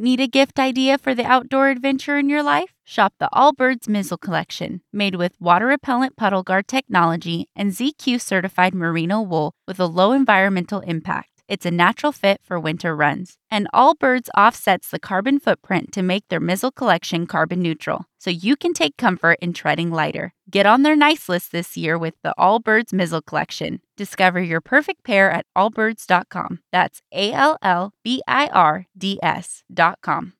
Need 0.07 0.21
a 0.21 0.27
gift 0.29 0.57
idea 0.57 0.97
for 0.97 1.13
the 1.13 1.25
outdoor 1.25 1.67
adventure 1.67 2.17
in 2.17 2.29
your 2.29 2.41
life? 2.41 2.73
Shop 2.85 3.13
the 3.19 3.27
Allbirds 3.33 3.89
Mizzle 3.89 4.17
Collection, 4.17 4.79
made 4.93 5.15
with 5.15 5.35
water 5.37 5.65
repellent 5.65 6.15
puddle 6.15 6.43
guard 6.43 6.69
technology 6.69 7.49
and 7.57 7.73
ZQ 7.73 8.21
certified 8.21 8.73
merino 8.73 9.21
wool 9.21 9.51
with 9.67 9.81
a 9.81 9.85
low 9.85 10.13
environmental 10.13 10.79
impact. 10.79 11.43
It's 11.49 11.65
a 11.65 11.71
natural 11.71 12.13
fit 12.13 12.39
for 12.41 12.57
winter 12.57 12.95
runs. 12.95 13.35
And 13.51 13.67
Allbirds 13.73 14.29
offsets 14.37 14.89
the 14.89 14.97
carbon 14.99 15.41
footprint 15.41 15.91
to 15.91 16.01
make 16.01 16.29
their 16.29 16.39
Mizzle 16.39 16.71
collection 16.71 17.27
carbon 17.27 17.61
neutral, 17.61 18.05
so 18.17 18.29
you 18.29 18.55
can 18.55 18.71
take 18.73 18.95
comfort 18.95 19.39
in 19.41 19.51
treading 19.51 19.91
lighter. 19.91 20.33
Get 20.49 20.65
on 20.65 20.83
their 20.83 20.95
nice 20.95 21.27
list 21.27 21.51
this 21.51 21.75
year 21.75 21.97
with 21.97 22.15
the 22.23 22.33
Allbirds 22.39 22.93
Mizzle 22.93 23.25
Collection. 23.25 23.81
Discover 23.97 24.41
your 24.41 24.61
perfect 24.61 25.03
pair 25.03 25.31
at 25.31 25.45
allbirds.com. 25.57 26.59
That's 26.71 27.01
A 27.11 27.33
L 27.33 27.57
L 27.63 27.93
B 28.03 28.21
I 28.27 28.45
R 28.47 28.85
D 28.95 29.19
S.com. 29.23 30.33